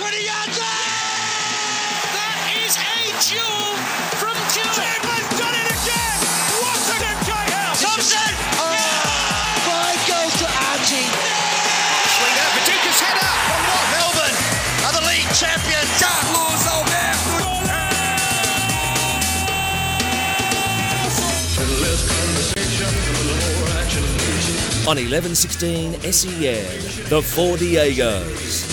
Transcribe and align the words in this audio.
20 0.00 0.16
yards 0.16 0.56
out! 0.56 0.80
That 2.16 2.40
is 2.56 2.72
a 2.72 3.12
duel 3.20 3.76
from 4.16 4.32
Gillett. 4.48 4.72
Chapman's 4.72 5.28
done 5.36 5.52
it 5.52 5.68
again! 5.76 6.16
What 6.56 6.88
an 6.88 7.04
MK 7.20 7.28
House! 7.28 7.84
Thompson! 7.84 8.32
Oh, 8.56 8.72
five 9.68 10.00
goals 10.08 10.32
to 10.40 10.48
Archie. 10.72 11.04
Swing 11.04 12.36
out, 12.40 12.48
Paducah's 12.56 12.96
header. 12.96 13.28
From 13.44 13.60
North 13.68 13.92
Melbourne 13.92 14.40
are 14.88 14.94
the 14.96 15.04
league 15.04 15.28
champions. 15.36 15.92
Carlos 16.00 16.64
Alberto. 16.64 17.60
on 24.88 24.96
1116 24.96 25.92
SEN, 26.10 26.64
the 27.10 27.20
Four 27.20 27.58
Diegos. 27.58 28.69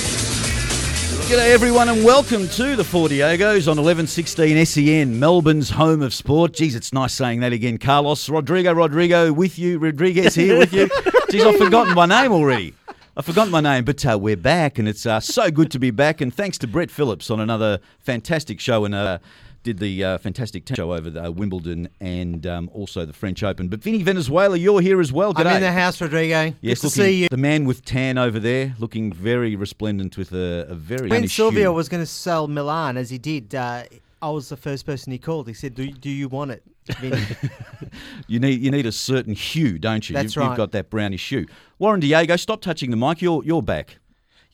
G'day 1.27 1.51
everyone 1.51 1.89
and 1.89 2.05
welcome 2.05 2.47
to 2.47 2.77
the 2.77 2.85
Four 2.85 3.09
Diegos 3.09 3.67
on 3.67 3.75
1116 3.75 4.65
SEN, 4.65 5.19
Melbourne's 5.19 5.69
home 5.69 6.01
of 6.01 6.13
sport. 6.13 6.53
Geez, 6.53 6.73
it's 6.73 6.93
nice 6.93 7.13
saying 7.13 7.41
that 7.41 7.51
again. 7.51 7.77
Carlos 7.77 8.29
Rodrigo 8.29 8.71
Rodrigo 8.71 9.33
with 9.33 9.59
you, 9.59 9.77
Rodriguez 9.77 10.35
here 10.35 10.57
with 10.57 10.71
you. 10.71 10.89
Geez, 11.29 11.43
I've 11.43 11.57
forgotten 11.57 11.95
my 11.95 12.05
name 12.05 12.31
already. 12.31 12.75
I 13.17 13.21
forgot 13.23 13.49
my 13.49 13.59
name, 13.59 13.83
but 13.83 14.05
uh, 14.05 14.17
we're 14.17 14.37
back 14.37 14.79
and 14.79 14.87
it's 14.87 15.05
uh, 15.05 15.19
so 15.19 15.51
good 15.51 15.69
to 15.71 15.79
be 15.79 15.91
back. 15.91 16.21
And 16.21 16.33
thanks 16.33 16.57
to 16.59 16.67
Brett 16.67 16.89
Phillips 16.89 17.29
on 17.29 17.41
another 17.41 17.81
fantastic 17.99 18.61
show 18.61 18.85
and 18.85 18.95
uh, 18.95 19.17
did 19.67 19.79
the 19.79 20.01
uh, 20.01 20.17
fantastic 20.17 20.63
t- 20.63 20.75
show 20.75 20.93
over 20.93 21.09
the, 21.09 21.25
uh, 21.25 21.29
Wimbledon 21.29 21.89
and 21.99 22.47
um, 22.47 22.69
also 22.73 23.05
the 23.05 23.11
French 23.11 23.43
Open. 23.43 23.67
But 23.67 23.81
Vinny 23.81 24.01
Venezuela, 24.01 24.55
you're 24.55 24.79
here 24.79 25.01
as 25.01 25.11
well. 25.11 25.33
I'm 25.35 25.45
in 25.45 25.61
the 25.61 25.73
house, 25.73 25.99
Rodrigo. 25.99 26.53
Yes, 26.61 26.81
Good 26.81 26.87
to 26.87 26.89
see 26.89 27.11
you. 27.23 27.27
The 27.29 27.35
man 27.35 27.65
with 27.65 27.83
tan 27.83 28.17
over 28.17 28.39
there, 28.39 28.73
looking 28.79 29.11
very 29.11 29.57
resplendent 29.57 30.17
with 30.17 30.31
a, 30.31 30.67
a 30.69 30.75
very. 30.75 31.09
When 31.09 31.27
Silvio 31.27 31.71
shoe. 31.71 31.73
was 31.73 31.89
going 31.89 32.01
to 32.01 32.07
sell 32.07 32.47
Milan, 32.47 32.95
as 32.95 33.09
he 33.09 33.17
did, 33.17 33.53
uh, 33.53 33.83
I 34.21 34.29
was 34.29 34.47
the 34.47 34.55
first 34.55 34.85
person 34.85 35.11
he 35.11 35.17
called. 35.17 35.49
He 35.49 35.53
said, 35.53 35.75
"Do, 35.75 35.91
do 35.91 36.09
you 36.09 36.29
want 36.29 36.51
it?" 36.51 36.63
Vinny?" 36.99 37.21
You 38.27 38.39
need 38.39 38.61
you 38.61 38.71
need 38.71 38.85
a 38.85 38.91
certain 38.91 39.33
hue, 39.33 39.79
don't 39.79 40.07
you? 40.09 40.13
That's 40.13 40.35
you've, 40.35 40.45
you've 40.45 40.57
got 40.57 40.71
that 40.73 40.89
brownish 40.89 41.29
hue. 41.29 41.45
Warren 41.79 41.99
Diego, 41.99 42.35
stop 42.35 42.61
touching 42.61 42.91
the 42.91 42.97
mic. 42.97 43.21
You're 43.21 43.43
you're 43.43 43.61
back. 43.61 43.97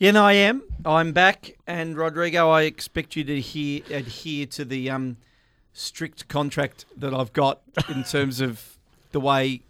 Yeah, 0.04 0.12
no, 0.12 0.26
I 0.26 0.34
am. 0.34 0.64
I'm 0.84 1.14
back, 1.14 1.56
and 1.66 1.96
Rodrigo, 1.96 2.50
I 2.50 2.64
expect 2.64 3.16
you 3.16 3.24
to 3.24 3.38
adhere, 3.38 3.84
adhere 3.90 4.46
to 4.48 4.66
the 4.66 4.90
um, 4.90 5.16
strict 5.72 6.28
contract 6.28 6.84
that 6.98 7.14
I've 7.14 7.32
got 7.32 7.62
in 7.88 8.04
terms 8.12 8.42
of 8.42 8.78
the 9.14 9.22
way 9.22 9.62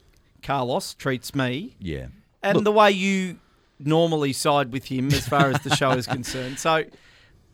Carlos 0.42 0.96
treats 0.96 1.36
me 1.36 1.76
Yeah. 1.80 2.08
and 2.42 2.56
Look- 2.56 2.64
the 2.64 2.72
way 2.72 2.90
you 2.90 3.38
normally 3.78 4.34
side 4.34 4.72
with 4.72 4.86
him 4.86 5.10
as 5.10 5.28
far 5.28 5.52
as 5.52 5.62
the 5.62 5.76
show 5.76 5.92
is 5.92 6.08
concerned. 6.08 6.58
So 6.58 6.72
I 6.72 6.86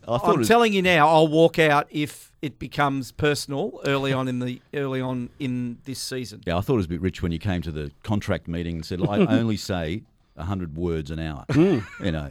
I'm 0.08 0.38
was- 0.38 0.48
telling 0.48 0.72
you 0.72 0.80
now, 0.80 1.06
I'll 1.06 1.28
walk 1.28 1.58
out 1.58 1.86
if 1.90 2.32
it 2.40 2.58
becomes 2.58 3.12
personal 3.12 3.78
early 3.84 4.14
on 4.14 4.26
in 4.26 4.38
the 4.38 4.62
early 4.72 5.02
on 5.02 5.28
in 5.38 5.76
this 5.84 5.98
season. 6.00 6.40
Yeah, 6.46 6.56
I 6.56 6.62
thought 6.62 6.72
it 6.72 6.76
was 6.78 6.86
a 6.86 6.88
bit 6.88 7.02
rich 7.02 7.20
when 7.22 7.30
you 7.30 7.38
came 7.38 7.60
to 7.60 7.70
the 7.72 7.90
contract 8.04 8.48
meeting 8.48 8.76
and 8.76 8.86
said, 8.86 9.06
"I 9.06 9.18
only 9.26 9.58
say 9.58 10.04
hundred 10.38 10.76
words 10.76 11.10
an 11.10 11.18
hour." 11.18 11.44
Hmm. 11.50 11.78
you 12.04 12.12
know, 12.12 12.30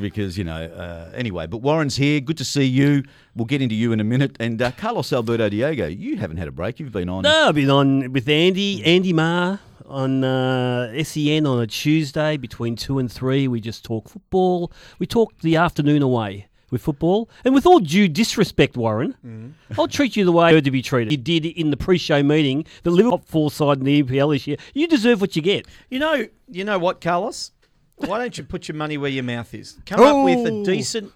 because 0.00 0.36
you 0.36 0.44
know. 0.44 0.64
Uh, 0.64 1.10
anyway, 1.14 1.46
but 1.46 1.58
Warren's 1.58 1.96
here. 1.96 2.20
Good 2.20 2.38
to 2.38 2.44
see 2.44 2.64
you. 2.64 3.02
We'll 3.34 3.46
get 3.46 3.62
into 3.62 3.74
you 3.74 3.92
in 3.92 4.00
a 4.00 4.04
minute. 4.04 4.36
And 4.40 4.60
uh, 4.60 4.72
Carlos 4.72 5.12
Alberto 5.12 5.48
Diego, 5.48 5.86
you 5.86 6.16
haven't 6.16 6.38
had 6.38 6.48
a 6.48 6.52
break. 6.52 6.80
You've 6.80 6.92
been 6.92 7.08
on. 7.08 7.22
No, 7.22 7.48
I've 7.48 7.54
been 7.54 7.70
on 7.70 8.12
with 8.12 8.28
Andy, 8.28 8.84
Andy 8.84 9.12
Marr 9.12 9.60
on 9.86 10.24
uh, 10.24 11.02
SEN 11.02 11.46
on 11.46 11.60
a 11.60 11.66
Tuesday 11.66 12.36
between 12.36 12.76
two 12.76 12.98
and 12.98 13.10
three. 13.10 13.48
We 13.48 13.60
just 13.60 13.84
talk 13.84 14.08
football. 14.08 14.72
We 14.98 15.06
talk 15.06 15.38
the 15.40 15.56
afternoon 15.56 16.02
away 16.02 16.48
with 16.70 16.82
football, 16.82 17.28
and 17.44 17.54
with 17.54 17.64
all 17.66 17.78
due 17.78 18.08
disrespect, 18.08 18.76
Warren, 18.76 19.14
Mm. 19.24 19.52
I'll 19.78 19.88
treat 19.88 20.16
you 20.16 20.24
the 20.24 20.32
way 20.32 20.50
you're 20.52 20.60
to 20.60 20.70
be 20.70 20.82
treated. 20.82 21.12
You 21.12 21.16
did 21.18 21.46
in 21.46 21.70
the 21.70 21.76
pre-show 21.76 22.22
meeting, 22.22 22.64
the 22.82 22.90
Liverpool 22.90 23.22
four 23.24 23.50
side 23.50 23.78
in 23.78 23.84
the 23.84 24.02
EPL 24.02 24.30
this 24.32 24.46
year. 24.46 24.56
You 24.74 24.88
deserve 24.88 25.20
what 25.20 25.36
you 25.36 25.42
get. 25.42 25.66
You 25.90 25.98
know, 26.00 26.26
you 26.50 26.64
know 26.64 26.78
what, 26.78 27.00
Carlos? 27.00 27.52
Why 27.96 28.18
don't 28.18 28.36
you 28.36 28.44
put 28.44 28.68
your 28.68 28.74
money 28.76 28.98
where 28.98 29.10
your 29.10 29.24
mouth 29.24 29.54
is? 29.54 29.78
Come 29.86 30.00
up 30.00 30.24
with 30.24 30.46
a 30.46 30.64
decent 30.64 31.12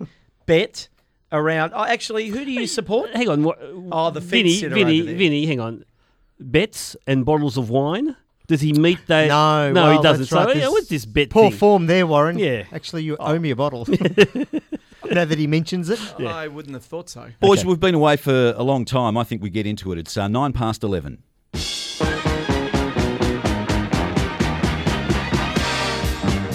bet 0.47 0.89
around. 1.33 1.73
Oh, 1.75 1.85
actually, 1.85 2.29
who 2.29 2.45
do 2.45 2.51
you 2.51 2.67
support? 2.67 3.11
Hang 3.15 3.29
on, 3.29 3.43
what, 3.43 3.59
Oh, 3.93 4.11
the 4.11 4.21
fence 4.21 4.61
Vinny, 4.61 4.69
Vinny. 4.69 5.01
Vinny. 5.03 5.47
Hang 5.47 5.61
on, 5.61 5.85
bets 6.39 6.97
and 7.07 7.25
bottles 7.25 7.57
of 7.59 7.69
wine. 7.71 8.17
Does 8.47 8.63
he 8.63 8.73
meet 8.73 8.99
that? 9.07 9.29
no, 9.29 9.71
no, 9.73 9.83
well, 9.85 9.97
he 9.99 10.03
doesn't. 10.03 10.23
that's 10.23 10.33
right. 10.33 10.43
So 10.45 10.49
yeah, 10.55 10.61
There's 10.61 10.73
what's 10.73 10.89
this 10.89 11.05
bet 11.05 11.31
Poor 11.31 11.51
thing? 11.51 11.59
form 11.59 11.87
there, 11.87 12.05
Warren. 12.07 12.37
Yeah. 12.39 12.65
Actually, 12.73 13.05
you 13.05 13.17
owe 13.19 13.39
me 13.39 13.51
a 13.51 13.57
bottle. 13.57 13.87
now 15.11 15.25
that 15.25 15.39
he 15.39 15.47
mentions 15.47 15.91
it. 15.91 16.01
I 16.21 16.49
wouldn't 16.49 16.75
have 16.75 16.85
thought 16.85 17.09
so. 17.09 17.31
Boys, 17.41 17.65
we've 17.65 17.81
been 17.81 17.95
away 17.95 18.17
for 18.17 18.55
a 18.57 18.63
long 18.63 18.85
time. 18.85 19.17
I 19.17 19.25
think 19.25 19.43
we 19.43 19.51
get 19.51 19.67
into 19.67 19.93
it. 19.93 19.99
It's 19.99 20.17
uh, 20.17 20.29
nine 20.29 20.53
past 20.53 20.83
eleven. 20.85 21.23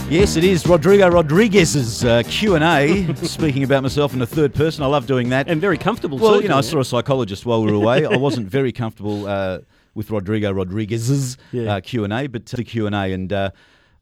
Yes, 0.07 0.35
it 0.35 0.43
is 0.43 0.66
Rodrigo 0.67 1.09
Rodriguez's 1.09 2.05
uh, 2.05 2.21
Q 2.27 2.53
and 2.55 2.63
A. 2.63 3.13
Speaking 3.25 3.63
about 3.63 3.81
myself 3.81 4.13
in 4.13 4.19
the 4.19 4.27
third 4.27 4.53
person, 4.53 4.83
I 4.83 4.87
love 4.87 5.07
doing 5.07 5.29
that. 5.29 5.49
and 5.49 5.59
very 5.59 5.79
comfortable. 5.79 6.19
well, 6.19 6.37
too, 6.37 6.43
you 6.43 6.49
know, 6.49 6.59
I 6.59 6.61
saw 6.61 6.79
a 6.79 6.85
psychologist 6.85 7.43
while 7.45 7.63
we 7.63 7.72
were 7.72 7.77
away. 7.77 8.05
I 8.05 8.16
wasn't 8.17 8.47
very 8.47 8.72
comfortable 8.72 9.25
uh, 9.27 9.59
with 9.95 10.11
Rodrigo 10.11 10.51
Rodriguez's 10.51 11.37
Yeah. 11.51 11.77
uh, 11.77 11.79
Q 11.81 12.03
and 12.03 12.13
A, 12.13 12.27
but 12.27 12.53
uh, 12.53 12.57
the 12.57 12.63
Q 12.63 12.85
and 12.85 12.93
A, 12.95 13.11
and 13.13 13.33
uh, 13.33 13.49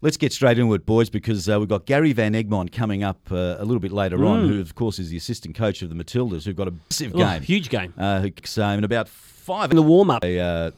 let's 0.03 0.17
get 0.17 0.33
straight 0.33 0.59
into 0.59 0.73
it, 0.73 0.85
boys, 0.85 1.09
because 1.09 1.49
uh, 1.49 1.57
we've 1.57 1.69
got 1.69 1.85
Gary 1.85 2.11
Van 2.13 2.33
Egmond 2.33 2.71
coming 2.71 3.03
up 3.03 3.19
uh, 3.31 3.55
a 3.57 3.65
little 3.65 3.79
bit 3.79 3.91
later 3.91 4.25
on, 4.25 4.47
who 4.47 4.59
of 4.59 4.75
course 4.75 4.99
is 4.99 5.09
the 5.09 5.17
assistant 5.17 5.55
coach 5.55 5.81
of 5.81 5.89
the 5.89 5.95
Matildas, 5.95 6.43
who've 6.43 6.55
got 6.55 6.67
a 6.67 6.73
massive 6.91 7.15
it. 7.15 7.15
Oh, 7.15 7.19
game. 7.19 7.41
huge 7.41 7.69
game. 7.69 7.93
Uh, 7.97 8.27
so 8.43 8.67
in 8.67 8.83
about 8.83 9.07
five 9.07 9.71
In 9.71 9.77
the 9.77 9.81
warm 9.81 10.11
up. 10.11 10.21
they 10.21 10.39
uh, 10.39 10.71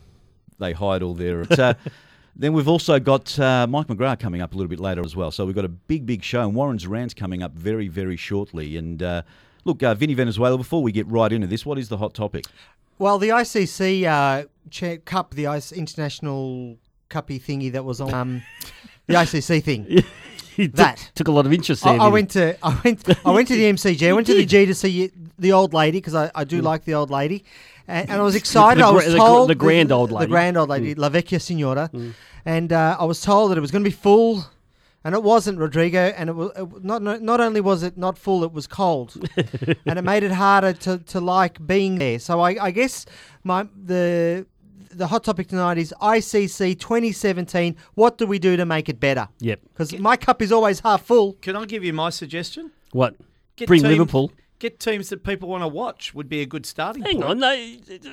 they 0.59 0.71
hide 0.71 1.01
all 1.01 1.15
their. 1.15 1.41
Uh, 1.51 1.73
then 2.35 2.53
we've 2.53 2.67
also 2.67 2.99
got 2.99 3.37
uh, 3.39 3.65
Mike 3.67 3.87
McGrath 3.87 4.19
coming 4.19 4.41
up 4.41 4.53
a 4.53 4.55
little 4.57 4.69
bit 4.69 4.79
later 4.79 5.03
as 5.03 5.15
well. 5.15 5.31
So 5.31 5.45
we've 5.45 5.55
got 5.55 5.65
a 5.65 5.69
big, 5.69 6.05
big 6.05 6.23
show, 6.23 6.41
and 6.41 6.55
Warren's 6.55 6.85
Rants 6.87 7.13
coming 7.13 7.41
up 7.41 7.53
very, 7.53 7.87
very 7.87 8.15
shortly. 8.15 8.77
And 8.77 9.01
uh, 9.01 9.23
look, 9.63 9.81
uh, 9.81 9.95
Vinny 9.95 10.13
Venezuela. 10.13 10.57
Before 10.57 10.83
we 10.83 10.91
get 10.91 11.07
right 11.07 11.31
into 11.31 11.47
this, 11.47 11.65
what 11.65 11.79
is 11.79 11.89
the 11.89 11.97
hot 11.97 12.13
topic? 12.13 12.45
Well, 12.99 13.17
the 13.17 13.29
ICC 13.29 14.05
uh, 14.05 14.99
Cup, 15.03 15.33
the 15.33 15.47
ICE 15.47 15.71
international 15.73 16.77
cuppy 17.09 17.41
thingy 17.41 17.71
that 17.71 17.83
was 17.83 17.99
on 18.01 18.13
um, 18.13 18.41
the 19.07 19.13
ICC 19.13 19.63
thing. 19.63 20.03
Took, 20.55 20.71
That. 20.71 21.11
took 21.15 21.27
a 21.27 21.31
lot 21.31 21.45
of 21.45 21.51
interest 21.51 21.85
I. 21.85 21.97
I 21.97 22.07
went 22.07 22.31
to 22.31 22.55
I 22.65 22.79
went 22.81 23.03
I 23.25 23.31
went 23.31 23.49
to 23.49 23.55
the 23.57 23.73
MCG. 23.73 24.07
I 24.07 24.13
went 24.13 24.25
to 24.27 24.33
the 24.33 24.45
G 24.53 24.65
to 24.65 24.73
see 24.73 25.11
the 25.37 25.51
old 25.51 25.73
lady 25.73 25.97
because 25.97 26.15
I, 26.15 26.31
I 26.33 26.45
do 26.45 26.61
mm. 26.61 26.63
like 26.63 26.85
the 26.85 26.93
old 26.93 27.09
lady, 27.09 27.43
and, 27.89 28.09
and 28.09 28.21
I 28.21 28.23
was 28.23 28.35
excited. 28.35 28.81
the 28.81 28.87
I 28.87 28.91
was 28.91 29.03
gra- 29.03 29.11
the 29.11 29.17
told 29.17 29.49
the 29.49 29.55
grand 29.55 29.91
old 29.91 30.13
lady, 30.13 30.27
the 30.27 30.29
grand 30.29 30.55
old 30.55 30.69
lady, 30.69 30.95
mm. 30.95 30.97
La 30.97 31.09
Vecchia 31.09 31.41
Signora, 31.41 31.89
mm. 31.93 32.13
and 32.45 32.71
uh, 32.71 32.95
I 32.97 33.03
was 33.03 33.19
told 33.19 33.51
that 33.51 33.57
it 33.57 33.61
was 33.61 33.71
going 33.71 33.83
to 33.83 33.89
be 33.89 33.95
full. 33.95 34.45
And 35.03 35.13
it 35.13 35.21
wasn't 35.21 35.59
Rodrigo, 35.59 35.99
and 35.99 36.31
it 36.31 36.33
was 36.33 36.51
it, 36.55 36.83
not 36.83 37.03
not 37.03 37.21
not 37.21 37.39
only 37.39 37.61
was 37.61 37.83
it 37.83 37.95
not 37.95 38.17
full, 38.17 38.43
it 38.43 38.51
was 38.51 38.65
cold, 38.65 39.15
and 39.85 39.99
it 39.99 40.03
made 40.03 40.23
it 40.23 40.31
harder 40.31 40.73
to, 40.73 40.97
to 40.97 41.19
like 41.19 41.63
being 41.67 41.99
there. 41.99 42.17
So 42.17 42.39
I, 42.39 42.57
I 42.59 42.71
guess 42.71 43.05
my 43.43 43.67
the 43.75 44.47
the 44.97 45.07
hot 45.07 45.23
topic 45.23 45.47
tonight 45.47 45.77
is 45.77 45.93
ICC 46.01 46.79
2017. 46.79 47.75
What 47.95 48.17
do 48.17 48.25
we 48.25 48.39
do 48.39 48.55
to 48.57 48.65
make 48.65 48.89
it 48.89 48.99
better? 48.99 49.27
Yep. 49.39 49.59
Because 49.67 49.97
my 49.99 50.17
cup 50.17 50.41
is 50.41 50.51
always 50.51 50.79
half 50.79 51.03
full. 51.05 51.33
Can 51.33 51.55
I 51.55 51.65
give 51.65 51.83
you 51.83 51.93
my 51.93 52.09
suggestion? 52.09 52.71
What? 52.91 53.15
Get 53.55 53.67
Bring 53.67 53.81
teams- 53.81 53.91
Liverpool. 53.91 54.31
Get 54.59 54.79
teams 54.79 55.09
that 55.09 55.23
people 55.23 55.49
want 55.49 55.63
to 55.63 55.67
watch 55.67 56.15
would 56.15 56.29
be 56.29 56.41
a 56.41 56.45
good 56.45 56.65
starting 56.65 57.03
Hang 57.03 57.17
point. 57.21 57.25
on, 57.25 57.39
no. 57.39 57.51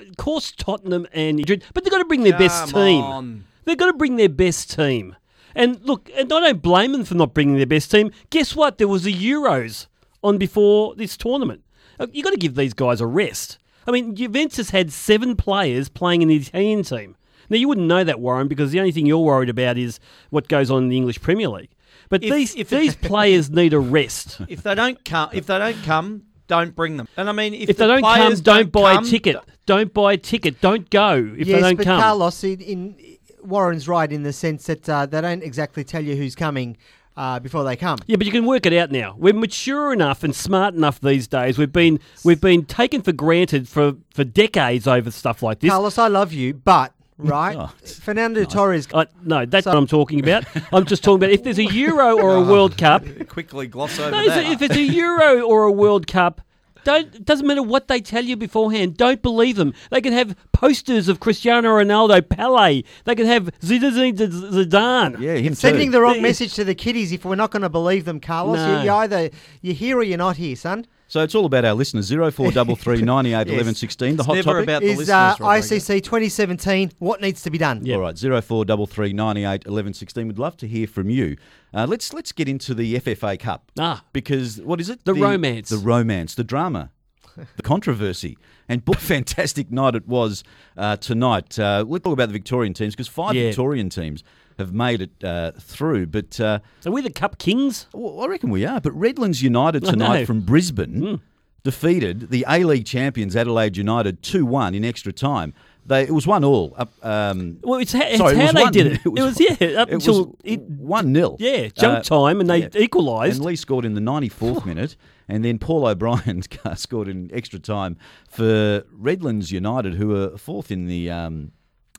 Of 0.08 0.16
course, 0.16 0.50
Tottenham 0.50 1.06
and 1.12 1.36
Madrid, 1.38 1.62
but 1.72 1.84
they've 1.84 1.90
got 1.90 1.98
to 1.98 2.04
bring 2.04 2.24
their 2.24 2.36
best 2.36 2.72
Come 2.72 2.82
team. 2.84 3.04
on. 3.04 3.44
They've 3.64 3.78
got 3.78 3.86
to 3.86 3.92
bring 3.96 4.16
their 4.16 4.28
best 4.28 4.74
team. 4.74 5.14
And 5.54 5.80
look, 5.84 6.10
and 6.16 6.32
I 6.32 6.40
don't 6.40 6.60
blame 6.60 6.90
them 6.92 7.04
for 7.04 7.14
not 7.14 7.32
bringing 7.32 7.58
their 7.58 7.66
best 7.66 7.92
team. 7.92 8.10
Guess 8.30 8.56
what? 8.56 8.78
There 8.78 8.88
was 8.88 9.06
a 9.06 9.12
Euros 9.12 9.86
on 10.24 10.36
before 10.36 10.96
this 10.96 11.16
tournament. 11.16 11.62
Uh, 12.00 12.08
You've 12.12 12.24
got 12.24 12.30
to 12.32 12.36
give 12.38 12.56
these 12.56 12.74
guys 12.74 13.00
a 13.00 13.06
rest. 13.06 13.58
I 13.86 13.90
mean, 13.90 14.14
Juventus 14.14 14.70
had 14.70 14.92
seven 14.92 15.36
players 15.36 15.88
playing 15.88 16.22
in 16.22 16.28
the 16.28 16.36
Italian 16.36 16.82
team. 16.82 17.16
Now, 17.50 17.56
you 17.56 17.68
wouldn't 17.68 17.86
know 17.86 18.04
that, 18.04 18.20
Warren, 18.20 18.48
because 18.48 18.70
the 18.70 18.78
only 18.80 18.92
thing 18.92 19.06
you're 19.06 19.18
worried 19.18 19.48
about 19.48 19.76
is 19.76 20.00
what 20.30 20.48
goes 20.48 20.70
on 20.70 20.84
in 20.84 20.88
the 20.88 20.96
English 20.96 21.20
Premier 21.20 21.48
League. 21.48 21.70
But 22.08 22.22
If- 22.22 22.32
these 22.32 22.54
if- 22.56 22.70
these 22.70 22.94
players 23.10 23.50
need 23.50 23.72
a 23.72 23.78
rest. 23.80 24.40
If 24.48 24.62
they 24.62 24.74
don't 24.74 25.04
come, 25.04 25.30
if 25.32 25.46
they 25.46 25.58
don't 25.58 25.82
come, 25.84 26.22
don't 26.46 26.74
bring 26.74 26.96
them. 26.96 27.08
And 27.16 27.28
I 27.28 27.32
mean, 27.32 27.54
if, 27.54 27.70
If 27.70 27.76
they 27.78 27.86
don't 27.86 28.02
come, 28.02 28.14
players 28.14 28.40
don't, 28.40 28.70
buy 28.70 28.94
come, 28.94 29.04
a 29.04 29.08
ticket. 29.08 29.36
Don't 29.66 29.92
buy 29.92 30.14
a 30.14 30.16
ticket. 30.18 30.60
Don't 30.60 30.88
go 30.90 31.16
if 31.36 31.46
yes, 31.46 31.56
they 31.56 31.60
don't 31.60 31.76
but 31.76 31.84
come. 31.84 32.00
Carlos, 32.00 32.44
in, 32.44 32.60
in 32.60 32.96
Warren's 33.42 33.88
right 33.88 34.10
in 34.10 34.22
the 34.22 34.32
sense 34.32 34.66
that 34.66 34.88
uh, 34.88 35.06
they 35.06 35.20
don't 35.20 35.42
exactly 35.42 35.84
tell 35.84 36.02
you 36.04 36.16
who's 36.16 36.34
coming 36.34 36.76
uh, 37.16 37.38
before 37.40 37.64
they 37.64 37.76
come. 37.76 37.98
Yeah, 38.06 38.16
but 38.16 38.26
you 38.26 38.32
can 38.32 38.46
work 38.46 38.66
it 38.66 38.72
out 38.72 38.90
now. 38.90 39.14
We're 39.18 39.34
mature 39.34 39.92
enough 39.92 40.22
and 40.24 40.34
smart 40.34 40.74
enough 40.74 41.00
these 41.00 41.26
days. 41.28 41.58
We've 41.58 41.72
been 41.72 42.00
we've 42.24 42.40
been 42.40 42.64
taken 42.64 43.02
for 43.02 43.12
granted 43.12 43.68
for, 43.68 43.94
for 44.14 44.24
decades 44.24 44.86
over 44.86 45.10
stuff 45.10 45.42
like 45.42 45.60
this. 45.60 45.70
Carlos, 45.70 45.98
I 45.98 46.08
love 46.08 46.32
you, 46.32 46.54
but 46.54 46.92
right? 47.18 47.56
Oh, 47.56 47.70
Fernando 47.86 48.44
Torres. 48.44 48.88
Uh, 48.92 49.04
no, 49.24 49.44
that's 49.46 49.66
what 49.66 49.76
I'm 49.76 49.86
talking 49.86 50.20
about. 50.20 50.44
I'm 50.72 50.86
just 50.86 51.04
talking 51.04 51.22
about 51.22 51.30
if 51.30 51.44
there's 51.44 51.58
a 51.58 51.64
Euro 51.64 52.18
or 52.18 52.34
a 52.36 52.40
World 52.52 52.76
Cup. 52.78 53.04
Quickly 53.28 53.66
gloss 53.66 53.98
over 53.98 54.10
No, 54.10 54.26
that. 54.28 54.46
if 54.46 54.62
it's 54.62 54.74
a 54.76 54.82
Euro 54.82 55.42
or 55.42 55.64
a 55.64 55.72
World 55.72 56.06
Cup, 56.06 56.40
don't. 56.84 57.14
It 57.14 57.24
doesn't 57.24 57.46
matter 57.46 57.62
what 57.62 57.88
they 57.88 58.00
tell 58.00 58.24
you 58.24 58.36
beforehand. 58.36 58.96
Don't 58.96 59.22
believe 59.22 59.56
them. 59.56 59.74
They 59.90 60.00
can 60.00 60.12
have 60.12 60.36
posters 60.52 61.08
of 61.08 61.20
Cristiano 61.20 61.68
Ronaldo, 61.70 62.28
Pele. 62.28 62.82
They 63.04 63.14
can 63.14 63.26
have 63.26 63.50
Zidane 63.60 64.16
Zidane. 64.16 65.20
Yeah, 65.20 65.34
him 65.34 65.54
Sending 65.54 65.90
the 65.90 66.00
wrong 66.00 66.22
message 66.22 66.54
to 66.54 66.64
the 66.64 66.74
kiddies 66.74 67.12
if 67.12 67.24
we're 67.24 67.34
not 67.34 67.50
going 67.50 67.62
to 67.62 67.68
believe 67.68 68.04
them, 68.04 68.20
Carlos. 68.20 68.56
No. 68.56 68.78
You, 68.78 68.84
you 68.84 68.90
either 68.92 69.30
you're 69.60 69.74
here 69.74 69.98
or 69.98 70.02
you're 70.02 70.18
not 70.18 70.36
here, 70.36 70.56
son. 70.56 70.86
So 71.12 71.20
it's 71.20 71.34
all 71.34 71.44
about 71.44 71.66
our 71.66 71.74
listeners. 71.74 72.06
Zero 72.06 72.30
four 72.30 72.50
double 72.52 72.74
three 72.74 73.02
ninety 73.02 73.34
eight 73.34 73.46
eleven 73.46 73.74
sixteen. 73.74 74.16
The 74.22 74.24
hot 74.24 74.36
never 74.36 74.44
topic. 74.52 74.62
about 74.62 74.80
the 74.80 74.88
Is 74.88 74.98
listeners, 75.00 75.14
uh, 75.14 75.36
Rodrigo. 75.40 75.60
ICC 75.76 76.02
2017? 76.04 76.92
What 77.00 77.20
needs 77.20 77.42
to 77.42 77.50
be 77.50 77.58
done? 77.58 77.84
Yeah. 77.84 77.96
All 77.96 78.00
right, 78.00 78.16
zero 78.16 78.40
four 78.40 78.64
double 78.64 78.86
three 78.86 79.12
ninety 79.12 79.44
eight 79.44 79.66
eleven 79.66 79.92
sixteen. 79.92 80.26
We'd 80.26 80.38
love 80.38 80.56
to 80.56 80.66
hear 80.66 80.86
from 80.86 81.10
you. 81.10 81.36
Uh, 81.74 81.86
let's 81.86 82.14
let's 82.14 82.32
get 82.32 82.48
into 82.48 82.72
the 82.72 82.94
FFA 82.94 83.38
Cup. 83.38 83.70
Ah. 83.78 84.02
because 84.14 84.62
what 84.62 84.80
is 84.80 84.88
it? 84.88 85.04
The 85.04 85.12
romance. 85.12 85.68
the 85.68 85.76
romance, 85.76 86.34
the 86.34 86.44
drama, 86.44 86.90
the 87.56 87.62
controversy, 87.62 88.38
and 88.66 88.80
what 88.86 88.96
a 89.02 89.02
fantastic 89.02 89.70
night 89.70 89.94
it 89.94 90.08
was 90.08 90.42
uh, 90.78 90.96
tonight. 90.96 91.58
Uh, 91.58 91.84
let's 91.86 92.04
talk 92.04 92.14
about 92.14 92.30
the 92.30 92.32
Victorian 92.32 92.72
teams 92.72 92.94
because 92.94 93.08
five 93.08 93.34
Yeah. 93.34 93.48
Victorian 93.48 93.90
teams 93.90 94.24
have 94.58 94.72
made 94.72 95.02
it 95.02 95.10
uh, 95.24 95.52
through, 95.58 96.06
but. 96.06 96.38
Uh, 96.40 96.58
So 96.80 96.90
we're 96.90 97.02
the 97.02 97.10
Cup 97.10 97.38
Kings. 97.38 97.86
well, 97.92 98.20
I 98.20 98.26
reckon 98.26 98.50
we 98.50 98.64
are. 98.66 98.80
But 98.80 98.92
Redlands 98.92 99.42
United 99.42 99.84
tonight 99.92 100.24
from 100.26 100.40
Brisbane 100.40 101.20
defeated 101.62 102.30
the 102.30 102.44
A 102.48 102.64
League 102.64 102.86
champions 102.86 103.36
Adelaide 103.36 103.76
United 103.76 104.22
two 104.22 104.44
one 104.44 104.74
in 104.74 104.84
extra 104.84 105.12
time. 105.12 105.54
They 105.84 106.02
it 106.04 106.12
was 106.14 106.26
one 106.26 106.44
all. 106.44 106.74
Up, 106.78 106.92
um, 107.04 107.58
Well, 107.62 107.80
it's, 107.80 107.92
ha- 107.92 108.04
it's 108.04 108.18
sorry, 108.18 108.36
how 108.36 108.44
was 108.44 108.52
they 108.54 108.62
one- 108.62 108.72
did 108.72 108.86
it. 108.86 109.00
It 109.04 109.08
was, 109.22 109.40
yeah, 109.40 109.80
up 109.82 109.88
it 109.90 109.94
was 109.96 110.06
until 110.06 110.36
it, 110.44 110.60
one 110.60 111.12
0 111.12 111.36
yeah, 111.40 111.68
jump 111.68 112.04
time, 112.04 112.40
and 112.40 112.48
they 112.48 112.68
equalised. 112.78 113.36
And 113.38 113.44
Lee 113.44 113.56
scored 113.56 113.84
in 113.84 113.94
the 113.94 114.00
ninety 114.00 114.28
fourth 114.28 114.64
minute, 114.64 114.96
and 115.28 115.44
then 115.44 115.58
Paul 115.58 115.86
O'Brien 115.86 116.42
scored 116.76 117.08
in 117.08 117.30
extra 117.32 117.58
time 117.58 117.96
for 118.28 118.84
Redlands 118.92 119.50
United, 119.50 119.94
who 119.94 120.14
are 120.14 120.36
fourth 120.38 120.70
in 120.70 120.86
the. 120.86 121.10
Um, 121.10 121.52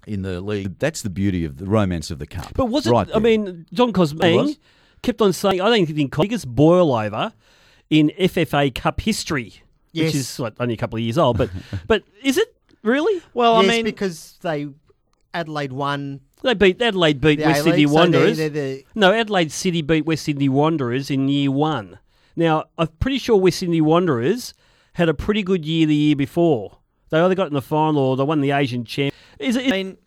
in 0.08 0.22
the 0.22 0.42
league, 0.42 0.78
that's 0.80 1.02
the 1.02 1.10
beauty 1.10 1.46
of 1.46 1.58
the 1.58 1.66
romance 1.66 2.12
of 2.12 2.20
the 2.20 2.28
cup. 2.28 2.52
But 2.56 2.66
was 2.66 2.88
it? 2.88 2.92
Right 2.92 3.08
I 3.10 3.12
there. 3.14 3.22
mean, 3.22 3.66
John 3.74 3.90
It 3.96 4.58
kept 5.02 5.22
on 5.22 5.34
saying, 5.34 5.62
"I 5.62 5.70
don't 5.70 5.86
think 5.86 5.96
the 5.98 6.22
biggest 6.22 6.48
boil 6.48 6.94
over 6.96 7.34
in 7.90 8.12
FFA 8.18 8.74
Cup 8.74 9.02
history, 9.02 9.54
Yes. 9.92 10.08
which 10.08 10.16
is 10.16 10.40
like, 10.40 10.54
only 10.60 10.74
a 10.74 10.78
couple 10.78 10.98
of 10.98 11.04
years 11.04 11.18
old." 11.18 11.38
But 11.38 11.50
but 11.88 12.04
is 12.24 12.38
it 12.38 12.56
really? 12.84 13.22
well, 13.34 13.62
yes, 13.64 13.72
I 13.72 13.76
mean, 13.76 13.86
because 13.86 14.38
they 14.42 14.68
Adelaide 15.34 15.74
won 15.74 16.22
They 16.44 16.54
beat 16.54 16.82
Adelaide 16.82 17.20
beat 17.22 17.40
the 17.40 17.46
West 17.46 17.62
A-League, 17.62 17.74
Sydney 17.74 17.84
so 17.86 17.90
they're- 17.90 17.96
Wanderers. 18.00 18.38
they're 18.38 18.50
the- 18.50 18.84
no, 18.96 19.12
Adelaide 19.14 19.52
City 19.52 19.82
beat 19.82 20.06
West 20.06 20.24
Sydney 20.26 20.50
Wanderers 20.50 21.10
in 21.10 21.28
year 21.28 21.50
one. 21.52 22.00
Now 22.36 22.66
I'm 22.78 22.88
pretty 23.00 23.18
sure 23.18 23.38
West 23.38 23.60
Sydney 23.60 23.82
Wanderers 23.82 24.54
had 24.94 25.10
a 25.10 25.14
pretty 25.14 25.42
good 25.44 25.66
year 25.66 25.88
the 25.88 25.96
year 25.96 26.16
before. 26.16 26.78
They 27.14 27.20
either 27.20 27.36
got 27.36 27.46
in 27.46 27.54
the 27.54 27.62
final 27.62 28.00
or 28.02 28.18
they 28.18 28.24
won 28.24 28.42
the 28.42 28.50
Asian 28.50 28.86
champ. 28.86 29.14
Is 29.38 29.56
it? 29.56 29.68
I 29.68 29.70
mean, 29.70 29.98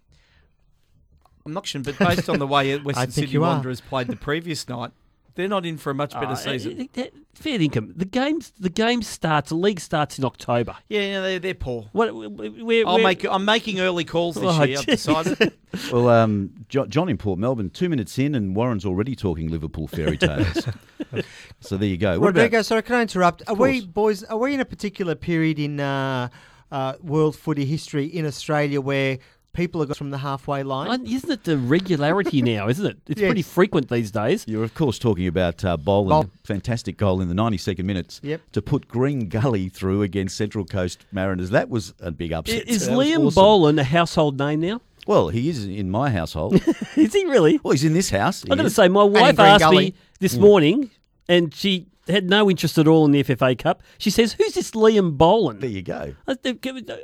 I'm 1.45 1.53
not 1.53 1.65
sure, 1.65 1.81
but 1.81 1.97
based 2.01 2.29
on 2.29 2.41
the 2.41 2.49
way 2.49 2.77
Western 2.79 3.05
think 3.13 3.29
Sydney. 3.29 3.39
Wanderers 3.39 3.81
played 3.81 4.09
the 4.09 4.17
previous 4.17 4.69
night, 4.69 4.91
they're 5.37 5.47
not 5.47 5.65
in 5.65 5.77
for 5.79 5.91
a 5.91 5.95
much 5.95 6.15
better 6.15 6.27
Uh, 6.33 6.35
season. 6.35 6.89
uh, 6.97 7.01
uh, 7.03 7.05
Fair 7.35 7.61
income. 7.61 7.93
The 7.95 8.07
games. 8.07 8.53
The 8.59 8.71
game 8.71 9.03
starts. 9.03 9.51
The 9.51 9.55
league 9.55 9.79
starts 9.79 10.19
in 10.19 10.25
October. 10.25 10.75
yeah, 10.89 11.01
yeah, 11.03 11.21
they're, 11.21 11.39
they're 11.39 11.55
poor. 11.55 11.89
What? 11.93 12.13
We're, 12.13 12.85
I'll 12.85 12.95
we're- 12.97 13.05
make. 13.05 13.25
I'm 13.25 13.45
making 13.45 13.79
early 13.79 14.03
calls 14.05 14.35
this 14.35 14.45
Oh, 14.45 14.65
year. 14.65 14.79
I've 14.79 14.87
decided. 14.87 15.53
Well, 15.93 16.09
um, 16.09 16.55
Jo- 16.71 16.87
John 16.87 17.09
in 17.11 17.19
Port 17.19 17.39
Melbourne, 17.39 17.69
two 17.71 17.89
minutes 17.91 18.19
in, 18.19 18.35
and 18.35 18.57
Warren's 18.57 18.85
already 18.87 19.15
talking 19.15 19.49
Liverpool 19.51 19.87
fairy 19.87 20.17
tales. 20.17 20.67
so 21.61 21.77
there 21.77 21.89
you 21.89 21.99
go. 21.99 22.19
What 22.19 22.29
Rodrigo, 22.29 22.57
about, 22.57 22.67
sorry, 22.67 22.83
can 22.83 22.95
I 22.97 23.03
interrupt? 23.03 23.43
Are 23.47 23.55
we 23.55 23.83
boys? 23.87 24.25
Are 24.25 24.39
we 24.39 24.55
in 24.55 24.61
a 24.61 24.65
particular 24.65 25.15
period 25.15 25.59
in 25.61 25.79
uh, 25.79 26.31
uh, 26.71 26.95
world 27.03 27.37
footy 27.37 27.65
history 27.65 28.07
in 28.07 28.27
Australia 28.27 28.81
where 28.81 29.19
people 29.53 29.81
are 29.83 29.87
going 29.87 29.95
from 29.95 30.11
the 30.11 30.19
halfway 30.19 30.63
line? 30.63 30.91
Uh, 30.91 30.99
Isn't 31.11 31.31
it 31.31 31.45
the 31.45 31.57
regularity 31.57 32.43
now? 32.43 32.69
Isn't 32.69 32.85
it? 32.87 32.99
It's 33.07 33.21
Yes. 33.21 33.29
pretty 33.29 33.43
frequent 33.43 33.89
these 33.89 34.11
days. 34.11 34.45
you're 34.47 34.65
of 34.65 34.75
course 34.75 34.99
talking 34.99 35.27
about 35.27 35.65
uh, 35.65 35.77
Boland, 35.79 36.09
Bol- 36.29 36.31
fantastic 36.45 36.97
goal 36.99 37.21
in 37.23 37.29
the 37.29 37.35
92nd 37.35 37.85
minutes 37.85 38.21
Yep. 38.23 38.41
to 38.53 38.61
put 38.63 38.87
Green 38.87 39.29
Gully 39.29 39.69
through 39.71 40.03
against 40.03 40.37
Central 40.37 40.65
Coast 40.67 41.07
Mariners. 41.11 41.51
That 41.51 41.71
was 41.71 41.95
a 42.01 42.11
big 42.11 42.33
upset. 42.33 42.69
Is 42.69 42.87
That 42.87 42.97
was 42.97 43.07
Liam 43.09 43.27
awesome. 43.29 43.35
Boland 43.35 43.81
a 43.81 43.85
household 43.85 44.39
name 44.39 44.61
now? 44.61 44.81
Well, 45.07 45.29
he 45.29 45.49
is 45.49 45.65
in 45.65 45.89
my 45.91 46.11
household. 46.11 46.55
Is 46.97 47.13
he 47.15 47.25
really? 47.27 47.61
well, 47.63 47.71
he's 47.71 47.85
in 47.85 47.95
this 47.95 48.11
house. 48.11 48.43
I'm 48.43 48.57
going 48.57 48.65
to 48.65 48.71
say 48.71 48.89
my 48.89 49.05
wife 49.05 49.39
asked 49.39 49.61
Gully. 49.61 49.85
me 49.85 49.95
this 50.19 50.37
morning, 50.37 50.91
and 51.29 51.55
she 51.55 51.87
had 52.09 52.29
no 52.31 52.49
interest 52.49 52.79
at 52.79 52.87
all 52.87 53.05
in 53.05 53.11
the 53.13 53.23
FFA 53.23 53.59
Cup. 53.59 53.83
She 53.99 54.11
says, 54.11 54.35
"Who's 54.35 54.55
this 54.55 54.73
Liam 54.73 55.17
Boland?" 55.17 55.61
There 55.61 55.71
you 55.71 55.83
go. 55.83 56.15
Uh, 56.27 56.35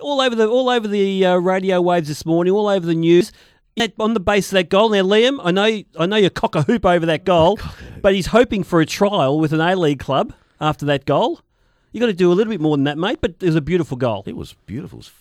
all 0.01 0.21
over 0.21 0.35
the 0.35 0.49
all 0.49 0.69
over 0.69 0.87
the 0.87 1.25
uh, 1.25 1.37
radio 1.37 1.81
waves 1.81 2.09
this 2.09 2.25
morning, 2.25 2.53
all 2.53 2.69
over 2.69 2.87
the 2.87 2.95
news. 2.95 3.33
On 3.99 4.13
the 4.13 4.21
base 4.21 4.53
of 4.53 4.57
that 4.57 4.69
goal, 4.69 4.91
now 4.91 5.03
Liam, 5.03 5.41
I 5.43 5.51
know 5.51 5.83
I 5.99 6.07
know 6.07 6.17
you 6.17 6.29
cock 6.31 6.55
a 6.55 6.63
hoop 6.63 6.85
over 6.85 7.07
that 7.07 7.25
goal, 7.25 7.59
but 8.03 8.15
he's 8.15 8.27
hoping 8.27 8.65
for 8.65 8.81
a 8.81 8.87
trial 8.87 9.41
with 9.41 9.53
an 9.53 9.61
A 9.61 9.75
League 9.75 9.99
club 9.99 10.35
after 10.61 10.85
that 10.87 11.07
goal. 11.07 11.41
You 11.91 12.01
got 12.01 12.07
to 12.07 12.13
do 12.13 12.31
a 12.31 12.35
little 12.35 12.51
bit 12.51 12.61
more 12.61 12.77
than 12.77 12.85
that, 12.85 12.99
mate. 12.99 13.19
But 13.21 13.37
it 13.41 13.47
was 13.47 13.57
a 13.57 13.61
beautiful 13.63 13.97
goal. 13.97 14.25
It 14.27 14.37
was 14.37 14.55
beautiful. 14.67 14.99
It 14.99 15.01
was 15.01 15.13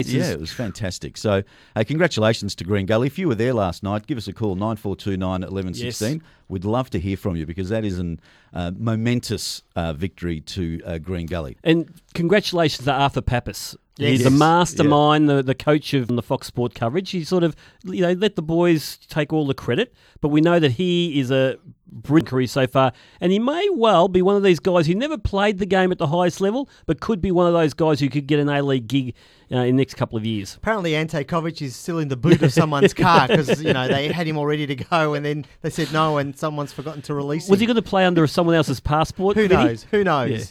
It's 0.00 0.10
yeah, 0.10 0.20
just- 0.20 0.32
it 0.32 0.40
was 0.40 0.52
fantastic. 0.52 1.16
So, 1.16 1.42
uh, 1.76 1.84
congratulations 1.86 2.54
to 2.56 2.64
Green 2.64 2.86
Gully. 2.86 3.06
If 3.06 3.18
you 3.18 3.28
were 3.28 3.34
there 3.34 3.54
last 3.54 3.82
night, 3.82 4.06
give 4.06 4.18
us 4.18 4.28
a 4.28 4.32
call, 4.32 4.54
9429 4.54 5.42
1116. 5.42 6.22
We'd 6.48 6.64
love 6.64 6.90
to 6.90 7.00
hear 7.00 7.16
from 7.16 7.36
you 7.36 7.46
because 7.46 7.68
that 7.68 7.84
is 7.84 7.98
a 7.98 8.16
uh, 8.52 8.72
momentous 8.76 9.62
uh, 9.76 9.92
victory 9.92 10.40
to 10.40 10.80
uh, 10.84 10.98
Green 10.98 11.26
Gully. 11.26 11.56
And 11.62 11.92
congratulations 12.14 12.84
to 12.86 12.92
Arthur 12.92 13.20
Pappas. 13.20 13.76
Yes. 14.00 14.10
He's 14.10 14.24
the 14.24 14.30
Yes. 14.30 14.38
mastermind, 14.38 15.28
the, 15.28 15.42
the 15.42 15.54
coach 15.54 15.94
of 15.94 16.08
the 16.08 16.22
Fox 16.22 16.46
Sport 16.46 16.74
coverage. 16.74 17.10
He 17.10 17.24
sort 17.24 17.42
of, 17.44 17.54
you 17.84 18.00
know, 18.02 18.12
let 18.12 18.36
the 18.36 18.42
boys 18.42 18.98
take 19.08 19.32
all 19.32 19.46
the 19.46 19.54
credit, 19.54 19.94
but 20.20 20.28
we 20.28 20.40
know 20.40 20.58
that 20.58 20.72
he 20.72 21.18
is 21.20 21.30
a 21.30 21.56
brilliant 21.92 22.28
career 22.28 22.46
so 22.46 22.66
far, 22.68 22.92
and 23.20 23.32
he 23.32 23.38
may 23.40 23.68
well 23.72 24.06
be 24.06 24.22
one 24.22 24.36
of 24.36 24.42
these 24.44 24.60
guys 24.60 24.86
who 24.86 24.94
never 24.94 25.18
played 25.18 25.58
the 25.58 25.66
game 25.66 25.90
at 25.90 25.98
the 25.98 26.06
highest 26.06 26.40
level, 26.40 26.68
but 26.86 27.00
could 27.00 27.20
be 27.20 27.32
one 27.32 27.46
of 27.48 27.52
those 27.52 27.74
guys 27.74 27.98
who 27.98 28.08
could 28.08 28.26
get 28.28 28.38
an 28.38 28.48
A 28.48 28.62
League 28.62 28.86
gig 28.86 29.14
uh, 29.50 29.56
in 29.56 29.74
the 29.76 29.80
next 29.80 29.94
couple 29.94 30.16
of 30.16 30.24
years. 30.24 30.54
Apparently, 30.56 30.94
Ante 30.94 31.24
Covic 31.24 31.60
is 31.60 31.74
still 31.74 31.98
in 31.98 32.06
the 32.06 32.16
boot 32.16 32.42
of 32.42 32.52
someone's 32.52 32.94
car 32.94 33.26
because 33.26 33.60
you 33.62 33.72
know 33.72 33.88
they 33.88 34.06
had 34.08 34.26
him 34.26 34.36
all 34.38 34.46
ready 34.46 34.66
to 34.68 34.76
go, 34.76 35.14
and 35.14 35.24
then 35.26 35.44
they 35.62 35.70
said 35.70 35.92
no, 35.92 36.18
and 36.18 36.38
someone's 36.38 36.72
forgotten 36.72 37.02
to 37.02 37.14
release 37.14 37.48
him. 37.48 37.50
Was 37.50 37.58
he 37.60 37.66
going 37.66 37.74
to 37.74 37.82
play 37.82 38.04
under 38.04 38.24
someone 38.28 38.54
else's 38.54 38.78
passport? 38.78 39.36
Who 39.36 39.48
Vinny? 39.48 39.64
knows? 39.64 39.86
Who 39.90 40.04
knows? 40.04 40.30
Yeah. 40.30 40.44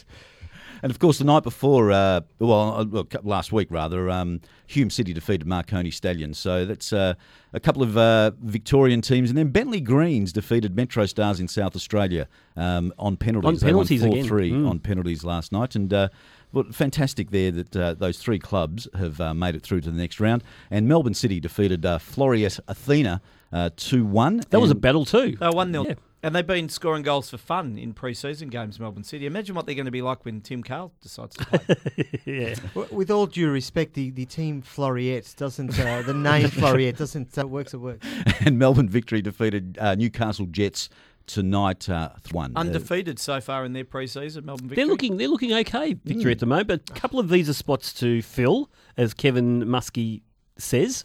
And 0.82 0.90
of 0.90 0.98
course, 0.98 1.18
the 1.18 1.24
night 1.24 1.42
before, 1.42 1.92
uh, 1.92 2.20
well, 2.38 2.74
uh, 2.80 2.84
well, 2.84 3.06
last 3.22 3.52
week 3.52 3.68
rather, 3.70 4.08
um, 4.10 4.40
Hume 4.66 4.90
City 4.90 5.12
defeated 5.12 5.46
Marconi 5.46 5.90
Stallions. 5.90 6.38
So 6.38 6.64
that's 6.64 6.92
uh, 6.92 7.14
a 7.52 7.60
couple 7.60 7.82
of 7.82 7.96
uh, 7.96 8.30
Victorian 8.40 9.00
teams, 9.00 9.30
and 9.30 9.38
then 9.38 9.48
Bentley 9.48 9.80
Greens 9.80 10.32
defeated 10.32 10.76
Metro 10.76 11.06
Stars 11.06 11.40
in 11.40 11.48
South 11.48 11.76
Australia 11.76 12.28
um, 12.56 12.92
on 12.98 13.16
penalties. 13.16 13.62
On 13.62 13.68
They 13.68 13.74
won 13.74 13.86
penalties 13.86 14.02
again. 14.02 14.24
4-3 14.24 14.50
Mm. 14.50 14.68
on 14.70 14.78
penalties 14.80 15.24
last 15.24 15.52
night, 15.52 15.74
and. 15.74 15.92
Uh, 15.92 16.08
well, 16.52 16.64
fantastic 16.72 17.30
there 17.30 17.52
that 17.52 17.76
uh, 17.76 17.94
those 17.94 18.18
three 18.18 18.40
clubs 18.40 18.88
have 18.98 19.20
uh, 19.20 19.32
made 19.32 19.54
it 19.54 19.62
through 19.62 19.82
to 19.82 19.90
the 19.92 19.96
next 19.96 20.18
round. 20.18 20.42
And 20.68 20.88
Melbourne 20.88 21.14
City 21.14 21.38
defeated 21.38 21.86
uh, 21.86 21.98
Floreat 21.98 22.58
Athena 22.66 23.22
uh, 23.52 23.70
2 23.76 24.04
1. 24.04 24.42
That 24.50 24.60
was 24.60 24.72
a 24.72 24.74
battle 24.74 25.04
too. 25.04 25.36
They 25.38 25.46
were 25.46 25.52
1 25.52 25.72
0. 25.72 25.94
Yeah. 26.22 26.26
And 26.26 26.34
they've 26.34 26.46
been 26.46 26.68
scoring 26.68 27.02
goals 27.02 27.30
for 27.30 27.38
fun 27.38 27.78
in 27.78 27.94
pre 27.94 28.14
season 28.14 28.48
games, 28.48 28.78
Melbourne 28.78 29.04
City. 29.04 29.26
Imagine 29.26 29.54
what 29.54 29.66
they're 29.66 29.74
going 29.74 29.86
to 29.86 29.90
be 29.90 30.02
like 30.02 30.24
when 30.24 30.40
Tim 30.40 30.62
Cahill 30.62 30.92
decides 31.00 31.36
to 31.36 31.46
play. 31.46 32.20
yeah. 32.24 32.54
With 32.90 33.10
all 33.10 33.26
due 33.26 33.50
respect, 33.50 33.94
the, 33.94 34.10
the 34.10 34.26
team 34.26 34.62
Floreat 34.62 35.36
doesn't 35.36 35.78
uh, 35.78 36.02
the 36.02 36.14
name 36.14 36.46
Floreat 36.50 36.96
doesn't 36.96 37.36
uh, 37.38 37.46
works. 37.46 37.74
It 37.74 37.78
works. 37.78 38.06
and 38.40 38.58
Melbourne 38.58 38.88
Victory 38.88 39.22
defeated 39.22 39.78
uh, 39.80 39.94
Newcastle 39.94 40.46
Jets 40.46 40.88
tonight 41.26 41.88
uh, 41.88 42.10
1. 42.32 42.52
Undefeated 42.56 43.18
so 43.18 43.40
far 43.40 43.64
in 43.64 43.72
their 43.72 43.84
pre 43.84 44.06
season, 44.06 44.44
Melbourne 44.44 44.68
Victory. 44.68 44.84
They're 44.84 44.90
looking 44.90 45.16
they're 45.16 45.28
looking 45.28 45.52
okay, 45.52 45.94
Victory 46.04 46.32
at 46.32 46.38
the 46.40 46.46
moment. 46.46 46.68
But 46.68 46.90
a 46.90 47.00
couple 47.00 47.20
of 47.20 47.26
visa 47.26 47.54
spots 47.54 47.92
to 47.94 48.20
fill, 48.22 48.70
as 48.96 49.14
Kevin 49.14 49.68
Muscat 49.68 50.20
says. 50.58 51.04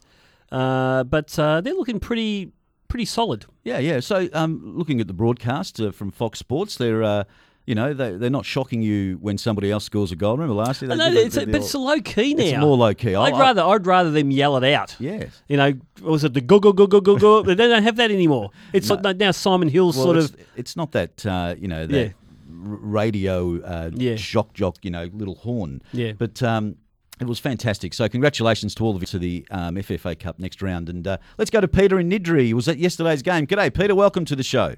Uh, 0.52 1.04
but 1.04 1.38
uh, 1.40 1.62
they're 1.62 1.74
looking 1.74 2.00
pretty 2.00 2.52
pretty 2.88 3.06
solid. 3.06 3.46
Yeah, 3.64 3.80
yeah. 3.80 4.00
So, 4.00 4.28
um, 4.34 4.62
looking 4.78 5.00
at 5.02 5.08
the 5.08 5.14
broadcast 5.14 5.80
uh, 5.80 5.92
from 5.92 6.12
Fox 6.12 6.40
Sports, 6.40 6.78
they're, 6.78 7.04
uh, 7.04 7.24
you 7.66 7.74
know, 7.74 7.94
they, 7.94 8.12
they're 8.16 8.30
not 8.30 8.46
shocking 8.46 8.82
you 8.84 9.18
when 9.22 9.38
somebody 9.40 9.72
else 9.72 9.84
scores 9.86 10.12
a 10.12 10.16
goal. 10.16 10.34
Remember 10.38 10.54
last 10.54 10.82
year? 10.82 10.92
I 10.92 10.96
They 10.96 10.98
know, 11.00 11.10
did 11.12 11.16
the- 11.18 11.26
it's, 11.26 11.36
the- 11.36 11.46
but 11.48 11.56
it's 11.62 11.74
low 11.74 12.00
key 12.00 12.34
now. 12.36 12.44
it's 12.44 12.58
more 12.60 12.78
low 12.78 12.94
key. 12.94 13.16
I'd 13.16 13.34
rather 13.34 13.64
I'd 13.64 13.88
rather 13.88 14.12
them 14.12 14.30
yell 14.32 14.56
it 14.58 14.72
out. 14.74 14.96
Yes. 15.00 15.42
You 15.48 15.58
know, 15.58 15.74
was 16.02 16.24
it 16.24 16.34
the 16.36 16.42
go 16.42 16.60
go 16.60 16.72
go 16.74 16.86
go 16.86 17.02
go 17.02 17.18
go? 17.18 17.42
They 17.42 17.56
don't 17.56 17.82
have 17.84 17.96
that 17.96 18.12
anymore. 18.12 18.52
It's 18.72 18.88
No. 18.90 18.96
like 19.04 19.18
now 19.18 19.32
Simon 19.32 19.70
Hill's 19.70 19.96
Well, 19.98 20.06
sort 20.06 20.18
it's, 20.18 20.30
of 20.30 20.36
it's 20.56 20.76
not 20.76 20.92
that 20.92 21.26
uh, 21.26 21.56
you 21.58 21.68
know 21.68 21.88
that 21.88 21.98
Yeah. 22.08 22.12
radio 22.48 23.62
uh, 23.62 23.92
Yeah. 23.94 24.16
shock 24.16 24.54
jock, 24.54 24.78
you 24.84 24.92
know, 24.92 25.10
little 25.14 25.36
horn. 25.36 25.82
Yeah. 25.92 26.14
But 26.14 26.42
um, 26.44 26.76
It 27.20 27.28
was 27.28 27.40
fantastic. 27.40 27.94
So 27.94 28.10
congratulations 28.10 28.76
to 28.76 28.84
all 28.84 28.96
of 28.96 29.02
you 29.02 29.08
to 29.08 29.20
the 29.20 29.46
um, 29.52 29.76
FFA 29.76 30.20
Cup 30.20 30.40
next 30.40 30.62
round. 30.62 30.90
And 30.90 31.08
uh, 31.08 31.18
let's 31.38 31.50
go 31.50 31.62
to 31.62 31.68
Peter 31.68 32.00
in 32.00 32.10
Niddrie. 32.10 32.46
He 32.46 32.54
was 32.54 32.68
at 32.68 32.78
yesterday's 32.78 33.22
game. 33.22 33.48
G'day, 33.48 33.74
Peter. 33.74 33.96
Welcome 33.96 34.26
to 34.26 34.36
the 34.36 34.44
show. 34.44 34.76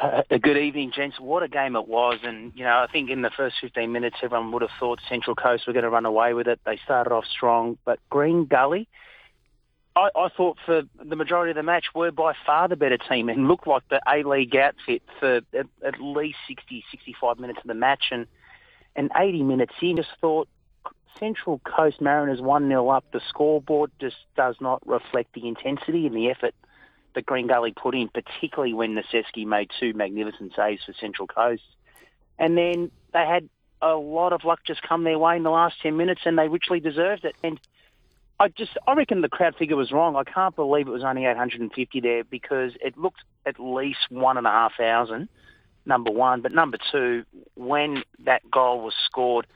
Uh, 0.00 0.22
good 0.40 0.56
evening, 0.56 0.92
gents. 0.94 1.18
What 1.18 1.42
a 1.42 1.48
game 1.48 1.74
it 1.74 1.88
was. 1.88 2.18
And, 2.22 2.52
you 2.54 2.62
know, 2.62 2.84
I 2.86 2.86
think 2.92 3.10
in 3.10 3.22
the 3.22 3.30
first 3.36 3.56
15 3.60 3.90
minutes, 3.90 4.16
everyone 4.22 4.52
would 4.52 4.62
have 4.62 4.70
thought 4.78 5.00
Central 5.08 5.34
Coast 5.34 5.66
were 5.66 5.72
going 5.72 5.84
to 5.84 5.90
run 5.90 6.06
away 6.06 6.34
with 6.34 6.46
it. 6.46 6.60
They 6.64 6.78
started 6.84 7.12
off 7.12 7.24
strong. 7.24 7.78
But 7.84 7.98
Green 8.10 8.44
Gully, 8.44 8.86
I, 9.96 10.10
I 10.14 10.28
thought 10.36 10.58
for 10.64 10.82
the 11.02 11.16
majority 11.16 11.50
of 11.50 11.56
the 11.56 11.62
match 11.62 11.86
were 11.94 12.12
by 12.12 12.34
far 12.46 12.68
the 12.68 12.76
better 12.76 12.98
team 12.98 13.28
and 13.28 13.48
looked 13.48 13.66
like 13.66 13.82
the 13.88 14.00
A-League 14.06 14.54
outfit 14.54 15.02
for 15.18 15.40
at, 15.52 15.66
at 15.84 16.00
least 16.00 16.36
60, 16.46 16.84
65 16.90 17.38
minutes 17.38 17.58
of 17.60 17.66
the 17.66 17.74
match. 17.74 18.04
And, 18.12 18.26
and 18.94 19.10
80 19.16 19.42
minutes 19.42 19.74
in, 19.80 19.96
just 19.96 20.10
thought 20.20 20.48
Central 21.18 21.60
Coast 21.60 22.00
Mariners 22.00 22.40
1-0 22.40 22.96
up. 22.96 23.04
The 23.12 23.20
scoreboard 23.28 23.90
just 24.00 24.16
does 24.36 24.56
not 24.60 24.86
reflect 24.86 25.34
the 25.34 25.46
intensity 25.46 26.06
and 26.06 26.16
the 26.16 26.30
effort 26.30 26.54
that 27.14 27.26
Green 27.26 27.46
Gully 27.46 27.72
put 27.72 27.94
in, 27.94 28.08
particularly 28.08 28.74
when 28.74 28.94
Naseski 28.94 29.46
made 29.46 29.70
two 29.80 29.92
magnificent 29.94 30.52
saves 30.54 30.84
for 30.84 30.92
Central 31.00 31.26
Coast. 31.26 31.62
And 32.38 32.56
then 32.56 32.90
they 33.12 33.26
had 33.26 33.48
a 33.80 33.94
lot 33.94 34.32
of 34.32 34.44
luck 34.44 34.60
just 34.66 34.82
come 34.82 35.04
their 35.04 35.18
way 35.18 35.36
in 35.36 35.42
the 35.42 35.50
last 35.50 35.76
10 35.82 35.96
minutes 35.96 36.22
and 36.24 36.38
they 36.38 36.48
richly 36.48 36.80
deserved 36.80 37.24
it. 37.24 37.34
And 37.42 37.60
I 38.40 38.48
just, 38.48 38.72
I 38.86 38.94
reckon 38.94 39.20
the 39.20 39.28
crowd 39.28 39.56
figure 39.56 39.76
was 39.76 39.90
wrong. 39.90 40.16
I 40.16 40.24
can't 40.24 40.54
believe 40.54 40.86
it 40.86 40.92
was 40.92 41.04
only 41.04 41.26
850 41.26 42.00
there 42.00 42.24
because 42.24 42.72
it 42.80 42.96
looked 42.96 43.22
at 43.46 43.58
least 43.58 43.98
one 44.10 44.36
and 44.36 44.46
a 44.46 44.50
half 44.50 44.72
thousand, 44.78 45.28
number 45.86 46.10
one. 46.10 46.40
But 46.40 46.52
number 46.52 46.78
two, 46.92 47.24
when 47.54 48.04
that 48.24 48.48
goal 48.50 48.82
was 48.82 48.94
scored, 49.06 49.46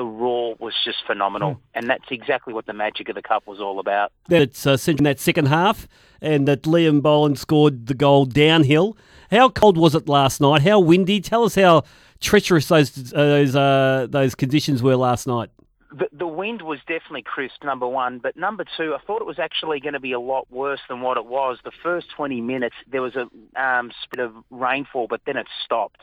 the 0.00 0.06
roar 0.06 0.56
was 0.58 0.72
just 0.82 1.04
phenomenal. 1.06 1.60
And 1.74 1.90
that's 1.90 2.10
exactly 2.10 2.54
what 2.54 2.64
the 2.64 2.72
magic 2.72 3.10
of 3.10 3.14
the 3.16 3.22
cup 3.22 3.46
was 3.46 3.60
all 3.60 3.78
about. 3.78 4.12
That's 4.28 4.66
uh, 4.66 4.78
in 4.86 5.04
that 5.04 5.20
second 5.20 5.48
half, 5.48 5.86
and 6.22 6.48
that 6.48 6.62
Liam 6.62 7.02
Boland 7.02 7.38
scored 7.38 7.86
the 7.86 7.92
goal 7.92 8.24
downhill. 8.24 8.96
How 9.30 9.50
cold 9.50 9.76
was 9.76 9.94
it 9.94 10.08
last 10.08 10.40
night? 10.40 10.62
How 10.62 10.80
windy? 10.80 11.20
Tell 11.20 11.44
us 11.44 11.54
how 11.54 11.84
treacherous 12.18 12.68
those 12.68 13.12
uh, 13.12 13.16
those 13.16 13.54
uh, 13.54 14.06
those 14.08 14.34
conditions 14.34 14.82
were 14.82 14.96
last 14.96 15.26
night. 15.26 15.50
The, 15.92 16.08
the 16.12 16.26
wind 16.26 16.62
was 16.62 16.78
definitely 16.80 17.22
crisp, 17.22 17.62
number 17.62 17.86
one. 17.86 18.20
But 18.20 18.38
number 18.38 18.64
two, 18.78 18.94
I 18.94 19.04
thought 19.06 19.20
it 19.20 19.26
was 19.26 19.38
actually 19.38 19.80
going 19.80 19.92
to 19.92 20.00
be 20.00 20.12
a 20.12 20.20
lot 20.20 20.50
worse 20.50 20.80
than 20.88 21.02
what 21.02 21.18
it 21.18 21.26
was. 21.26 21.58
The 21.62 21.72
first 21.82 22.06
20 22.16 22.40
minutes, 22.40 22.76
there 22.90 23.02
was 23.02 23.16
a 23.16 23.28
um, 23.60 23.90
bit 24.10 24.24
of 24.24 24.32
rainfall, 24.50 25.08
but 25.08 25.20
then 25.26 25.36
it 25.36 25.48
stopped. 25.62 26.00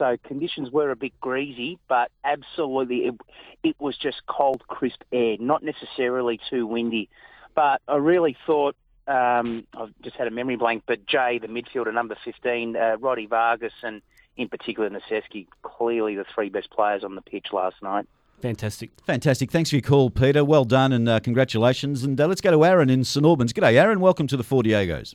So 0.00 0.16
conditions 0.26 0.70
were 0.70 0.90
a 0.90 0.96
bit 0.96 1.12
greasy, 1.20 1.78
but 1.86 2.10
absolutely 2.24 3.04
it, 3.04 3.14
it 3.62 3.76
was 3.78 3.98
just 3.98 4.22
cold, 4.26 4.62
crisp 4.66 5.02
air, 5.12 5.36
not 5.38 5.62
necessarily 5.62 6.40
too 6.48 6.66
windy. 6.66 7.10
But 7.54 7.82
I 7.86 7.96
really 7.96 8.34
thought, 8.46 8.76
um, 9.06 9.66
I've 9.76 9.92
just 10.02 10.16
had 10.16 10.26
a 10.26 10.30
memory 10.30 10.56
blank, 10.56 10.84
but 10.86 11.04
Jay, 11.04 11.38
the 11.38 11.48
midfielder, 11.48 11.92
number 11.92 12.16
15, 12.24 12.76
uh, 12.76 12.96
Roddy 12.98 13.26
Vargas, 13.26 13.74
and 13.82 14.00
in 14.38 14.48
particular 14.48 14.88
Naseski, 14.88 15.46
clearly 15.62 16.16
the 16.16 16.24
three 16.34 16.48
best 16.48 16.70
players 16.70 17.04
on 17.04 17.14
the 17.14 17.20
pitch 17.20 17.48
last 17.52 17.76
night. 17.82 18.08
Fantastic. 18.40 18.88
Fantastic. 19.04 19.50
Thanks 19.50 19.68
for 19.68 19.76
your 19.76 19.82
call, 19.82 20.08
Peter. 20.08 20.46
Well 20.46 20.64
done 20.64 20.94
and 20.94 21.06
uh, 21.10 21.20
congratulations. 21.20 22.04
And 22.04 22.18
uh, 22.18 22.26
let's 22.26 22.40
go 22.40 22.50
to 22.50 22.64
Aaron 22.64 22.88
in 22.88 23.04
St 23.04 23.26
Albans. 23.26 23.52
G'day, 23.52 23.74
Aaron. 23.74 24.00
Welcome 24.00 24.26
to 24.28 24.38
the 24.38 24.44
Four 24.44 24.62
Diegos. 24.62 25.14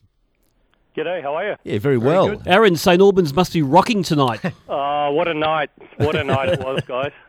G'day, 0.96 1.22
how 1.22 1.36
are 1.36 1.50
you? 1.50 1.56
Yeah, 1.64 1.80
very, 1.80 1.98
well. 1.98 2.42
Aaron, 2.46 2.78
St 2.78 3.02
Albans 3.02 3.34
must 3.34 3.52
be 3.52 3.62
rocking 3.62 4.02
tonight. 4.02 4.40
Oh, 4.70 5.12
what 5.14 5.28
a 5.28 5.34
night. 5.34 5.70
What 5.98 6.16
a 6.16 6.24
night 6.24 6.50
it 6.50 6.60
was, 6.60 6.82
guys. 6.88 7.12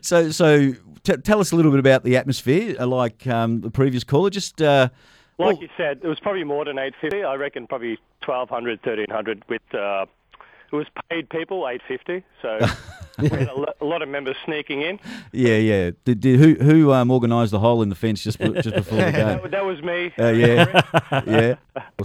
So, 0.00 0.30
so 0.30 0.72
t- 1.04 1.16
tell 1.18 1.38
us 1.38 1.52
a 1.52 1.56
little 1.56 1.70
bit 1.70 1.80
about 1.80 2.02
the 2.02 2.16
atmosphere, 2.16 2.76
uh, 2.80 2.86
like 2.86 3.26
um, 3.26 3.60
the 3.60 3.70
previous 3.70 4.04
caller. 4.04 4.30
Just 4.30 4.62
uh, 4.62 4.88
Like 5.36 5.46
well- 5.56 5.62
you 5.62 5.68
said, 5.76 6.00
it 6.02 6.06
was 6.06 6.18
probably 6.18 6.44
more 6.44 6.64
than 6.64 6.78
850. 6.78 7.24
I 7.24 7.34
reckon 7.34 7.66
probably 7.66 7.98
1,200, 8.24 8.80
1,300 8.82 9.42
with... 9.50 9.60
Uh, 9.74 10.06
it 10.72 10.76
was 10.76 10.86
paid 11.10 11.28
people, 11.30 11.66
850. 11.68 12.24
So 12.42 12.58
we 13.18 13.28
had 13.28 13.48
a, 13.48 13.54
lo- 13.54 13.72
a 13.80 13.84
lot 13.84 14.02
of 14.02 14.08
members 14.08 14.36
sneaking 14.44 14.82
in. 14.82 14.98
yeah, 15.32 15.56
yeah. 15.56 15.90
Did, 16.04 16.20
did, 16.20 16.38
who 16.38 16.54
who 16.54 16.92
um, 16.92 17.10
organised 17.10 17.50
the 17.52 17.58
hole 17.60 17.82
in 17.82 17.88
the 17.88 17.94
fence 17.94 18.22
just 18.22 18.38
just 18.38 18.72
before 18.74 18.98
the 18.98 19.12
game? 19.12 19.40
that 19.50 19.64
was 19.64 19.82
me. 19.82 20.12
Uh, 20.18 20.28
yeah, 20.28 20.82
yeah. 21.26 21.54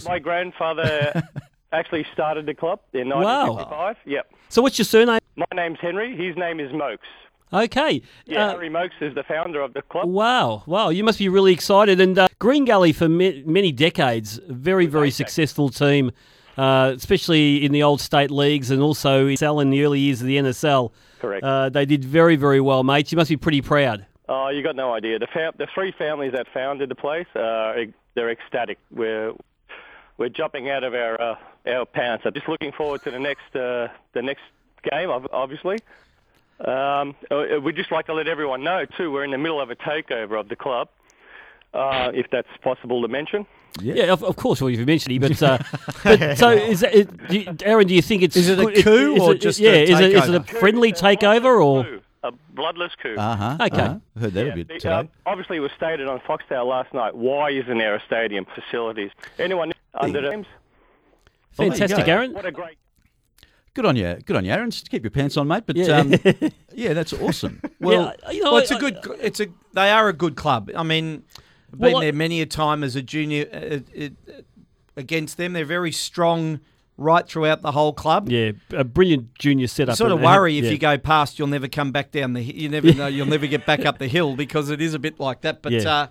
My 0.06 0.20
grandfather 0.20 1.24
actually 1.72 2.06
started 2.14 2.46
the 2.46 2.54
club 2.54 2.80
in 2.94 3.10
Wow. 3.10 3.54
1955. 3.54 3.96
Yep. 4.06 4.32
so, 4.50 4.62
what's 4.62 4.78
your 4.78 4.86
surname? 4.86 5.20
My 5.36 5.46
name's 5.54 5.80
Henry. 5.82 6.16
His 6.16 6.36
name 6.38 6.60
is 6.60 6.72
Mokes. 6.74 7.08
Okay. 7.54 8.02
Yeah, 8.26 8.46
Uh, 8.48 8.50
Henry 8.52 8.70
Mokes 8.70 8.96
is 9.02 9.14
the 9.14 9.24
founder 9.24 9.62
of 9.62 9.74
the 9.74 9.82
club. 9.84 10.08
Wow, 10.10 10.64
wow! 10.66 10.90
You 10.90 11.04
must 11.04 11.20
be 11.20 11.30
really 11.30 11.54
excited. 11.54 12.02
And 12.02 12.18
uh, 12.18 12.28
Green 12.40 12.66
Gully 12.66 12.92
for 12.92 13.08
ma- 13.08 13.32
many 13.46 13.72
decades, 13.72 14.40
very, 14.50 14.88
very 14.88 15.12
successful 15.12 15.70
team, 15.70 16.12
uh, 16.58 16.94
especially 16.96 17.64
in 17.66 17.72
the 17.72 17.84
old 17.84 18.02
state 18.02 18.32
leagues 18.32 18.72
and 18.72 18.82
also 18.82 19.28
in 19.28 19.70
the 19.70 19.84
early 19.84 20.00
years 20.00 20.22
of 20.22 20.28
the 20.28 20.38
NSL. 20.38 20.92
Correct. 21.20 21.44
Uh, 21.44 21.70
they 21.70 21.86
did 21.86 22.04
very, 22.04 22.36
very 22.36 22.62
well, 22.62 22.84
mate. 22.84 23.12
You 23.12 23.18
must 23.18 23.30
be 23.30 23.38
pretty 23.38 23.62
proud. 23.62 24.06
Oh, 24.28 24.50
you 24.50 24.64
got 24.64 24.76
no 24.76 24.94
idea. 24.94 25.20
The 25.20 25.28
fam- 25.28 25.54
the 25.58 25.68
three 25.74 25.92
families 25.92 26.34
that 26.34 26.48
founded 26.54 26.90
the 26.90 26.96
place, 26.96 27.28
uh, 27.36 27.76
they're 28.16 28.32
ecstatic. 28.32 28.80
We're 28.92 29.34
we're 30.18 30.30
jumping 30.30 30.70
out 30.70 30.84
of 30.84 30.94
our 30.94 31.22
uh, 31.22 31.36
our 31.68 31.86
pants. 31.86 32.24
I'm 32.26 32.34
just 32.34 32.48
looking 32.48 32.72
forward 32.72 33.04
to 33.04 33.12
the 33.12 33.20
next 33.20 33.56
uh, 33.56 33.90
the 34.14 34.22
next 34.22 34.44
game, 34.92 35.10
obviously. 35.10 35.78
Um, 36.60 37.16
uh, 37.30 37.60
we'd 37.62 37.76
just 37.76 37.92
like 37.92 38.06
to 38.06 38.14
let 38.14 38.28
everyone 38.28 38.64
know 38.64 38.86
too. 38.86 39.12
We're 39.12 39.26
in 39.26 39.32
the 39.32 39.38
middle 39.38 39.60
of 39.60 39.70
a 39.70 39.76
takeover 39.76 40.40
of 40.40 40.48
the 40.48 40.56
club, 40.56 40.88
uh, 41.76 42.12
if 42.14 42.28
that's 42.32 42.48
possible 42.64 43.02
to 43.02 43.08
mention. 43.08 43.46
Yeah, 43.82 44.06
of, 44.14 44.24
of 44.24 44.38
course. 44.38 44.62
Well, 44.62 44.70
you've 44.70 44.88
mentioned 44.88 45.16
it, 45.24 45.38
but, 45.40 45.44
uh, 45.44 45.58
but 46.04 46.38
so 46.38 46.50
is 46.52 46.80
that, 46.80 46.96
it, 46.96 47.28
do 47.28 47.40
you, 47.40 47.56
Aaron? 47.64 47.88
Do 47.88 47.94
you 47.94 48.02
think 48.02 48.24
it's 48.24 48.36
Is 48.38 48.48
it 48.48 48.58
a 48.58 48.82
coup 48.82 49.16
is 49.16 49.22
or 49.22 49.34
it- 49.34 49.42
just 49.42 49.60
a 49.60 49.64
yeah? 49.64 49.72
is 49.72 50.00
it 50.00 50.14
is 50.14 50.30
it 50.30 50.36
a 50.36 50.44
friendly 50.44 50.90
a 50.92 50.94
takeover 50.94 51.62
or? 51.64 51.84
bloodless 51.84 52.02
a 52.24 52.32
bloodless 52.56 52.92
coup? 53.04 53.16
Uh 53.18 53.36
huh. 53.36 53.58
Okay. 53.66 53.82
uh 53.82 53.98
Heard 54.20 54.34
that 54.34 54.44
a 54.46 54.48
Yeah, 54.48 54.56
bit 54.56 54.68
the- 54.70 54.74
today. 54.76 54.90
uh, 54.90 55.04
obviously, 55.26 55.58
it 55.58 55.60
was 55.60 55.72
stated 55.76 56.08
on 56.08 56.20
Foxtel 56.22 56.66
last 56.68 56.94
night. 56.94 57.16
Why 57.16 57.52
isn't 57.52 57.78
there 57.78 57.96
a 57.96 58.02
stadium 58.08 58.46
facilities? 58.56 59.12
Anyone 59.38 59.74
under 59.94 60.22
the 60.22 60.30
names? 60.30 60.48
Well, 61.58 61.68
there 61.70 61.78
you 61.78 61.80
Fantastic. 61.80 62.08
Aaron. 62.08 62.34
What 62.34 62.46
a 62.46 62.52
great 62.52 62.78
Good 63.74 63.86
on 63.86 63.98
you. 63.98 64.18
Good 64.26 64.38
on 64.38 64.46
you, 64.46 64.52
Aaron. 64.52 64.72
Just 64.72 64.90
keep 64.90 65.04
your 65.04 65.12
pants 65.12 65.36
on, 65.36 65.50
mate. 65.50 65.64
But 65.66 65.76
Yeah. 65.76 65.98
um, 65.98 66.14
yeah, 66.74 66.94
that's 66.94 67.12
awesome. 67.12 67.62
Well, 67.82 68.14
yeah, 68.24 68.32
you 68.32 68.42
know, 68.42 68.54
Well, 68.54 68.62
it's 68.62 68.72
a 68.72 68.76
I- 68.76 68.80
good. 68.80 68.98
It's 69.22 69.42
a. 69.42 69.48
They 69.74 69.92
are 69.92 70.08
a 70.08 70.14
good 70.14 70.38
club. 70.38 70.72
I 70.78 70.84
mean, 70.84 71.24
I've 71.74 71.80
been 71.80 71.92
Well, 71.94 72.02
there 72.02 72.14
many 72.14 72.42
a 72.42 72.46
time 72.46 72.84
as 72.84 72.96
a 72.96 73.02
junior 73.02 73.48
uh, 73.52 74.02
uh, 74.04 74.10
against 74.96 75.38
them. 75.38 75.54
They're 75.54 75.66
very 75.66 75.92
strong 75.92 76.60
right 76.98 77.28
throughout 77.28 77.62
the 77.62 77.72
whole 77.74 77.92
club. 77.94 78.30
Yeah, 78.30 78.52
a 78.72 78.84
brilliant 78.84 79.36
junior 79.36 79.68
setup. 79.68 79.98
sort 79.98 80.12
of 80.12 80.20
and- 80.20 80.26
and- 80.26 80.36
worry 80.36 80.58
if 80.58 80.66
yeah. 80.66 80.72
you 80.72 80.78
go 80.78 80.98
past, 80.98 81.38
you'll 81.38 81.48
never 81.50 81.68
come 81.68 81.92
back 81.92 82.12
down 82.12 82.34
the. 82.34 82.44
hi- 82.44 82.54
You 82.56 82.70
never 82.70 82.94
know. 82.94 83.08
You'll 83.08 83.26
never 83.28 83.48
get 83.48 83.66
back 83.66 83.86
up 83.86 83.98
the 83.98 84.08
hill 84.08 84.36
because 84.36 84.70
it 84.70 84.82
is 84.82 84.94
a 84.94 85.00
bit 85.00 85.20
like 85.20 85.42
that. 85.42 85.62
But 85.62 85.74
Yeah. 85.74 85.90
uh, 85.94 86.08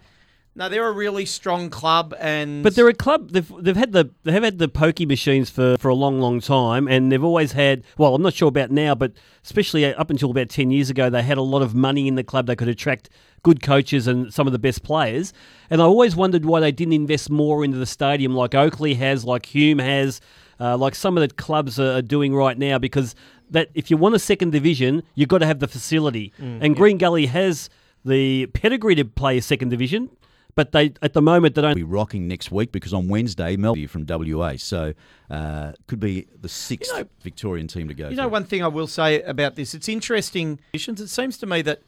no, 0.57 0.69
they're 0.69 0.87
a 0.87 0.93
really 0.93 1.27
strong 1.27 1.69
club, 1.69 2.15
and 2.21 2.63
But 2.63 2.77
they're 2.77 2.89
a 2.89 2.95
club. 2.95 3.31
They've 3.31 3.53
they've 3.59 3.77
had 3.77 3.93
the 3.93 4.11
they 4.23 4.33
have 4.33 4.45
had 4.45 4.59
the 4.59 4.69
pokey 4.69 5.05
machines 5.05 5.51
for, 5.51 5.77
for 5.79 5.89
a 5.89 5.95
long, 5.95 6.21
long 6.21 6.41
time, 6.41 6.87
and 6.87 7.11
they've 7.11 7.25
always 7.25 7.53
had. 7.53 7.83
Well, 7.99 8.15
I'm 8.15 8.23
not 8.23 8.35
sure 8.35 8.49
about 8.49 8.71
now, 8.71 8.95
but 8.95 9.13
especially 9.45 9.85
up 9.85 10.11
until 10.11 10.31
about 10.31 10.49
ten 10.51 10.71
years 10.71 10.91
ago, 10.91 11.11
they 11.11 11.23
had 11.23 11.39
a 11.39 11.43
lot 11.43 11.63
of 11.63 11.75
money 11.75 12.07
in 12.07 12.15
the 12.15 12.23
club. 12.25 12.47
They 12.47 12.57
could 12.57 12.69
attract 12.69 13.11
good 13.43 13.63
coaches 13.63 14.07
and 14.07 14.33
some 14.33 14.47
of 14.47 14.53
the 14.53 14.59
best 14.59 14.85
players. 14.85 15.33
And 15.71 15.83
I 15.83 15.85
always 15.85 16.15
wondered 16.17 16.45
why 16.45 16.61
they 16.61 16.73
didn't 16.73 16.95
invest 16.95 17.31
more 17.31 17.65
into 17.65 17.77
the 17.77 17.87
stadium, 17.87 18.35
like 18.35 18.55
Oakleigh 18.55 18.95
has, 18.95 19.25
like 19.25 19.47
Hume 19.47 19.81
has, 19.81 20.21
uh, 20.59 20.77
like 20.77 20.95
some 20.95 21.17
of 21.19 21.21
the 21.29 21.35
clubs 21.35 21.79
are, 21.79 21.99
are 21.99 22.03
doing 22.03 22.35
right 22.35 22.57
now. 22.57 22.79
Because 22.79 23.15
that 23.51 23.71
if 23.75 23.91
you 23.91 23.97
want 23.97 24.15
a 24.15 24.19
second 24.19 24.53
division, 24.53 25.03
you've 25.15 25.29
got 25.29 25.39
to 25.39 25.47
have 25.47 25.59
the 25.59 25.69
facility. 25.69 26.33
and 26.39 26.77
Green 26.77 26.97
Gully 26.97 27.27
has 27.27 27.69
the 28.05 28.47
pedigree 28.47 28.95
to 28.95 29.05
play 29.05 29.37
a 29.39 29.43
second 29.43 29.71
division. 29.71 30.11
But 30.55 30.73
they, 30.73 30.93
at 31.03 31.15
the 31.15 31.23
moment, 31.23 31.55
they 31.55 31.63
don't 31.63 31.75
be 31.75 31.83
rocking 31.83 32.29
next 32.29 32.53
week 32.53 32.71
because 32.71 32.93
on 32.93 33.09
Wednesday, 33.09 33.57
Melbourne 33.57 33.89
from 33.89 34.07
WA. 34.07 34.55
So 34.57 34.95
uh, 35.31 35.73
could 35.87 36.01
be 36.01 36.29
the 36.41 36.49
sixth 36.49 36.93
Victorian 37.23 37.67
team 37.67 37.89
to 37.89 37.95
go. 37.95 38.09
You 38.09 38.17
know, 38.17 38.25
through. 38.25 38.31
one 38.31 38.45
thing 38.45 38.63
I 38.63 38.69
will 38.69 38.87
say 38.87 39.23
about 39.23 39.57
this, 39.57 39.75
it's 39.75 39.89
interesting. 39.89 40.61
It 40.73 40.81
seems 40.81 41.39
to 41.39 41.47
me 41.47 41.63
that 41.63 41.83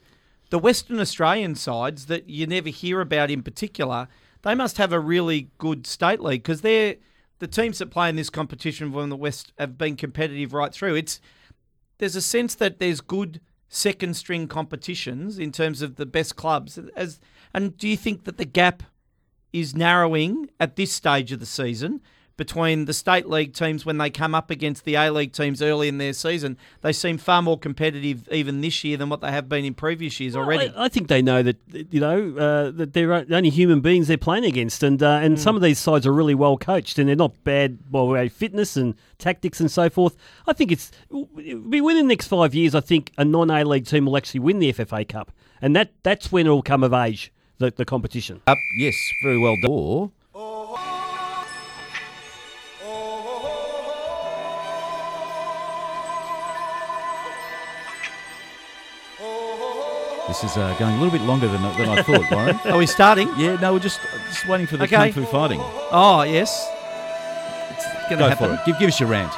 the 0.51 0.59
Western 0.59 0.99
Australian 1.01 1.55
sides 1.55 2.07
that 2.07 2.29
you 2.29 2.47
never 2.47 2.69
hear 2.69 3.01
about 3.01 3.31
in 3.31 3.43
particular, 3.43 4.09
they 4.43 4.55
must 4.55 4.79
have 4.79 4.93
a 4.93 5.01
really 5.01 5.51
good 5.59 5.87
state 5.87 6.21
league 6.21 6.43
because 6.43 6.61
they're 6.61 6.97
the 7.39 7.47
teams 7.47 7.79
that 7.79 7.91
play 7.91 8.09
in 8.09 8.17
this 8.17 8.31
competition 8.31 8.93
from 8.93 9.11
the 9.11 9.17
West 9.17 9.53
have 9.59 9.77
been 9.77 9.95
competitive 9.97 10.53
right 10.53 10.73
through. 10.73 10.95
It's 10.95 11.21
there's 11.99 12.17
a 12.17 12.23
sense 12.23 12.55
that 12.57 12.79
there's 12.79 13.01
good 13.01 13.41
second 13.69 14.15
string 14.15 14.49
competitions 14.49 15.39
in 15.39 15.53
terms 15.53 15.83
of 15.83 15.97
the 15.97 16.07
best 16.07 16.37
clubs. 16.37 16.79
As 16.97 17.21
and 17.53 17.77
do 17.77 17.89
you 17.89 17.97
think 17.97 18.25
that 18.25 18.37
the 18.37 18.45
gap 18.45 18.83
is 19.53 19.75
narrowing 19.75 20.51
at 20.61 20.77
this 20.77 20.93
stage 20.93 21.33
of 21.33 21.41
the 21.41 21.47
season 21.47 22.01
between 22.37 22.85
the 22.85 22.93
state 22.93 23.29
league 23.29 23.55
teams 23.55 23.87
when 23.87 23.99
they 23.99 24.11
come 24.11 24.35
up 24.35 24.51
against 24.51 24.85
the 24.85 24.95
A 24.95 25.11
League 25.11 25.33
teams 25.33 25.63
early 25.63 25.89
in 25.89 25.99
their 25.99 26.13
season. 26.13 26.59
They 26.83 26.93
seem 26.93 27.19
far 27.19 27.41
more 27.43 27.59
competitive 27.59 28.29
even 28.31 28.61
this 28.61 28.85
year 28.85 28.97
than 28.97 29.09
what 29.09 29.21
they 29.21 29.31
have 29.31 29.49
been 29.49 29.65
in 29.65 29.75
previous 29.75 30.21
years 30.21 30.37
already. 30.37 30.73
I, 30.77 30.85
I 30.85 30.89
think 30.89 31.09
they 31.09 31.23
know 31.23 31.43
that 31.43 31.57
you 31.67 32.01
know 32.01 32.37
uh, 32.37 32.71
that 32.73 32.93
they're 32.93 33.13
only 33.13 33.51
human 33.51 33.81
beings 33.81 34.09
they're 34.09 34.19
playing 34.19 34.45
against, 34.45 34.83
and 34.83 35.03
uh, 35.03 35.21
and 35.23 35.41
some 35.41 35.57
of 35.57 35.63
these 35.63 35.79
sides 35.79 36.07
are 36.07 36.13
really 36.13 36.35
well 36.35 36.59
coached, 36.59 36.99
and 36.99 37.09
they're 37.09 37.17
not 37.17 37.43
bad 37.45 37.91
by 37.91 38.03
way 38.03 38.27
of 38.27 38.33
fitness 38.33 38.77
and 38.77 38.95
tactics 39.19 39.61
and 39.61 39.71
so 39.71 39.89
forth. 39.89 40.17
I 40.47 40.53
think 40.53 40.73
it's 40.73 40.91
be 41.11 41.81
within 41.81 42.07
the 42.07 42.13
next 42.13 42.29
five 42.29 42.55
years. 42.55 42.75
I 42.75 42.81
think 42.81 43.13
a 43.17 43.25
non 43.25 43.51
A 43.51 43.65
League 43.65 43.87
team 43.87 44.07
will 44.07 44.17
actually 44.17 44.41
win 44.41 44.59
the 44.59 44.73
FFA 44.73 45.09
Cup, 45.09 45.33
and 45.63 45.75
that 45.75 45.93
that's 46.03 46.31
when 46.31 46.47
it'll 46.47 46.63
come 46.63 46.83
of 46.83 46.93
age 46.93 47.33
the, 47.59 47.71
the 47.71 47.85
competition. 47.85 48.43
Up, 48.47 48.59
yes, 48.77 48.95
very 49.23 49.39
well 49.39 49.57
done. 49.63 49.71
Or- 49.71 50.11
This 60.29 60.43
is 60.43 60.57
uh, 60.57 60.75
going 60.79 60.95
a 60.97 61.01
little 61.01 61.17
bit 61.17 61.25
longer 61.25 61.47
than, 61.47 61.63
than 61.63 61.89
I 61.89 62.03
thought, 62.03 62.29
Warren. 62.33 62.57
Are 62.65 62.79
we 62.79 62.87
starting? 62.87 63.29
Yeah, 63.37 63.57
no, 63.61 63.73
we're 63.73 63.79
just 63.79 64.01
just 64.29 64.47
waiting 64.49 64.67
for 64.67 64.77
the 64.77 64.85
Okay. 64.85 65.13
kung 65.13 65.25
fu 65.25 65.31
fighting. 65.31 65.61
Oh 65.63 66.23
yes, 66.23 66.69
it's 67.71 67.85
going 68.09 68.11
to 68.11 68.17
Go 68.19 68.29
happen. 68.31 68.49
for 68.49 68.55
it. 68.55 68.61
Give, 68.67 68.79
give 68.79 68.89
us 68.89 68.99
your 68.99 69.09
rant. 69.09 69.33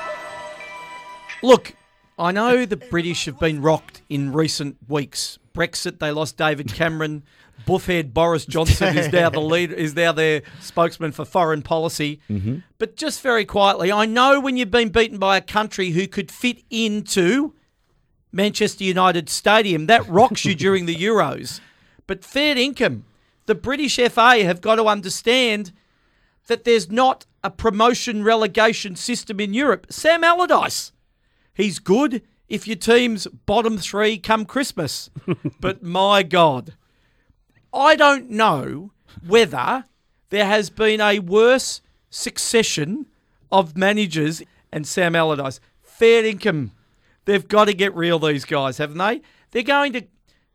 Look, 1.43 1.75
I 2.19 2.33
know 2.33 2.65
the 2.65 2.77
British 2.79 3.27
have 3.27 3.39
been 3.39 3.61
rocked 3.61 4.01
in 4.09 4.33
recent 4.33 4.77
weeks. 4.89 5.39
Brexit, 5.55 5.99
they 5.99 6.11
lost 6.11 6.37
David 6.37 6.73
Cameron. 6.73 7.23
Buffhead 7.67 8.15
Boris 8.15 8.47
Johnson 8.47 8.97
is 8.97 9.13
now 9.13 9.29
the 9.29 9.41
leader, 9.41 9.75
is 9.75 9.95
now 9.95 10.13
their 10.13 10.43
spokesman 10.61 11.13
for 11.13 11.25
foreign 11.27 11.61
policy. 11.61 12.21
Mm-hmm. 12.31 12.59
But 12.79 12.97
just 12.97 13.21
very 13.21 13.45
quietly, 13.45 13.93
I 13.93 14.07
know 14.07 14.41
when 14.41 14.57
you've 14.57 14.71
been 14.71 14.89
beaten 14.89 15.19
by 15.19 15.37
a 15.37 15.41
country 15.43 15.91
who 15.91 16.07
could 16.07 16.31
fit 16.31 16.63
into 16.71 17.53
Manchester 18.33 18.85
United 18.85 19.29
Stadium, 19.29 19.87
that 19.87 20.09
rocks 20.09 20.45
you 20.45 20.55
during 20.55 20.87
the 20.87 20.97
Euros. 20.97 21.61
But 22.07 22.25
fair 22.25 22.57
income, 22.57 23.05
the 23.47 23.55
British 23.55 23.97
FA 23.97 24.45
have 24.45 24.61
got 24.61 24.77
to 24.77 24.85
understand 24.85 25.73
that 26.47 26.65
there's 26.65 26.91
not 26.91 27.27
a 27.45 27.51
promotion 27.51 28.25
relegation 28.25 28.97
system 28.97 29.41
in 29.41 29.55
Europe. 29.55 29.87
Sam 29.91 30.25
Allardyce, 30.25 30.93
he's 31.55 31.79
good 31.79 32.23
if 32.49 32.67
your 32.67 32.77
team's 32.77 33.27
bottom 33.47 33.79
three 33.79 34.19
come 34.19 34.45
Christmas. 34.45 35.11
but 35.61 35.83
my 35.83 36.23
God, 36.23 36.75
I 37.73 37.97
don't 37.97 38.31
know 38.31 38.93
whether 39.27 39.85
there 40.31 40.47
has 40.47 40.71
been 40.71 41.01
a 41.01 41.19
worse 41.21 41.81
succession 42.11 43.07
of 43.53 43.77
managers 43.77 44.43
and 44.73 44.87
Sam 44.87 45.15
Allardyce. 45.15 45.61
Fair 45.83 46.25
income. 46.25 46.73
They've 47.29 47.47
got 47.47 47.67
to 47.67 47.75
get 47.75 47.95
real, 47.95 48.19
these 48.19 48.47
guys, 48.47 48.79
haven't 48.79 48.97
they? 48.97 49.21
They're 49.51 49.63
going 49.63 49.93
to. 49.93 50.07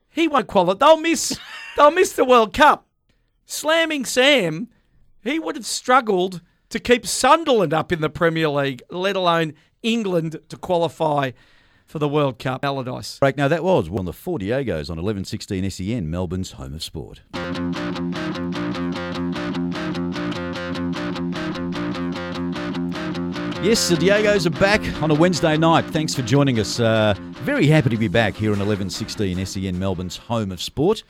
He 0.10 0.28
won't 0.28 0.48
qualify. 0.48 0.80
They'll 0.80 1.00
miss. 1.00 1.40
They'll 1.78 1.92
miss 1.92 2.14
the 2.14 2.26
World 2.26 2.52
Cup. 2.52 2.88
Slamming 3.46 4.06
Sam, 4.06 4.70
he 5.24 5.38
would 5.38 5.56
have 5.56 5.68
struggled 5.68 6.42
to 6.70 6.80
keep 6.80 7.06
Sunderland 7.06 7.76
up 7.76 7.92
in 7.92 8.02
the 8.02 8.10
Premier 8.10 8.50
League, 8.50 8.82
let 8.90 9.16
alone 9.16 9.54
England 9.84 10.40
to 10.50 10.58
qualify 10.58 11.30
for 11.86 12.00
the 12.00 12.10
World 12.10 12.40
Cup. 12.40 12.66
Allardyce. 12.66 13.20
Break. 13.20 13.38
Now, 13.38 13.48
that 13.48 13.64
was 13.64 13.88
on 13.92 14.06
the 14.06 14.12
Four 14.12 14.40
Diegos 14.40 14.90
on 14.90 14.98
1116 14.98 15.70
SEN, 15.70 16.10
Melbourne's 16.10 16.54
home 16.54 16.74
of 16.74 16.82
sport. 16.82 17.22
Yes, 23.64 23.88
the 23.88 23.96
Diegos 23.96 24.46
are 24.46 24.50
back 24.60 24.82
on 25.02 25.10
a 25.10 25.14
Wednesday 25.14 25.56
night. 25.56 25.86
Thanks 25.86 26.14
for 26.14 26.22
joining 26.22 26.60
us. 26.60 26.82
Uh, 26.82 27.14
very 27.44 27.66
happy 27.68 27.90
to 27.92 27.98
be 27.98 28.10
back 28.10 28.36
here 28.36 28.50
on 28.52 28.60
1116 28.60 29.46
SEN, 29.46 29.80
Melbourne's 29.80 30.18
home 30.18 30.52
of 30.52 30.62
sport. 30.62 31.04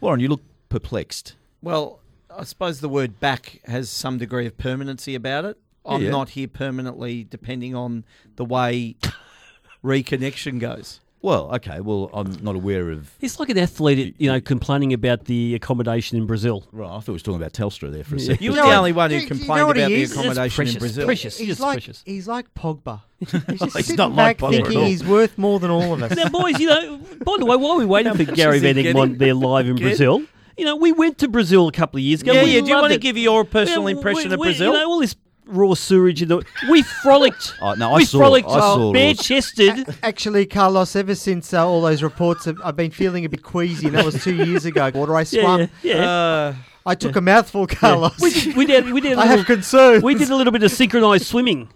Warren, 0.00 0.20
you 0.20 0.28
look 0.28 0.42
perplexed. 0.68 1.34
Well, 1.62 2.00
I 2.30 2.44
suppose 2.44 2.80
the 2.80 2.90
word 2.90 3.20
back 3.20 3.60
has 3.64 3.88
some 3.88 4.18
degree 4.18 4.46
of 4.46 4.58
permanency 4.58 5.14
about 5.14 5.46
it. 5.46 5.56
I'm 5.86 6.02
Yeah. 6.02 6.10
not 6.10 6.30
here 6.30 6.46
permanently, 6.48 7.24
depending 7.24 7.74
on 7.74 8.04
the 8.36 8.44
way 8.44 8.96
reconnection 9.84 10.58
goes. 10.60 11.00
Well, 11.24 11.54
okay, 11.54 11.80
well, 11.80 12.10
I'm 12.12 12.36
not 12.42 12.54
aware 12.54 12.90
of. 12.90 13.10
It's 13.22 13.40
like 13.40 13.48
an 13.48 13.56
athlete, 13.56 14.14
you 14.18 14.30
know, 14.30 14.42
complaining 14.42 14.92
about 14.92 15.24
the 15.24 15.54
accommodation 15.54 16.18
in 16.18 16.26
Brazil. 16.26 16.64
Right, 16.70 16.86
I 16.86 17.00
thought 17.00 17.08
we 17.08 17.12
were 17.14 17.18
talking 17.20 17.36
about 17.40 17.54
Telstra 17.54 17.90
there 17.90 18.04
for 18.04 18.16
a 18.16 18.20
second. 18.20 18.44
You 18.44 18.50
were 18.50 18.56
the 18.56 18.62
only 18.62 18.92
one 18.92 19.10
who 19.10 19.16
You- 19.16 19.22
you 19.22 19.28
know 19.30 19.36
complained 19.38 19.66
what 19.68 19.76
he 19.76 19.82
about 19.82 19.88
the 19.88 19.94
is? 20.02 20.10
It's 20.10 20.18
accommodation 20.20 20.54
precious, 20.56 20.74
in 20.74 20.78
Brazil. 20.80 21.04
precious. 21.06 21.38
He 21.38 21.44
He's 21.46 21.60
like 21.60 21.72
precious. 21.76 22.02
he's 22.04 22.28
like 22.28 22.54
Pogba. 22.54 23.00
He's 23.20 23.30
just 23.30 23.48
He's 23.62 23.72
sitting 23.86 23.96
not 23.96 24.12
like 24.12 24.36
back 24.36 24.50
Pogba 24.50 24.52
at 24.58 24.62
thinking 24.64 24.76
all. 24.80 24.84
he's 24.84 25.02
worth 25.02 25.38
more 25.38 25.58
than 25.58 25.70
all 25.70 25.94
of 25.94 26.02
us. 26.02 26.14
Now, 26.14 26.28
boys, 26.28 26.58
you 26.60 26.66
know, 26.68 26.98
by 27.24 27.36
the 27.38 27.46
way, 27.46 27.56
while 27.56 27.78
we're 27.78 27.86
waiting 27.86 28.12
for 28.14 28.24
Gary 28.30 28.56
is 28.56 28.62
he 28.62 28.72
Van 28.74 28.82
getting? 28.82 29.16
There 29.16 29.32
live 29.32 29.66
in 29.66 29.76
Get? 29.76 29.82
Brazil, 29.84 30.22
you 30.58 30.66
know, 30.66 30.76
we 30.76 30.92
went 30.92 31.16
to 31.18 31.28
Brazil 31.28 31.68
a 31.68 31.72
couple 31.72 31.96
of 31.96 32.02
years 32.04 32.20
ago. 32.20 32.32
Yeah, 32.34 32.44
we 32.44 32.54
yeah. 32.54 32.60
Do 32.60 32.66
you 32.66 32.74
loved 32.74 32.82
want 32.82 32.90
to 32.92 32.96
it. 32.96 33.00
give 33.00 33.16
your 33.16 33.44
personal 33.46 33.88
Yeah, 33.88 33.96
impression 33.96 34.28
we- 34.28 34.34
of 34.34 34.40
we- 34.40 34.46
Brazil? 34.48 34.72
You 34.72 34.78
know, 34.78 34.90
all 34.90 35.00
this 35.00 35.16
raw 35.46 35.74
sewage 35.74 36.22
in 36.22 36.28
the. 36.28 36.44
We 36.70 36.82
frolicked. 36.82 37.54
Oh, 37.60 37.74
no, 37.74 37.92
I 37.92 37.96
we 37.98 38.04
saw- 38.04 38.18
frolicked 38.18 38.48
I 38.48 38.58
saw 38.60 38.92
bare 38.92 39.08
raw- 39.08 39.14
chested. 39.14 39.86
Actually, 40.02 40.46
Carlos, 40.46 40.96
ever 40.96 41.14
since 41.14 41.52
uh, 41.52 41.66
all 41.66 41.82
those 41.82 42.02
reports, 42.02 42.44
have, 42.46 42.60
I've 42.64 42.76
been 42.76 42.90
feeling 42.90 43.24
a 43.24 43.28
bit 43.28 43.42
queasy, 43.42 43.86
and 43.88 43.96
that 43.96 44.04
was 44.04 44.22
two 44.22 44.34
years 44.34 44.64
ago. 44.64 44.90
Water 44.94 45.16
I 45.16 45.22
Yeah, 45.30 45.56
yeah. 45.56 45.66
yeah. 45.82 46.04
uh, 46.08 46.54
I 46.86 46.94
took 46.94 47.16
a 47.16 47.20
mouthful, 47.22 47.66
Carlos. 47.66 48.20
We 48.20 48.30
did. 48.30 48.56
We 48.56 48.66
did. 48.66 48.92
We 48.92 49.00
did. 49.00 49.16
A 49.16 49.20
I 49.22 49.26
have 49.26 49.38
little, 49.40 49.54
concerns. 49.56 50.02
we 50.04 50.14
did 50.14 50.28
a 50.28 50.36
little 50.36 50.52
bit 50.52 50.62
of 50.62 50.70
synchronized 50.70 51.24
swimming. 51.26 51.70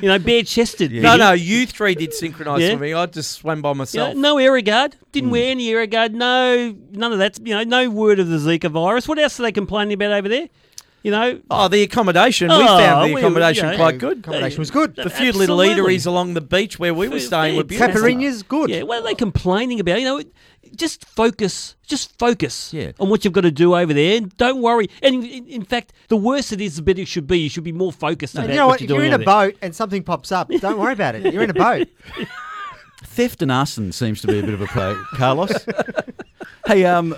You 0.00 0.08
know, 0.08 0.18
bare 0.18 0.42
chested. 0.44 0.92
no, 0.92 1.16
no. 1.16 1.32
You 1.32 1.66
three 1.66 1.94
did 1.94 2.14
synchronised 2.14 2.62
Yeah. 2.62 2.70
swimming. 2.70 2.94
I 2.94 3.04
just 3.04 3.32
swam 3.32 3.60
by 3.60 3.68
You 3.68 3.74
know, 3.74 3.78
myself. 3.78 4.14
no 4.16 4.38
air 4.38 4.58
guard. 4.62 4.96
Didn't 5.12 5.28
wear 5.30 5.50
any 5.50 5.68
air 5.70 5.86
guard. 5.86 6.14
No, 6.14 6.74
none 6.90 7.12
of 7.12 7.18
that. 7.18 7.38
You 7.46 7.52
know, 7.54 7.64
no 7.64 7.90
word 7.90 8.18
of 8.18 8.28
the 8.28 8.38
Zika 8.38 8.70
virus. 8.70 9.06
What 9.06 9.18
else 9.18 9.38
are 9.38 9.42
they 9.42 9.52
complaining 9.52 9.92
about 9.92 10.12
over 10.12 10.28
there? 10.28 10.48
You 11.06 11.12
know, 11.12 11.38
Oh, 11.52 11.68
the 11.68 11.82
accommodation. 11.84 12.48
we 12.48 12.54
Oh, 12.56 12.66
found 12.66 13.08
the 13.10 13.14
we- 13.14 13.20
accommodation 13.20 13.66
you 13.66 13.70
know, 13.70 13.76
quite 13.76 13.98
good. 13.98 14.18
Accommodation 14.18 14.58
was 14.58 14.72
good. 14.72 14.96
The 14.96 15.08
few 15.08 15.30
little 15.30 15.58
eateries 15.58 16.04
along 16.04 16.34
the 16.34 16.40
beach 16.40 16.80
where 16.80 16.92
we 16.92 17.06
were 17.06 17.20
staying 17.20 17.54
were 17.54 17.62
Fantastic. 17.62 17.94
beautiful. 17.94 18.10
Caipirinha's 18.10 18.42
good. 18.42 18.70
Yeah, 18.70 18.82
what 18.82 18.98
are 18.98 19.04
they 19.04 19.14
complaining 19.14 19.78
about? 19.78 20.00
You 20.00 20.04
know, 20.04 20.22
just 20.74 21.04
focus, 21.04 21.76
just 21.86 22.18
focus 22.18 22.72
Yeah. 22.74 22.90
on 22.98 23.08
what 23.08 23.24
you've 23.24 23.32
got 23.34 23.42
to 23.42 23.52
do 23.52 23.76
over 23.76 23.94
there, 23.94 24.16
and 24.16 24.36
don't 24.36 24.60
worry. 24.60 24.90
And 25.00 25.22
in, 25.24 25.46
in 25.46 25.62
fact, 25.64 25.92
the 26.08 26.16
worse 26.16 26.50
it 26.50 26.60
is, 26.60 26.74
the 26.74 26.82
better 26.82 27.02
it 27.02 27.06
should 27.06 27.28
be. 27.28 27.38
You 27.38 27.50
should 27.50 27.62
be 27.62 27.70
more 27.70 27.92
focused 27.92 28.34
about 28.34 28.48
you 28.48 28.56
know 28.56 28.66
what 28.66 28.80
what? 28.80 28.80
you're 28.80 28.86
If 28.90 28.96
you're 28.96 29.04
in 29.04 29.12
a 29.12 29.14
over 29.14 29.24
there. 29.24 29.50
boat 29.52 29.54
and 29.62 29.76
something 29.76 30.02
pops 30.02 30.32
up, 30.32 30.50
don't 30.50 30.76
worry 30.76 30.94
about 30.94 31.14
it. 31.14 31.32
You're 31.32 31.44
in 31.44 31.50
a 31.50 31.54
boat. 31.54 31.86
Theft 33.04 33.42
and 33.42 33.52
arson 33.52 33.92
seems 33.92 34.20
to 34.22 34.26
be 34.26 34.40
a 34.40 34.42
bit 34.42 34.54
of 34.54 34.60
a 34.60 34.66
play, 34.66 34.96
Carlos. 35.14 35.52
hey, 36.66 36.84
um, 36.84 37.14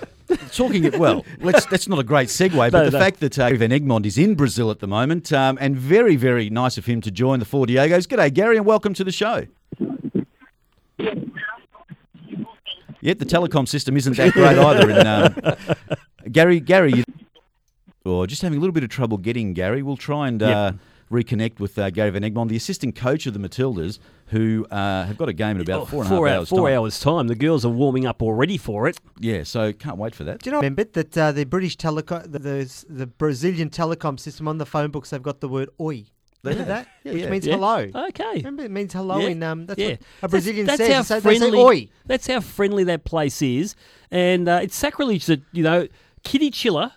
talking 0.49 0.83
it 0.83 0.97
well, 0.99 1.25
let's, 1.39 1.65
that's 1.65 1.87
not 1.87 1.99
a 1.99 2.03
great 2.03 2.29
segue, 2.29 2.71
but 2.71 2.77
No, 2.77 2.85
the 2.85 2.91
no. 2.91 2.99
fact 2.99 3.19
that 3.21 3.37
uh, 3.39 3.49
Van 3.55 3.69
Egmond 3.71 4.05
is 4.05 4.17
in 4.17 4.35
Brazil 4.35 4.69
at 4.71 4.79
the 4.79 4.87
moment, 4.87 5.31
um, 5.33 5.57
and 5.61 5.75
very, 5.77 6.15
very 6.15 6.49
nice 6.49 6.77
of 6.77 6.85
him 6.85 7.01
to 7.01 7.11
join 7.11 7.39
the 7.39 7.45
Four 7.45 7.65
Diegos. 7.65 8.07
G'day, 8.07 8.33
Gary, 8.33 8.57
and 8.57 8.65
welcome 8.65 8.93
to 8.93 9.03
the 9.03 9.11
show. 9.11 9.45
Yet 13.01 13.19
the 13.19 13.25
telecom 13.25 13.67
system 13.67 13.95
isn't 13.95 14.17
that 14.17 14.33
great 14.33 14.57
either. 14.57 14.89
In, 14.89 15.07
um, 15.07 15.35
Gary, 16.31 16.59
Gary, 16.59 16.93
you, 16.93 17.03
or 18.03 18.27
just 18.27 18.41
having 18.41 18.57
a 18.57 18.61
little 18.61 18.73
bit 18.73 18.83
of 18.83 18.89
trouble 18.89 19.17
getting 19.17 19.53
Gary. 19.53 19.81
We'll 19.81 19.95
try 19.97 20.27
and 20.27 20.43
uh, 20.43 20.73
reconnect 21.11 21.59
with 21.59 21.77
uh, 21.79 21.89
Gary 21.89 22.09
Van 22.11 22.21
Egmond, 22.23 22.49
the 22.49 22.55
assistant 22.55 22.95
coach 22.95 23.25
of 23.25 23.33
the 23.33 23.39
Matildas, 23.39 23.99
who 24.27 24.65
uh, 24.69 25.05
have 25.05 25.17
got 25.17 25.27
a 25.29 25.33
game 25.33 25.55
in 25.55 25.61
about 25.61 25.89
four 25.89 26.03
and 26.03 26.07
a 26.07 26.09
half 26.09 26.17
four, 26.19 26.27
hou- 26.27 26.33
hours. 26.35 26.49
four 26.49 26.67
time. 26.69 26.77
hours 26.77 26.99
time. 26.99 27.27
The 27.27 27.35
girls 27.35 27.65
are 27.65 27.69
warming 27.69 28.05
up 28.05 28.21
already 28.21 28.57
for 28.57 28.87
it. 28.87 28.97
Yeah, 29.19 29.43
so 29.43 29.73
can't 29.73 29.97
wait 29.97 30.13
for 30.13 30.23
that. 30.25 30.41
Do 30.41 30.49
you 30.49 30.51
know, 30.51 30.59
remember 30.59 30.83
that 30.83 31.17
uh, 31.17 31.31
the 31.31 31.45
British 31.45 31.77
telecom, 31.77 32.31
the, 32.31 32.39
the 32.39 32.85
the 32.89 33.07
Brazilian 33.07 33.69
telecom 33.69 34.19
system 34.19 34.47
on 34.47 34.57
the 34.59 34.65
phone 34.65 34.91
books, 34.91 35.09
they've 35.09 35.21
got 35.21 35.39
the 35.41 35.49
word 35.49 35.69
"oi." 35.81 36.05
Remember 36.43 36.63
that? 36.65 36.87
Yeah, 37.03 37.13
Which 37.13 37.23
yeah. 37.23 37.29
means 37.29 37.47
Yeah. 37.47 37.55
hello. 37.55 37.87
Okay. 38.07 38.33
Remember, 38.35 38.63
it 38.63 38.71
means 38.71 38.93
hello 38.93 39.17
Yeah. 39.19 39.27
in 39.29 39.43
um. 39.43 39.65
That's 39.65 39.79
yeah. 39.79 39.87
what 39.89 39.99
a 40.23 40.27
Brazilian 40.29 40.65
that's, 40.67 40.77
says. 40.77 41.07
That's 41.07 41.09
how 41.09 41.19
They 41.19 41.21
say- 41.21 41.39
they 41.39 41.45
say 41.45 41.51
friendly. 41.51 41.59
"oi." 41.85 41.89
That's 42.05 42.27
how 42.27 42.39
friendly 42.39 42.83
that 42.85 43.03
place 43.03 43.41
is, 43.41 43.75
and 44.11 44.47
uh, 44.47 44.59
it's 44.63 44.75
sacrilege 44.75 45.25
that 45.25 45.41
you 45.51 45.63
know 45.63 45.87
Kitty 46.23 46.51
Chiller 46.51 46.91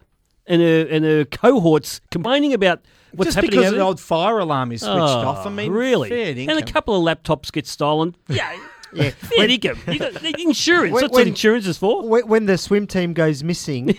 and 0.46 0.60
her 0.60 0.86
and 0.90 1.04
her 1.04 1.24
cohorts 1.24 2.00
complaining 2.10 2.52
about 2.52 2.82
what's 3.14 3.28
Just 3.28 3.36
happening 3.36 3.60
because 3.60 3.72
the 3.72 3.80
old 3.80 4.00
fire 4.00 4.38
alarm 4.38 4.72
is 4.72 4.80
switched 4.80 4.96
Oh, 4.96 5.02
off. 5.28 5.46
I 5.46 5.50
mean, 5.50 5.70
really? 5.72 6.08
fair 6.08 6.28
and 6.30 6.58
a 6.58 6.62
couple 6.72 6.94
of 6.96 7.02
laptops 7.18 7.50
get 7.52 7.66
stolen. 7.66 8.14
Yeah, 8.28 8.52
Yeah. 8.92 9.10
fair 9.16 9.48
income. 9.48 9.78
You 9.86 9.98
got 9.98 10.14
the 10.14 10.34
insurance. 10.38 10.92
When- 10.92 11.02
That's 11.02 11.12
what 11.12 11.26
insurance 11.26 11.66
is 11.66 11.78
for. 11.78 12.06
When, 12.08 12.26
when 12.28 12.46
the 12.46 12.58
swim 12.58 12.86
team 12.86 13.12
goes 13.14 13.42
missing, 13.42 13.96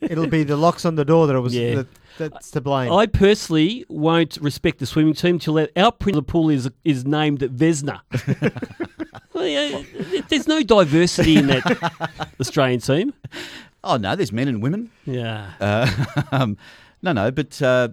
it'll 0.00 0.26
be 0.26 0.42
the 0.44 0.56
locks 0.56 0.84
on 0.84 0.94
the 0.96 1.04
door 1.04 1.26
that 1.26 1.36
it 1.36 1.40
was 1.40 1.54
Yeah. 1.54 1.74
that, 1.76 1.86
that's 2.18 2.50
to 2.52 2.60
blame. 2.62 2.90
I 2.92 3.06
personally 3.06 3.84
won't 3.88 4.38
respect 4.40 4.78
the 4.78 4.86
swimming 4.86 5.14
team 5.14 5.38
till 5.38 5.58
our- 5.58 5.68
our 5.76 5.92
principal 5.92 6.22
pool 6.22 6.48
is 6.50 6.70
is 6.84 7.04
named 7.04 7.40
Vesna. 7.40 8.00
well, 9.34 9.46
yeah, 9.46 9.82
there's 10.28 10.48
no 10.48 10.62
diversity 10.62 11.36
in 11.36 11.46
that 11.48 12.26
Australian 12.40 12.80
team. 12.80 13.12
Oh 13.84 13.96
no, 13.98 14.16
there's 14.16 14.32
men 14.32 14.48
and 14.48 14.62
women. 14.62 14.90
Yeah. 15.04 15.50
Uh, 15.60 16.24
um, 16.32 16.56
no, 17.02 17.12
no, 17.12 17.30
but 17.30 17.60
uh, 17.62 17.88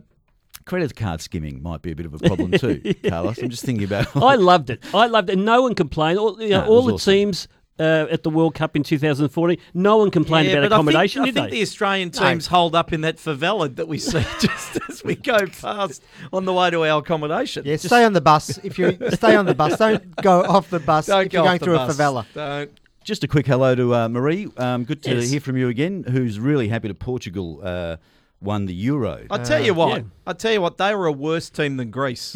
credit 0.66 0.96
card 0.96 1.22
skimming 1.22 1.62
might 1.62 1.82
be 1.82 1.92
a 1.92 1.96
bit 1.96 2.06
of 2.06 2.14
a 2.14 2.20
problem 2.20 2.52
too, 2.52 2.94
Carlos. 3.08 3.38
I'm 3.40 3.50
just 3.50 3.64
thinking 3.66 3.84
about. 3.86 4.16
I 4.16 4.36
loved 4.36 4.70
it. 4.70 4.84
I 4.94 5.08
loved 5.08 5.30
it. 5.30 5.34
And 5.34 5.46
no 5.46 5.62
one 5.62 5.76
complained. 5.76 6.20
All, 6.20 6.42
you 6.42 6.50
know, 6.50 6.62
No, 6.62 6.68
all 6.68 6.84
the 6.86 6.94
awesome. 6.94 7.14
teams 7.14 7.48
uh, 7.80 8.06
at 8.12 8.22
the 8.24 8.30
World 8.30 8.54
Cup 8.54 8.76
in 8.76 8.84
2014, 8.84 9.58
no 9.74 9.98
one 9.98 10.12
complained 10.12 10.48
Yeah, 10.48 10.58
about 10.58 10.70
but 10.70 10.76
accommodation, 10.76 11.24
I 11.24 11.26
think, 11.26 11.38
I 11.38 11.42
did 11.42 11.50
think 11.50 11.52
the 11.54 11.62
Australian 11.64 12.10
teams 12.12 12.48
hold 12.48 12.76
up 12.76 12.94
in 12.94 13.02
that 13.02 13.18
favela 13.18 13.76
that 13.76 13.88
we 13.88 13.98
see 13.98 14.22
just 14.40 14.78
as 14.90 15.04
we 15.04 15.16
go 15.16 15.48
past 15.48 16.04
on 16.32 16.46
the 16.46 16.54
way 16.54 16.70
to 16.70 16.86
our 16.86 17.00
accommodation. 17.00 17.64
Yeah, 17.66 17.78
stay 17.78 18.04
on 18.06 18.14
the 18.14 18.22
bus. 18.22 18.60
If 18.64 18.78
you 18.78 18.98
stay 19.14 19.36
on 19.36 19.46
the 19.48 19.56
bus, 19.56 19.78
don't 19.80 20.16
go 20.18 20.42
off 20.44 20.70
the 20.70 20.80
bus 20.80 21.08
Don't 21.08 21.26
if 21.26 21.32
go 21.32 21.40
you're 21.40 21.46
going 21.48 21.60
through 21.60 21.76
bus. 21.78 21.98
a 21.98 22.02
favela. 22.02 22.26
Don't. 22.34 22.72
Just 23.04 23.24
a 23.26 23.28
quick 23.28 23.46
hello 23.48 23.76
to 23.76 23.94
uh, 23.96 24.08
Marie. 24.08 24.48
Um, 24.56 24.86
good 24.86 25.04
to 25.04 25.16
Yes. 25.16 25.30
hear 25.30 25.42
from 25.42 25.58
you 25.58 25.68
again. 25.68 26.06
Who's 26.08 26.40
really 26.40 26.70
happy 26.70 26.88
to 26.88 26.94
Portugal 26.94 27.60
uh, 27.64 27.98
won 28.44 28.66
the 28.66 28.74
Euro? 28.74 29.26
I 29.32 29.38
tell 29.40 29.64
you 29.64 29.74
what, 29.74 29.98
yeah. 29.98 30.04
I 30.28 30.34
tell 30.34 30.52
you 30.52 30.62
what, 30.62 30.78
they 30.78 30.94
were 30.94 31.08
a 31.08 31.12
worse 31.12 31.50
team 31.50 31.78
than 31.78 31.90
Greece 31.92 32.36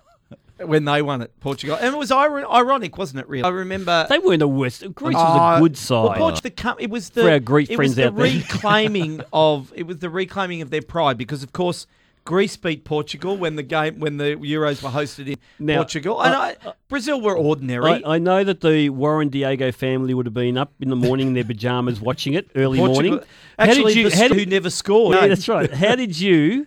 when 0.58 0.84
they 0.84 1.02
won 1.02 1.22
it, 1.22 1.32
Portugal, 1.40 1.76
and 1.80 1.94
it 1.94 1.98
was 1.98 2.10
ir- 2.10 2.46
ironic, 2.48 2.96
wasn't 2.96 3.20
it? 3.20 3.28
Really, 3.28 3.44
I 3.44 3.48
remember 3.48 4.06
They 4.08 4.18
weren't 4.18 4.38
the 4.40 4.48
worst. 4.48 4.82
Greece 4.94 5.14
was 5.14 5.40
Uh, 5.40 5.56
a 5.56 5.60
good 5.60 5.76
side. 5.76 6.04
Well, 6.04 6.14
Portugal, 6.18 6.40
the 6.42 6.50
com- 6.50 6.76
it 6.78 6.90
was 6.90 7.10
the 7.10 7.22
For 7.22 7.30
our 7.30 7.40
Greek 7.40 7.70
it 7.70 7.76
friends 7.76 7.90
was 7.90 7.96
the 7.96 8.06
out 8.08 8.16
there. 8.16 8.24
reclaiming 8.24 9.22
of 9.32 9.72
it 9.74 9.84
was 9.86 9.98
the 9.98 10.08
reclaiming 10.10 10.62
of 10.62 10.70
their 10.70 10.82
pride 10.82 11.18
because 11.18 11.42
of 11.42 11.52
course 11.52 11.86
Greece 12.24 12.56
beat 12.56 12.84
Portugal 12.84 13.36
when 13.36 13.56
the 13.56 13.62
game 13.62 13.98
when 13.98 14.16
the 14.16 14.36
Euros 14.36 14.82
were 14.82 14.90
hosted 14.90 15.26
in 15.28 15.36
Now, 15.58 15.76
Portugal, 15.78 16.22
and 16.22 16.34
I, 16.34 16.56
Brazil 16.88 17.20
were 17.20 17.36
ordinary. 17.36 18.04
I, 18.04 18.14
I 18.14 18.18
know 18.18 18.44
that 18.44 18.60
the 18.60 18.90
Warren 18.90 19.28
Diego 19.28 19.72
family 19.72 20.14
would 20.14 20.26
have 20.26 20.34
been 20.34 20.56
up 20.56 20.72
in 20.80 20.88
the 20.88 20.96
morning 20.96 21.28
in 21.28 21.34
their 21.34 21.44
pajamas 21.44 22.00
watching 22.00 22.34
it 22.34 22.50
early 22.54 22.78
Portugal, 22.78 23.10
morning. 23.10 23.28
actually, 23.58 23.94
how 24.02 24.08
the 24.08 24.14
how 24.16 24.28
st- 24.28 24.34
who 24.40 24.46
never 24.46 24.70
scored. 24.70 25.16
Yeah, 25.16 25.26
that's 25.26 25.48
right. 25.48 25.72
How 25.72 25.96
did 25.96 26.18
you 26.18 26.66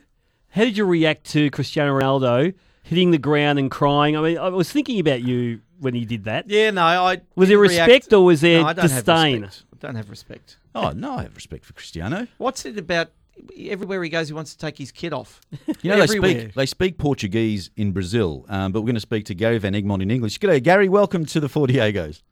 how 0.49 0.63
did 0.65 0.75
you 0.77 0.85
react 0.85 1.23
to 1.31 1.49
Cristiano 1.51 1.97
Ronaldo 1.97 2.53
hitting 2.83 3.11
the 3.11 3.17
ground 3.17 3.57
and 3.57 3.71
crying? 3.71 4.17
I 4.17 4.21
mean, 4.21 4.37
I 4.37 4.49
was 4.49 4.69
thinking 4.71 4.99
about 4.99 5.21
you 5.21 5.61
when 5.79 5.93
he 5.93 6.03
did 6.05 6.25
that. 6.25 6.49
Yeah, 6.49 6.71
no, 6.71 6.83
I 6.83 7.21
Was 7.35 7.47
there 7.49 7.57
didn't 7.57 7.61
respect 7.61 7.89
react- 7.89 8.13
or 8.13 8.25
was 8.25 8.41
there 8.41 8.61
no, 8.61 8.67
I 8.67 8.73
don't 8.73 8.89
have 8.91 9.05
disdain? 9.05 9.41
respect. 9.43 9.63
I 9.73 9.77
don't 9.87 9.95
have 9.95 10.09
respect. 10.09 10.57
oh 10.75 10.89
no, 10.91 11.13
I 11.17 11.23
have 11.23 11.35
respect 11.35 11.63
for 11.63 11.71
Cristiano. 11.73 12.27
What's 12.39 12.65
it 12.65 12.77
about? 12.77 13.11
Everywhere 13.57 14.01
he 14.03 14.09
goes, 14.09 14.27
he 14.27 14.33
wants 14.33 14.53
to 14.53 14.57
take 14.57 14.77
his 14.77 14.91
kid 14.91 15.13
off. 15.13 15.41
You 15.81 15.91
know 15.91 15.99
they 15.99 16.07
speak 16.07 16.53
they 16.55 16.65
speak 16.65 16.97
Portuguese 16.97 17.69
in 17.75 17.91
Brazil, 17.91 18.45
um, 18.49 18.71
but 18.71 18.81
we're 18.81 18.87
going 18.87 18.95
to 18.95 19.01
speak 19.01 19.25
to 19.25 19.35
Gary 19.35 19.59
Van 19.59 19.73
Egmond 19.73 20.01
in 20.01 20.09
English. 20.09 20.39
G'day, 20.39 20.63
Gary. 20.63 20.89
Welcome 20.89 21.25
to 21.27 21.39
the 21.39 21.47
Four 21.47 21.67
Diegos. 21.67 22.23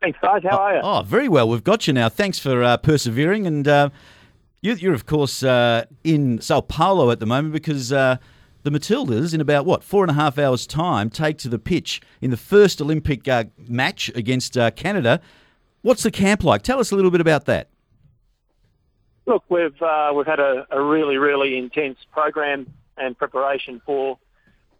Thanks, 0.00 0.18
guys. 0.20 0.42
How 0.48 0.58
are 0.58 0.74
you? 0.76 0.80
Oh, 0.82 1.02
very 1.02 1.28
well. 1.28 1.48
We've 1.48 1.64
got 1.64 1.86
you 1.86 1.92
now. 1.92 2.08
Thanks 2.08 2.38
for 2.38 2.62
uh, 2.62 2.76
persevering. 2.76 3.46
And 3.46 3.66
uh, 3.66 3.90
you, 4.60 4.74
you're, 4.74 4.94
of 4.94 5.06
course, 5.06 5.42
uh, 5.42 5.86
in 6.04 6.40
Sao 6.40 6.60
Paulo 6.60 7.10
at 7.10 7.20
the 7.20 7.26
moment 7.26 7.52
because 7.52 7.92
uh, 7.92 8.16
the 8.62 8.70
Matildas, 8.70 9.32
in 9.32 9.40
about, 9.40 9.64
what, 9.64 9.82
four 9.82 10.04
and 10.04 10.10
a 10.10 10.14
half 10.14 10.38
hours' 10.38 10.66
time, 10.66 11.08
take 11.08 11.38
to 11.38 11.48
the 11.48 11.58
pitch 11.58 12.00
in 12.20 12.30
the 12.30 12.36
first 12.36 12.80
Olympic 12.80 13.26
uh, 13.26 13.44
match 13.68 14.10
against 14.14 14.56
uh, 14.58 14.70
Canada. 14.72 15.20
What's 15.82 16.02
the 16.02 16.10
camp 16.10 16.44
like? 16.44 16.62
Tell 16.62 16.78
us 16.78 16.90
a 16.90 16.96
little 16.96 17.10
bit 17.10 17.20
about 17.20 17.46
that. 17.46 17.70
Look, 19.26 19.42
we've 19.48 19.82
uh, 19.82 20.12
we've 20.14 20.26
had 20.26 20.38
a, 20.38 20.66
a 20.70 20.80
really 20.80 21.16
really 21.16 21.58
intense 21.58 21.98
program 22.12 22.72
and 22.96 23.18
preparation 23.18 23.82
for 23.84 24.18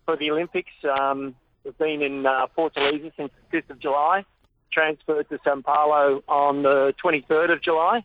for 0.05 0.17
the 0.17 0.31
Olympics. 0.31 0.71
Um, 0.89 1.35
we've 1.65 1.77
been 1.77 2.01
in 2.01 2.25
uh, 2.25 2.47
Fortaleza 2.57 3.11
since 3.17 3.33
the 3.33 3.51
fifth 3.51 3.71
of 3.71 3.81
July, 3.81 4.25
transferred 4.71 5.29
to 5.31 5.41
Sao 5.43 5.61
Paulo 5.63 6.23
on 6.29 6.63
the 6.63 6.95
twenty 6.97 7.23
third 7.29 7.51
of 7.51 7.61
July, 7.61 8.05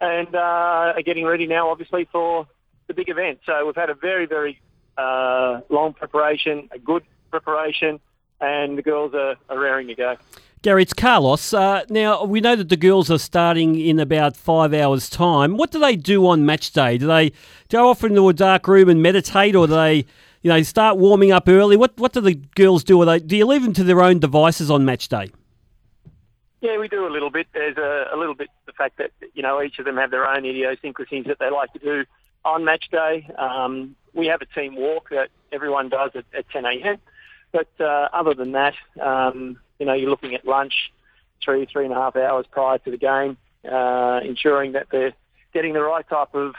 and 0.00 0.34
uh, 0.34 0.94
are 0.96 1.02
getting 1.02 1.24
ready 1.24 1.46
now, 1.46 1.70
obviously, 1.70 2.08
for 2.10 2.48
the 2.88 2.94
big 2.94 3.08
event. 3.08 3.38
So 3.46 3.64
we've 3.64 3.76
had 3.76 3.88
a 3.88 3.94
very 3.94 4.26
very 4.26 4.60
uh, 4.98 5.60
long 5.68 5.92
preparation, 5.92 6.68
a 6.72 6.80
good 6.80 7.04
preparation, 7.30 8.00
and 8.40 8.76
the 8.76 8.82
girls 8.82 9.14
are, 9.14 9.36
are 9.48 9.58
raring 9.58 9.86
to 9.86 9.94
go. 9.94 10.16
Gary, 10.62 10.82
it's 10.82 10.92
Carlos. 10.92 11.52
Uh, 11.52 11.84
now, 11.90 12.24
we 12.24 12.40
know 12.40 12.56
that 12.56 12.68
the 12.68 12.76
girls 12.76 13.10
are 13.10 13.18
starting 13.18 13.78
in 13.78 14.00
about 14.00 14.36
five 14.36 14.74
hours' 14.74 15.08
time. 15.08 15.56
What 15.56 15.70
do 15.70 15.78
they 15.78 15.96
do 15.96 16.26
on 16.26 16.44
match 16.44 16.72
day? 16.72 16.98
Do 16.98 17.06
they 17.06 17.32
go 17.68 17.88
off 17.88 18.02
into 18.02 18.28
a 18.28 18.32
dark 18.32 18.66
room 18.66 18.88
and 18.88 19.02
meditate, 19.02 19.54
or 19.54 19.66
do 19.66 19.74
they, 19.74 20.04
you 20.42 20.50
know, 20.50 20.62
start 20.62 20.96
warming 20.96 21.30
up 21.30 21.48
early? 21.48 21.76
What 21.76 21.96
What 21.98 22.12
do 22.12 22.20
the 22.20 22.34
girls 22.34 22.82
do? 22.82 23.00
Are 23.02 23.04
they, 23.04 23.18
do 23.20 23.36
you 23.36 23.46
leave 23.46 23.62
them 23.62 23.74
to 23.74 23.84
their 23.84 24.02
own 24.02 24.18
devices 24.18 24.70
on 24.70 24.84
match 24.84 25.08
day? 25.08 25.30
Yeah, 26.62 26.78
we 26.78 26.88
do 26.88 27.06
a 27.06 27.12
little 27.12 27.30
bit. 27.30 27.46
There's 27.52 27.76
a, 27.76 28.08
a 28.12 28.16
little 28.16 28.34
bit 28.34 28.48
the 28.64 28.72
fact 28.72 28.96
that 28.98 29.12
you 29.34 29.42
know 29.42 29.62
each 29.62 29.78
of 29.78 29.84
them 29.84 29.98
have 29.98 30.10
their 30.10 30.26
own 30.26 30.44
idiosyncrasies 30.44 31.26
that 31.26 31.38
they 31.38 31.50
like 31.50 31.72
to 31.74 31.78
do 31.78 32.04
on 32.44 32.64
match 32.64 32.88
day. 32.90 33.28
Um, 33.38 33.94
we 34.14 34.26
have 34.26 34.40
a 34.40 34.46
team 34.46 34.74
walk 34.74 35.10
that 35.10 35.28
everyone 35.52 35.90
does 35.90 36.12
at, 36.14 36.24
at 36.36 36.48
10 36.50 36.64
a.m. 36.64 36.98
But 37.52 37.68
uh, 37.78 38.08
other 38.12 38.34
than 38.34 38.52
that, 38.52 38.74
um, 39.00 39.58
you 39.78 39.86
know, 39.86 39.92
you're 39.92 40.10
looking 40.10 40.34
at 40.34 40.46
lunch 40.46 40.92
three, 41.42 41.66
three 41.66 41.84
and 41.84 41.92
a 41.92 41.96
half 41.96 42.16
hours 42.16 42.46
prior 42.50 42.78
to 42.78 42.90
the 42.90 42.96
game, 42.96 43.36
uh, 43.70 44.20
ensuring 44.24 44.72
that 44.72 44.88
they're 44.90 45.12
getting 45.52 45.72
the 45.72 45.82
right 45.82 46.08
type 46.08 46.34
of 46.34 46.54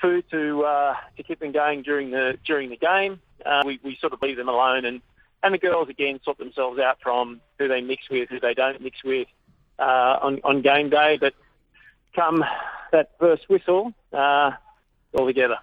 food 0.00 0.24
to 0.30 0.62
uh, 0.64 0.94
to 1.16 1.22
keep 1.22 1.40
them 1.40 1.52
going 1.52 1.82
during 1.82 2.10
the 2.10 2.38
during 2.44 2.70
the 2.70 2.76
game. 2.76 3.20
Uh, 3.44 3.62
we, 3.64 3.80
we 3.82 3.96
sort 4.00 4.12
of 4.12 4.20
leave 4.22 4.36
them 4.36 4.48
alone, 4.48 4.84
and 4.84 5.00
and 5.42 5.54
the 5.54 5.58
girls 5.58 5.88
again 5.88 6.20
sort 6.24 6.38
themselves 6.38 6.78
out 6.78 6.98
from 7.02 7.40
who 7.58 7.68
they 7.68 7.80
mix 7.80 8.08
with, 8.10 8.28
who 8.28 8.40
they 8.40 8.54
don't 8.54 8.80
mix 8.80 9.02
with 9.04 9.28
uh, 9.78 10.18
on 10.22 10.40
on 10.44 10.62
game 10.62 10.90
day. 10.90 11.18
But 11.20 11.34
come 12.14 12.44
that 12.92 13.12
first 13.18 13.48
whistle, 13.48 13.92
uh, 14.12 14.52
all 15.14 15.26
together. 15.26 15.58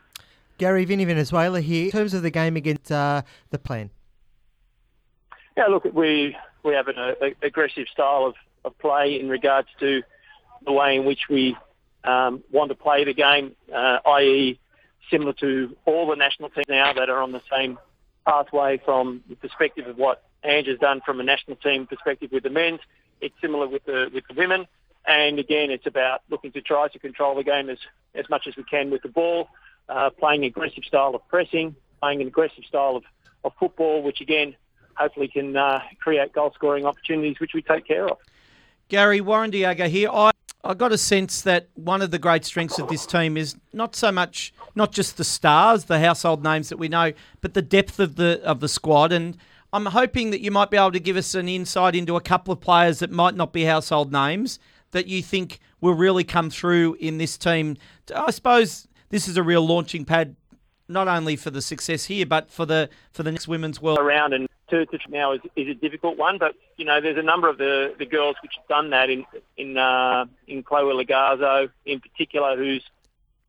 Gary 0.58 0.86
Vinny 0.86 1.06
Venezuela 1.06 1.62
here. 1.62 1.86
In 1.86 1.92
terms 1.92 2.14
of 2.14 2.24
the 2.24 2.32
game 2.32 2.56
against 2.56 2.92
uh, 2.92 3.22
the 3.52 3.60
plan. 3.60 3.92
Yeah, 5.56 5.68
look, 5.68 5.86
we 5.86 6.36
we 6.68 6.76
have 6.76 6.88
an 6.88 6.98
uh, 6.98 7.14
aggressive 7.42 7.88
style 7.92 8.26
of, 8.26 8.36
of 8.66 8.78
play 8.78 9.20
in 9.20 9.30
regards 9.30 9.70
to 9.80 10.04
the 10.66 10.72
way 10.72 10.96
in 10.96 11.06
which 11.06 11.22
we 11.30 11.56
um, 12.04 12.44
want 12.52 12.70
to 12.70 12.76
play 12.76 13.04
the 13.04 13.14
game, 13.14 13.56
uh, 13.74 14.00
i.e., 14.06 14.60
similar 15.10 15.34
to 15.34 15.76
all 15.86 16.08
the 16.08 16.16
national 16.16 16.50
teams 16.50 16.68
now 16.68 16.92
that 16.94 17.10
are 17.10 17.22
on 17.22 17.32
the 17.32 17.42
same 17.50 17.80
pathway 18.26 18.80
from 18.84 19.24
the 19.30 19.36
perspective 19.36 19.88
of 19.88 19.98
what 19.98 20.24
Ange 20.44 20.68
has 20.68 20.80
done 20.80 21.02
from 21.06 21.20
a 21.20 21.24
national 21.24 21.56
team 21.58 21.88
perspective 21.88 22.32
with 22.32 22.44
the 22.44 22.50
men's. 22.50 22.82
It's 23.22 23.36
similar 23.42 23.68
with 23.68 23.86
the 23.86 24.12
with 24.14 24.26
the 24.28 24.36
women, 24.36 24.68
and 25.06 25.40
again, 25.40 25.72
it's 25.72 25.88
about 25.88 26.22
looking 26.30 26.52
to 26.52 26.62
try 26.62 26.88
to 26.90 27.00
control 27.00 27.36
the 27.36 27.44
game 27.44 27.70
as 27.70 27.80
as 28.14 28.30
much 28.30 28.46
as 28.48 28.56
we 28.56 28.64
can 28.64 28.92
with 28.92 29.02
the 29.02 29.10
ball, 29.10 29.48
uh, 29.90 30.10
playing 30.12 30.42
an 30.44 30.48
aggressive 30.48 30.84
style 30.84 31.16
of 31.16 31.28
pressing, 31.30 31.76
playing 32.02 32.22
an 32.22 32.28
aggressive 32.28 32.64
style 32.68 32.98
of, 32.98 33.04
of 33.44 33.54
football, 33.60 34.04
which 34.04 34.22
again 34.22 34.56
hopefully 34.98 35.28
can 35.28 35.56
uh, 35.56 35.82
create 36.00 36.34
goal 36.34 36.52
scoring 36.54 36.86
opportunities, 36.86 37.40
which 37.40 37.54
we 37.54 37.62
take 37.62 37.88
care 37.88 38.08
of. 38.08 38.18
Gary 38.90 39.22
Warren 39.22 39.52
Diego 39.52 39.88
here. 39.88 40.10
I 40.12 40.32
I 40.64 40.74
got 40.74 40.92
a 40.92 40.98
sense 40.98 41.44
that 41.44 41.70
one 41.76 42.02
of 42.02 42.12
the 42.12 42.20
great 42.20 42.44
strengths 42.44 42.78
of 42.78 42.90
this 42.90 43.06
team 43.06 43.38
is 43.38 43.56
not 43.72 43.96
so 43.96 44.12
much 44.12 44.54
not 44.76 44.92
just 44.92 45.16
the 45.16 45.24
stars, 45.24 45.86
the 45.86 46.00
household 46.00 46.44
names 46.44 46.70
that 46.70 46.78
we 46.78 46.90
know, 46.90 47.14
but 47.42 47.54
the 47.54 47.62
depth 47.62 48.00
of 48.00 48.16
the 48.16 48.42
of 48.44 48.60
the 48.60 48.68
squad. 48.68 49.12
And 49.12 49.38
I'm 49.72 49.86
hoping 49.86 50.32
that 50.32 50.42
you 50.42 50.52
might 50.52 50.70
be 50.70 50.78
able 50.78 50.92
to 50.92 51.00
give 51.00 51.16
us 51.16 51.36
an 51.36 51.48
insight 51.48 51.96
into 51.96 52.16
a 52.16 52.22
couple 52.22 52.52
of 52.52 52.60
players 52.60 53.00
that 53.00 53.12
might 53.12 53.36
not 53.36 53.54
be 53.54 53.64
household 53.64 54.12
names 54.12 54.60
that 54.92 55.08
you 55.08 55.22
think 55.22 55.60
will 55.80 55.94
really 55.94 56.24
come 56.24 56.50
through 56.50 56.96
in 57.00 57.18
this 57.18 57.38
team. 57.38 57.78
I 58.16 58.32
suppose 58.32 58.88
this 59.10 59.28
is 59.28 59.38
a 59.38 59.44
real 59.44 59.66
launching 59.66 60.06
pad, 60.06 60.36
not 60.88 61.08
only 61.08 61.36
for 61.36 61.50
the 61.50 61.62
success 61.62 62.06
here, 62.06 62.26
but 62.26 62.50
for 62.50 62.66
the 62.66 62.90
for 63.12 63.24
the 63.24 63.32
next 63.32 63.48
women's 63.48 63.82
world. 63.82 64.00
around 64.00 64.34
and 64.34 64.48
to, 64.70 64.86
to 64.86 64.98
now 65.10 65.32
is, 65.34 65.42
is 65.56 65.68
a 65.70 65.74
difficult 65.74 66.18
one. 66.18 66.38
But 66.38 66.56
you 66.78 66.86
know, 66.86 67.02
there's 67.02 67.18
a 67.18 67.24
number 67.24 67.50
of 67.50 67.58
the, 67.58 67.96
the 67.98 68.06
girls 68.06 68.36
which 68.42 68.54
have 68.58 68.68
done 68.68 68.90
that 68.92 69.10
in 69.10 69.26
in 69.58 69.78
uh, 69.78 70.26
in 70.48 70.64
Chloe 70.64 70.94
Logarzo 70.94 71.70
in 71.86 72.00
particular, 72.00 72.56
whose 72.58 72.84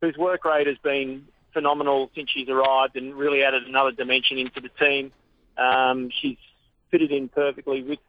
whose 0.01 0.17
work 0.17 0.45
rate 0.45 0.67
has 0.67 0.77
been 0.77 1.27
phenomenal 1.53 2.11
since 2.15 2.29
she's 2.29 2.47
arrived 2.47 2.95
and 2.95 3.15
really 3.15 3.43
added 3.43 3.63
another 3.63 3.91
dimension 3.91 4.37
into 4.37 4.61
the 4.61 4.69
team. 4.69 5.11
Um, 5.57 6.09
she's 6.21 6.37
fitted 6.91 7.11
in 7.11 7.29
perfectly 7.29 7.83
with 7.83 7.99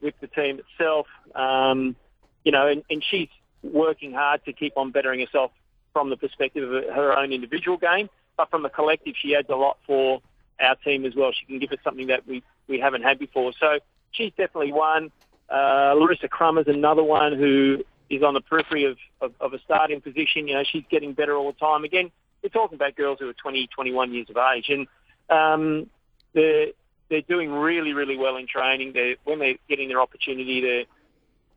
with 0.00 0.14
the 0.20 0.26
team 0.26 0.60
itself. 0.60 1.06
Um, 1.34 1.96
you 2.44 2.50
know, 2.50 2.66
and, 2.66 2.82
and 2.90 3.04
she's 3.08 3.28
working 3.62 4.12
hard 4.12 4.44
to 4.44 4.52
keep 4.52 4.76
on 4.76 4.90
bettering 4.90 5.20
herself 5.20 5.52
from 5.92 6.10
the 6.10 6.16
perspective 6.16 6.72
of 6.72 6.84
her 6.94 7.16
own 7.16 7.32
individual 7.32 7.76
game, 7.76 8.08
but 8.36 8.50
from 8.50 8.64
a 8.64 8.70
collective, 8.70 9.14
she 9.20 9.34
adds 9.34 9.48
a 9.50 9.56
lot 9.56 9.78
for 9.86 10.20
our 10.60 10.76
team 10.76 11.04
as 11.04 11.14
well. 11.14 11.32
She 11.32 11.46
can 11.46 11.58
give 11.58 11.72
us 11.72 11.78
something 11.84 12.08
that 12.08 12.26
we, 12.26 12.42
we 12.68 12.78
haven't 12.78 13.02
had 13.02 13.18
before. 13.18 13.52
So 13.58 13.78
she's 14.12 14.32
definitely 14.36 14.72
one. 14.72 15.10
Uh, 15.50 15.94
Larissa 15.96 16.28
Crummer 16.28 16.62
is 16.62 16.68
another 16.68 17.02
one 17.02 17.36
who 17.36 17.84
is 18.08 18.22
on 18.22 18.34
the 18.34 18.40
periphery 18.40 18.84
of, 18.84 18.96
of, 19.20 19.32
of 19.40 19.54
a 19.54 19.58
starting 19.60 20.00
position. 20.00 20.48
You 20.48 20.54
know, 20.54 20.64
she's 20.64 20.84
getting 20.90 21.12
better 21.12 21.36
all 21.36 21.52
the 21.52 21.58
time. 21.58 21.84
Again, 21.84 22.10
we're 22.42 22.48
talking 22.48 22.76
about 22.76 22.96
girls 22.96 23.18
who 23.20 23.28
are 23.28 23.34
20, 23.34 23.68
21 23.68 24.12
years 24.12 24.28
of 24.30 24.36
age, 24.36 24.68
and 24.68 24.86
um, 25.30 25.88
they're 26.32 26.68
they're 27.08 27.20
doing 27.20 27.52
really, 27.52 27.92
really 27.92 28.16
well 28.16 28.36
in 28.36 28.46
training. 28.46 28.92
They're, 28.94 29.16
when 29.24 29.38
they're 29.38 29.56
getting 29.68 29.88
their 29.88 30.00
opportunity, 30.00 30.60
they're 30.60 30.84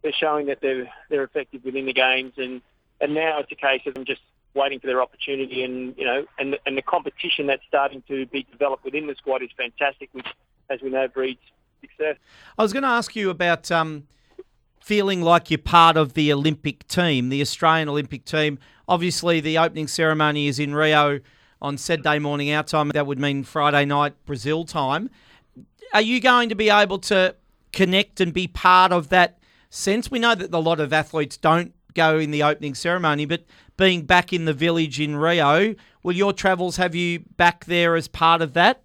they're 0.02 0.14
showing 0.14 0.48
that 0.48 0.60
they're 0.62 0.92
they're 1.10 1.24
effective 1.24 1.64
within 1.64 1.86
the 1.86 1.94
games, 1.94 2.34
and 2.38 2.62
and 3.02 3.14
now 3.14 3.40
it's 3.40 3.52
a 3.52 3.56
case 3.56 3.82
of 3.86 3.96
them 3.96 4.06
just 4.06 4.22
waiting 4.56 4.80
for 4.80 4.88
their 4.88 5.02
opportunity, 5.02 5.64
and 5.64 5.96
you 5.98 6.06
know, 6.06 6.26
and 6.40 6.58
and 6.66 6.78
the 6.78 6.82
competition 6.82 7.48
that's 7.48 7.64
starting 7.68 8.02
to 8.08 8.26
be 8.28 8.48
developed 8.52 8.84
within 8.84 9.08
the 9.08 9.16
squad 9.16 9.44
is 9.44 9.50
fantastic, 9.56 10.10
which, 10.14 10.28
as 10.70 10.82
we 10.82 10.90
know, 10.90 11.08
breeds 11.08 11.42
success. 11.82 12.18
I 12.58 12.64
was 12.64 12.74
going 12.74 12.84
to 12.84 12.90
ask 12.90 13.16
you 13.16 13.30
about 13.30 13.70
um, 13.72 14.08
feeling 14.82 15.22
like 15.22 15.52
you're 15.52 15.58
part 15.58 15.98
of 15.98 16.14
the 16.14 16.32
Olympic 16.32 16.88
team, 16.88 17.30
the 17.30 17.42
Australian 17.42 17.90
Olympic 17.90 18.26
team. 18.26 18.60
Obviously, 18.88 19.40
the 19.40 19.58
opening 19.58 19.88
ceremony 19.88 20.48
is 20.48 20.60
in 20.60 20.74
Rio 20.74 21.20
on 21.62 21.78
Saturday 21.78 22.20
morning 22.20 22.52
our 22.52 22.64
time. 22.64 22.90
That 22.90 23.08
would 23.08 23.20
mean 23.20 23.44
Friday 23.44 23.86
night 23.86 24.14
Brazil 24.26 24.66
time. 24.66 25.10
Are 25.94 26.02
you 26.02 26.20
going 26.20 26.50
to 26.50 26.56
be 26.56 26.70
able 26.70 27.00
to 27.00 27.36
connect 27.72 28.22
and 28.22 28.34
be 28.34 28.48
part 28.48 28.92
of 28.92 29.10
that 29.10 29.40
sense? 29.70 30.12
We 30.12 30.20
know 30.20 30.36
that 30.36 30.54
a 30.54 30.60
lot 30.60 30.80
of 30.80 30.94
athletes 30.94 31.38
don't 31.38 31.74
go 31.96 32.20
in 32.20 32.32
the 32.32 32.44
opening 32.44 32.76
ceremony, 32.76 33.26
but 33.26 33.44
being 33.78 34.04
back 34.04 34.32
in 34.32 34.46
the 34.46 34.54
village 34.54 35.00
in 35.00 35.16
Rio, 35.16 35.76
will 36.04 36.16
your 36.16 36.34
travels 36.34 36.78
have 36.78 36.96
you 36.96 37.20
back 37.38 37.66
there 37.66 37.96
as 37.96 38.08
part 38.08 38.42
of 38.42 38.54
that? 38.54 38.82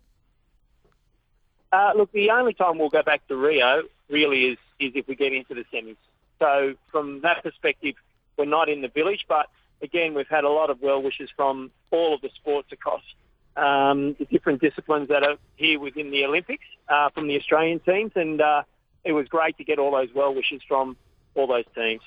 Uh, 1.73 1.93
look, 1.97 2.11
the 2.13 2.31
only 2.31 2.53
time 2.55 2.79
we'll 2.79 2.89
go 2.89 3.03
back 3.03 3.27
to 3.29 3.37
Rio 3.37 3.83
really 4.09 4.47
is, 4.47 4.59
is 4.81 4.93
if 4.95 5.07
we 5.07 5.15
get 5.15 5.33
into 5.33 5.55
the 5.55 5.65
semis. 5.73 5.97
So 6.39 6.75
from 6.91 7.21
that 7.21 7.43
perspective, 7.43 7.95
we're 8.37 8.47
not 8.47 8.69
in 8.69 8.81
the 8.81 8.89
village, 8.89 9.27
but 9.29 9.47
again, 9.83 10.15
we've 10.15 10.29
had 10.29 10.45
a 10.45 10.49
lot 10.49 10.71
of 10.71 10.81
well 10.81 11.03
wishes 11.03 11.31
from 11.37 11.71
all 11.91 12.15
of 12.15 12.21
the 12.23 12.31
sports 12.35 12.69
across 12.73 13.03
um, 13.57 14.15
the 14.19 14.25
different 14.25 14.61
disciplines 14.61 15.09
that 15.09 15.23
are 15.23 15.37
here 15.57 15.79
within 15.79 16.11
the 16.11 16.25
Olympics 16.25 16.65
uh, 16.89 17.11
from 17.11 17.29
the 17.29 17.37
Australian 17.37 17.81
teams, 17.81 18.13
and 18.15 18.41
uh, 18.41 18.63
it 19.05 19.13
was 19.13 19.29
great 19.29 19.57
to 19.59 19.65
get 19.65 19.79
all 19.79 19.93
those 19.93 20.09
well 20.15 20.35
wishes 20.35 20.63
from 20.67 20.97
all 21.35 21.47
those 21.47 21.65
teams. 21.75 22.03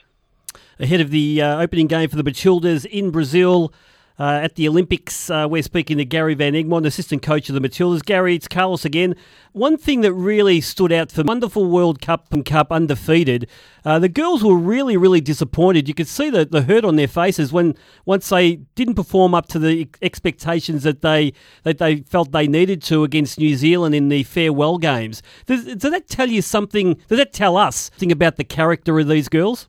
Ahead 0.79 1.01
of 1.01 1.11
the 1.11 1.41
uh, 1.41 1.61
opening 1.61 1.87
game 1.87 2.09
for 2.09 2.15
the 2.15 2.23
Matildas 2.23 2.85
in 2.85 3.11
Brazil 3.11 3.73
uh, 4.19 4.41
at 4.43 4.55
the 4.55 4.67
Olympics, 4.67 5.31
uh, 5.31 5.47
we're 5.49 5.63
speaking 5.63 5.97
to 5.97 6.05
Gary 6.05 6.35
Van 6.35 6.53
Egmond, 6.53 6.85
assistant 6.85 7.23
coach 7.23 7.49
of 7.49 7.55
the 7.55 7.67
Matildas. 7.67 8.05
Gary, 8.05 8.35
it's 8.35 8.47
Carlos 8.47 8.85
again. 8.85 9.15
One 9.53 9.75
thing 9.75 10.01
that 10.01 10.13
really 10.13 10.61
stood 10.61 10.91
out 10.91 11.11
for 11.11 11.23
wonderful 11.23 11.65
World 11.65 11.99
Cup 11.99 12.31
and 12.31 12.45
Cup 12.45 12.71
undefeated, 12.71 13.49
uh, 13.83 13.97
the 13.97 14.09
girls 14.09 14.43
were 14.43 14.55
really, 14.55 14.97
really 14.97 15.19
disappointed. 15.19 15.87
You 15.87 15.95
could 15.95 16.07
see 16.07 16.29
the, 16.29 16.45
the 16.45 16.61
hurt 16.61 16.85
on 16.85 16.95
their 16.95 17.07
faces 17.07 17.51
when 17.51 17.75
once 18.05 18.29
they 18.29 18.57
didn't 18.75 18.95
perform 18.95 19.33
up 19.33 19.47
to 19.47 19.59
the 19.59 19.89
expectations 20.03 20.83
that 20.83 21.01
they 21.01 21.33
that 21.63 21.79
they 21.79 22.01
felt 22.01 22.31
they 22.31 22.47
needed 22.47 22.83
to 22.83 23.03
against 23.03 23.39
New 23.39 23.55
Zealand 23.55 23.95
in 23.95 24.09
the 24.09 24.21
farewell 24.23 24.77
games. 24.77 25.23
Does, 25.47 25.65
does 25.65 25.91
that 25.91 26.07
tell 26.07 26.29
you 26.29 26.43
something? 26.43 26.99
Does 27.07 27.17
that 27.17 27.33
tell 27.33 27.57
us 27.57 27.89
something 27.91 28.11
about 28.11 28.35
the 28.35 28.43
character 28.43 28.99
of 28.99 29.07
these 29.07 29.27
girls? 29.27 29.67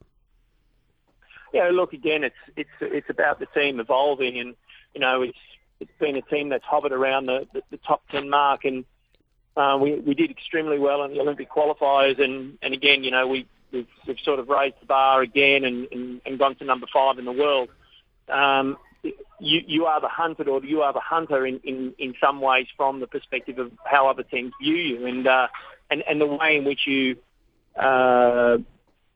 Yeah, 1.55 1.71
look 1.73 1.93
again. 1.93 2.25
It's 2.25 2.35
it's 2.57 2.69
it's 2.81 3.09
about 3.09 3.39
the 3.39 3.47
team 3.47 3.79
evolving, 3.79 4.41
and 4.41 4.57
you 4.93 5.01
know 5.01 5.23
it's 5.23 5.39
it's 5.79 5.93
been 6.01 6.17
a 6.17 6.23
team 6.23 6.49
that's 6.49 6.65
hovered 6.65 6.91
around 6.91 7.27
the, 7.27 7.47
the, 7.53 7.63
the 7.71 7.77
top 7.77 8.03
ten 8.11 8.29
mark, 8.29 8.65
and 8.65 8.85
uh, 9.57 9.79
we 9.81 10.01
we 10.01 10.15
did 10.15 10.33
extremely 10.33 10.81
well 10.81 11.05
in 11.05 11.13
the 11.13 11.21
Olympic 11.21 11.49
qualifiers, 11.49 12.21
and 12.21 12.59
and 12.61 12.75
again, 12.75 13.05
you 13.05 13.13
know 13.13 13.29
we 13.29 13.47
we've, 13.71 13.87
we've 14.05 14.19
sort 14.25 14.41
of 14.41 14.49
raised 14.49 14.75
the 14.81 14.87
bar 14.87 15.23
again 15.23 15.65
and, 15.65 15.87
and, 15.93 16.21
and 16.27 16.41
gone 16.41 16.57
to 16.57 16.65
number 16.65 16.89
five 16.93 17.21
in 17.21 17.25
the 17.25 17.33
world. 17.33 17.69
Um, 18.29 18.77
you 19.39 19.61
you 19.65 19.85
are 19.85 20.01
the 20.01 20.09
hunted, 20.09 20.49
or 20.49 20.65
you 20.65 20.83
are 20.83 20.93
the 20.93 20.99
hunter 20.99 21.47
in, 21.47 21.61
in, 21.63 21.95
in 21.99 22.15
some 22.21 22.41
ways 22.41 22.67
from 22.77 22.99
the 22.99 23.07
perspective 23.07 23.61
of 23.61 23.71
how 23.85 24.09
other 24.09 24.25
teams 24.25 24.53
view 24.61 24.75
you, 24.75 25.07
and 25.07 25.29
uh, 25.29 25.47
and 25.89 26.03
and 26.09 26.21
the 26.21 26.27
way 26.27 26.57
in 26.57 26.65
which 26.65 26.81
you 26.89 27.17
uh, 27.77 28.57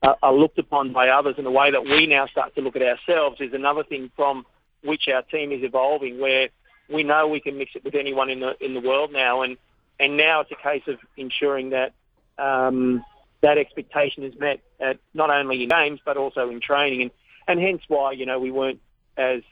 are, 0.02 0.16
are 0.22 0.34
looked 0.34 0.58
upon 0.58 0.92
by 0.92 1.08
others. 1.08 1.34
And 1.36 1.46
the 1.46 1.50
way 1.50 1.70
that 1.70 1.84
we 1.84 2.06
now 2.06 2.26
start 2.26 2.54
to 2.54 2.60
look 2.60 2.76
at 2.76 2.82
ourselves 2.82 3.40
is 3.40 3.52
another 3.52 3.84
thing 3.84 4.10
from 4.16 4.46
which 4.82 5.08
our 5.08 5.22
team 5.22 5.52
is 5.52 5.62
evolving 5.62 6.20
where 6.20 6.48
we 6.88 7.02
know 7.02 7.26
we 7.26 7.40
can 7.40 7.58
mix 7.58 7.72
it 7.74 7.84
with 7.84 7.94
anyone 7.94 8.30
in 8.30 8.40
the 8.40 8.54
in 8.64 8.74
the 8.74 8.80
world 8.80 9.12
now. 9.12 9.42
And 9.42 9.56
and 9.98 10.16
now 10.16 10.40
it's 10.40 10.50
a 10.52 10.62
case 10.62 10.84
of 10.86 10.98
ensuring 11.16 11.70
that 11.70 11.92
um, 12.38 13.04
that 13.40 13.58
expectation 13.58 14.22
is 14.22 14.38
met 14.38 14.60
at 14.80 14.98
not 15.14 15.30
only 15.30 15.62
in 15.62 15.68
games 15.68 16.00
but 16.04 16.16
also 16.16 16.50
in 16.50 16.60
training. 16.60 17.02
And 17.02 17.10
and 17.48 17.60
hence 17.60 17.82
why 17.88 18.12
you 18.12 18.26
know 18.26 18.38
we 18.38 18.50
weren't 18.50 18.80
as 19.16 19.42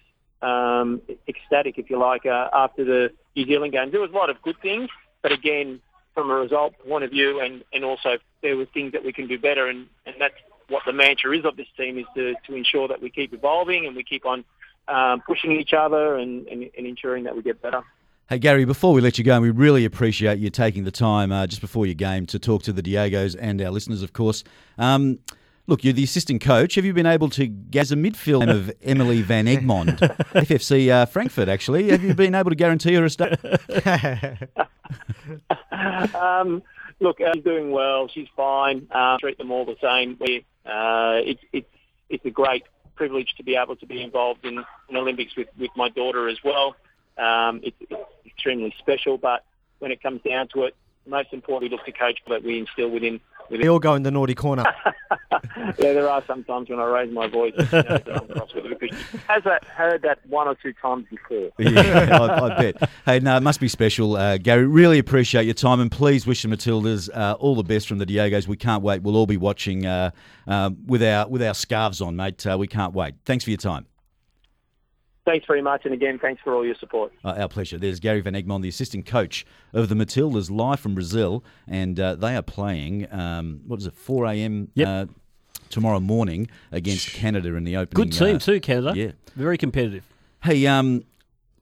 um, 0.42 1.02
ecstatic 1.26 1.78
if 1.78 1.90
you 1.90 1.98
like 1.98 2.26
uh, 2.26 2.48
after 2.52 2.84
the 2.84 3.10
New 3.34 3.46
Zealand 3.46 3.72
games 3.72 3.92
there 3.92 4.00
was 4.00 4.10
a 4.10 4.14
lot 4.14 4.30
of 4.30 4.40
good 4.42 4.60
things 4.62 4.88
but 5.22 5.32
again 5.32 5.80
from 6.16 6.30
a 6.30 6.34
result 6.34 6.74
point 6.88 7.04
of 7.04 7.10
view, 7.10 7.40
and, 7.40 7.62
and 7.74 7.84
also 7.84 8.16
there 8.40 8.56
were 8.56 8.64
things 8.64 8.92
that 8.92 9.04
we 9.04 9.12
can 9.12 9.28
do 9.28 9.38
better, 9.38 9.68
and, 9.68 9.86
and 10.06 10.16
that's 10.18 10.34
what 10.68 10.82
the 10.86 10.92
mantra 10.92 11.36
is 11.36 11.44
of 11.44 11.56
this 11.56 11.66
team 11.76 11.98
is 11.98 12.06
to, 12.14 12.34
to 12.46 12.54
ensure 12.54 12.88
that 12.88 13.02
we 13.02 13.10
keep 13.10 13.34
evolving 13.34 13.86
and 13.86 13.94
we 13.94 14.02
keep 14.02 14.24
on 14.24 14.44
um, 14.88 15.20
pushing 15.20 15.52
each 15.52 15.74
other 15.74 16.16
and, 16.16 16.48
and, 16.48 16.70
and 16.76 16.86
ensuring 16.86 17.24
that 17.24 17.36
we 17.36 17.42
get 17.42 17.60
better. 17.60 17.82
Hey 18.28 18.38
Gary, 18.38 18.64
before 18.64 18.94
we 18.94 19.02
let 19.02 19.18
you 19.18 19.24
go, 19.24 19.38
we 19.40 19.50
really 19.50 19.84
appreciate 19.84 20.38
you 20.38 20.50
taking 20.50 20.84
the 20.84 20.90
time 20.90 21.30
uh, 21.30 21.46
just 21.46 21.60
before 21.60 21.86
your 21.86 21.94
game 21.94 22.26
to 22.26 22.38
talk 22.38 22.62
to 22.64 22.72
the 22.72 22.82
Diegos 22.82 23.36
and 23.38 23.60
our 23.62 23.70
listeners, 23.70 24.02
of 24.02 24.12
course. 24.14 24.42
Um, 24.78 25.20
look, 25.68 25.84
you're 25.84 25.92
the 25.92 26.02
assistant 26.02 26.40
coach. 26.40 26.74
Have 26.74 26.84
you 26.84 26.92
been 26.92 27.06
able 27.06 27.28
to 27.30 27.46
get 27.46 27.92
a 27.92 27.96
midfield 27.96 28.50
of 28.54 28.72
Emily 28.82 29.22
Van 29.22 29.46
Egmond, 29.46 29.98
FFC 30.34 30.90
uh, 30.90 31.06
Frankfurt? 31.06 31.48
Actually, 31.48 31.90
have 31.90 32.02
you 32.02 32.14
been 32.14 32.34
able 32.34 32.50
to 32.50 32.56
guarantee 32.56 32.94
her 32.94 33.04
a 33.04 33.10
start? 33.10 33.38
um, 36.14 36.62
look, 37.00 37.18
she's 37.18 37.44
doing 37.44 37.70
well. 37.70 38.08
She's 38.08 38.28
fine. 38.36 38.88
Uh, 38.90 39.16
treat 39.18 39.38
them 39.38 39.50
all 39.50 39.64
the 39.64 39.76
same. 39.82 40.16
We, 40.20 40.44
uh, 40.64 41.20
it's 41.24 41.42
it's 41.52 41.68
it's 42.08 42.24
a 42.24 42.30
great 42.30 42.64
privilege 42.94 43.34
to 43.36 43.44
be 43.44 43.56
able 43.56 43.76
to 43.76 43.86
be 43.86 44.02
involved 44.02 44.44
in, 44.44 44.64
in 44.88 44.96
Olympics 44.96 45.36
with, 45.36 45.48
with 45.58 45.70
my 45.76 45.88
daughter 45.90 46.28
as 46.28 46.38
well. 46.42 46.76
Um, 47.18 47.60
it's, 47.62 47.76
it's 47.80 47.94
extremely 48.24 48.74
special, 48.78 49.18
but 49.18 49.44
when 49.78 49.92
it 49.92 50.02
comes 50.02 50.22
down 50.22 50.48
to 50.54 50.64
it, 50.64 50.74
most 51.06 51.32
importantly, 51.32 51.76
look 51.76 51.84
to 51.86 51.92
coach 51.92 52.18
that 52.28 52.42
we 52.42 52.58
instill 52.58 52.90
within. 52.90 53.20
Within 53.50 53.62
They 53.62 53.68
all 53.68 53.78
go 53.78 53.94
in 53.94 54.02
the 54.02 54.10
naughty 54.10 54.34
corner. 54.34 54.64
yeah, 55.56 55.72
there 55.78 56.08
are 56.08 56.22
some 56.26 56.44
times 56.44 56.68
when 56.68 56.78
I 56.78 56.84
raise 56.84 57.12
my 57.12 57.26
voice. 57.26 57.52
You 57.56 57.64
know, 57.72 58.00
I'm 58.14 58.28
cross 58.28 58.54
with 58.54 58.66
it 58.66 58.80
because 58.80 58.98
she 59.10 59.18
has 59.28 59.44
that, 59.44 59.64
heard 59.64 60.02
that 60.02 60.18
one 60.26 60.48
or 60.48 60.54
two 60.54 60.72
times 60.74 61.06
before. 61.10 61.50
yeah, 61.58 62.18
I, 62.20 62.46
I 62.46 62.60
bet. 62.60 62.90
Hey, 63.04 63.20
no, 63.20 63.36
it 63.36 63.42
must 63.42 63.60
be 63.60 63.68
special, 63.68 64.16
uh, 64.16 64.38
Gary. 64.38 64.66
Really 64.66 64.98
appreciate 64.98 65.44
your 65.44 65.54
time, 65.54 65.80
and 65.80 65.90
please 65.90 66.26
wish 66.26 66.42
the 66.42 66.48
Matildas 66.48 67.08
uh, 67.14 67.36
all 67.38 67.54
the 67.54 67.64
best 67.64 67.88
from 67.88 67.98
the 67.98 68.06
Diegos. 68.06 68.46
We 68.46 68.56
can't 68.56 68.82
wait. 68.82 69.02
We'll 69.02 69.16
all 69.16 69.26
be 69.26 69.36
watching 69.36 69.86
uh, 69.86 70.10
um, 70.46 70.78
with 70.86 71.02
our 71.02 71.28
with 71.28 71.42
our 71.42 71.54
scarves 71.54 72.00
on, 72.00 72.16
mate. 72.16 72.46
Uh, 72.46 72.56
we 72.58 72.66
can't 72.66 72.94
wait. 72.94 73.14
Thanks 73.24 73.44
for 73.44 73.50
your 73.50 73.58
time. 73.58 73.86
Thanks 75.26 75.44
very 75.44 75.60
much, 75.60 75.84
and 75.84 75.92
again, 75.92 76.20
thanks 76.20 76.40
for 76.40 76.54
all 76.54 76.64
your 76.64 76.76
support. 76.76 77.12
Uh, 77.24 77.34
our 77.36 77.48
pleasure. 77.48 77.78
There's 77.78 77.98
Gary 77.98 78.20
Van 78.20 78.34
Egmond, 78.34 78.62
the 78.62 78.68
assistant 78.68 79.06
coach 79.06 79.44
of 79.72 79.88
the 79.88 79.96
Matildas, 79.96 80.52
live 80.52 80.78
from 80.78 80.94
Brazil, 80.94 81.42
and 81.66 81.98
uh, 81.98 82.14
they 82.14 82.36
are 82.36 82.42
playing. 82.42 83.12
Um, 83.12 83.60
what 83.66 83.80
is 83.80 83.86
it? 83.86 83.94
4 83.94 84.26
a.m. 84.26 84.70
Yep. 84.74 84.88
Uh, 84.88 85.06
tomorrow 85.68 85.98
morning 85.98 86.48
against 86.70 87.08
Canada 87.12 87.56
in 87.56 87.64
the 87.64 87.76
opening. 87.76 88.08
Good 88.08 88.16
team 88.16 88.36
uh, 88.36 88.38
too, 88.38 88.60
Canada. 88.60 88.92
Yeah. 88.96 89.12
Very 89.34 89.58
competitive. 89.58 90.04
Hey, 90.44 90.64
um, 90.68 91.02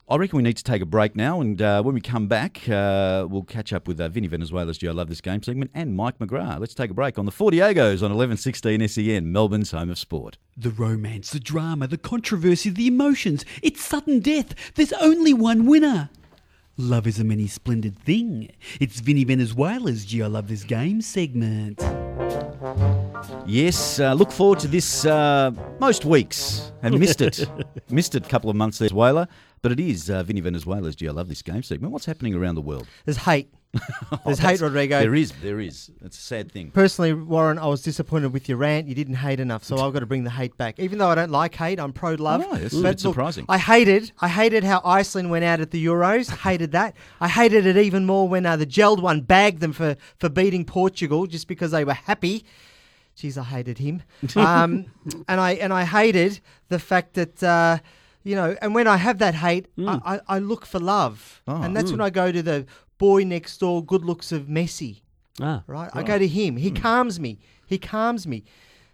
I 0.07 0.17
reckon 0.17 0.37
we 0.37 0.43
need 0.43 0.59
to 0.59 0.65
take 0.65 0.83
a 0.83 0.87
break 0.87 1.17
now, 1.17 1.41
and 1.41 1.63
uh, 1.63 1.83
when 1.83 1.95
we 1.95 2.01
come 2.03 2.27
back, 2.29 2.69
uh, 2.69 3.27
we'll 3.27 3.43
catch 3.43 3.73
up 3.73 3.89
with 3.89 3.99
uh, 3.99 4.11
Vinny 4.11 4.27
Venezuela's 4.27 4.77
Do 4.77 4.91
I 4.91 4.93
Love 4.93 5.09
This 5.09 5.23
Game 5.23 5.43
segment 5.43 5.71
and 5.73 5.97
Mike 5.97 6.19
McGrath. 6.19 6.61
Let's 6.61 6.75
take 6.75 6.91
a 6.91 6.95
break 6.95 7.19
on 7.19 7.25
the 7.25 7.33
Four 7.33 7.51
Diegos 7.51 8.03
on 8.03 8.13
1116 8.15 8.87
SEN, 8.87 9.33
Melbourne's 9.33 9.71
home 9.71 9.89
of 9.89 9.99
sport. 9.99 10.37
The 10.59 10.69
romance, 10.69 11.31
the 11.31 11.41
drama, 11.41 11.87
the 11.87 11.97
controversy, 11.97 12.69
the 12.69 12.87
emotions. 12.87 13.47
It's 13.63 13.83
sudden 13.83 14.21
death. 14.21 14.55
There's 14.75 14.93
only 14.93 15.33
one 15.33 15.65
winner. 15.65 16.11
Love 16.77 17.07
is 17.07 17.19
a 17.19 17.25
many 17.25 17.47
splendid 17.47 17.99
thing. 17.99 18.51
It's 18.81 19.01
Vinny 19.01 19.25
Venezuela's 19.25 20.05
Do 20.05 20.23
I 20.23 20.27
Love 20.27 20.49
This 20.49 20.65
Game 20.65 21.01
segment. 21.01 21.81
Yes, 23.47 24.01
uh, 24.01 24.13
look 24.13 24.31
forward 24.31 24.59
to 24.61 24.69
this 24.69 25.07
uh, 25.07 25.51
most 25.81 26.05
weeks. 26.05 26.73
Have 26.83 26.93
missed 26.99 27.23
it. 27.23 27.49
missed 27.91 28.15
it 28.15 28.27
a 28.27 28.29
couple 28.29 28.51
of 28.51 28.57
months 28.57 28.79
there, 28.79 28.89
Venezuela. 28.89 29.29
But 29.65 29.73
it 29.73 29.81
is 29.81 30.11
uh, 30.11 30.23
Vinny 30.23 30.43
Venezuela's 30.43 30.95
Do 30.95 31.09
I 31.09 31.11
Love 31.13 31.31
This 31.31 31.41
Game 31.41 31.63
segment. 31.63 31.91
What's 31.91 32.05
happening 32.05 32.35
around 32.35 32.57
the 32.57 32.61
world? 32.61 32.87
There's 33.07 33.17
hate. 33.17 33.49
There's 34.27 34.39
hate, 34.39 34.61
Rodrigo. 34.61 35.01
There 35.01 35.15
is, 35.15 35.33
there 35.41 35.59
is. 35.59 35.91
It's 36.05 36.19
a 36.19 36.21
sad 36.21 36.53
thing. 36.53 36.71
Personally, 36.71 37.15
Warren, 37.15 37.59
I 37.59 37.69
was 37.69 37.81
disappointed 37.81 38.35
with 38.35 38.47
your 38.47 38.59
rant. 38.59 38.89
You 38.89 38.95
didn't 38.95 39.15
hate 39.15 39.41
enough, 39.41 39.65
so 39.65 39.79
I've 39.79 39.95
got 39.95 40.01
to 40.01 40.07
bring 40.07 40.25
the 40.25 40.29
hate 40.29 40.55
back. 40.59 40.79
Even 40.79 40.99
though 40.99 41.09
I 41.09 41.15
don't 41.15 41.31
like 41.31 41.55
hate, 41.55 41.81
I'm 41.81 41.95
pro 41.95 42.13
love. 42.13 42.43
Know, 42.43 42.53
it's 42.53 42.75
a 42.75 42.83
bit 42.83 43.01
surprising. 43.01 43.47
I 43.49 43.57
hated, 43.57 44.13
I 44.21 44.29
hated 44.29 44.65
how 44.65 44.83
Iceland 44.85 45.31
went 45.31 45.47
out 45.47 45.61
at 45.61 45.71
the 45.71 45.83
Euros. 45.83 46.29
hated 46.43 46.73
that. 46.73 46.95
I 47.23 47.29
hated 47.29 47.65
it 47.65 47.79
even 47.79 48.05
more 48.05 48.29
when 48.29 48.45
uh, 48.45 48.59
the 48.59 48.67
gelled 48.67 49.01
one 49.01 49.23
bagged 49.23 49.61
them 49.61 49.73
for 49.73 49.97
for 50.19 50.29
beating 50.29 50.67
Portugal 50.67 51.27
just 51.27 51.49
because 51.49 51.71
they 51.71 51.87
were 51.87 51.95
happy. 51.95 52.45
Jeez, 53.17 53.39
I 53.39 53.45
hated 53.45 53.79
him. 53.79 54.03
Um, 54.37 54.85
and 55.27 55.41
I 55.41 55.53
and 55.53 55.73
I 55.73 55.85
hated 55.85 56.41
the 56.69 56.79
fact 56.79 57.15
that. 57.15 57.43
Uh, 57.43 57.79
you 58.25 58.35
know, 58.35 58.57
and 58.63 58.75
when 58.75 58.87
I 58.89 58.97
have 58.97 59.19
that 59.19 59.35
hate, 59.37 59.69
I, 59.79 60.01
I, 60.17 60.37
I 60.37 60.39
look 60.41 60.67
for 60.67 60.81
love, 60.81 61.43
Oh. 61.47 61.63
and 61.63 61.77
that's 61.77 61.91
when 61.93 62.01
I 62.01 62.11
go 62.11 62.33
to 62.33 62.43
the 62.43 62.67
boy 62.99 63.23
next 63.25 63.59
door, 63.59 63.85
good 63.85 64.05
looks 64.05 64.33
of 64.33 64.47
Messi 64.47 65.03
Ah, 65.41 65.63
right? 65.67 65.91
I 65.95 66.03
go 66.03 66.19
to 66.19 66.27
him. 66.29 66.57
He 66.57 66.71
calms 66.71 67.19
me. 67.21 67.39
He 67.67 67.77
calms 67.79 68.27
me. 68.27 68.45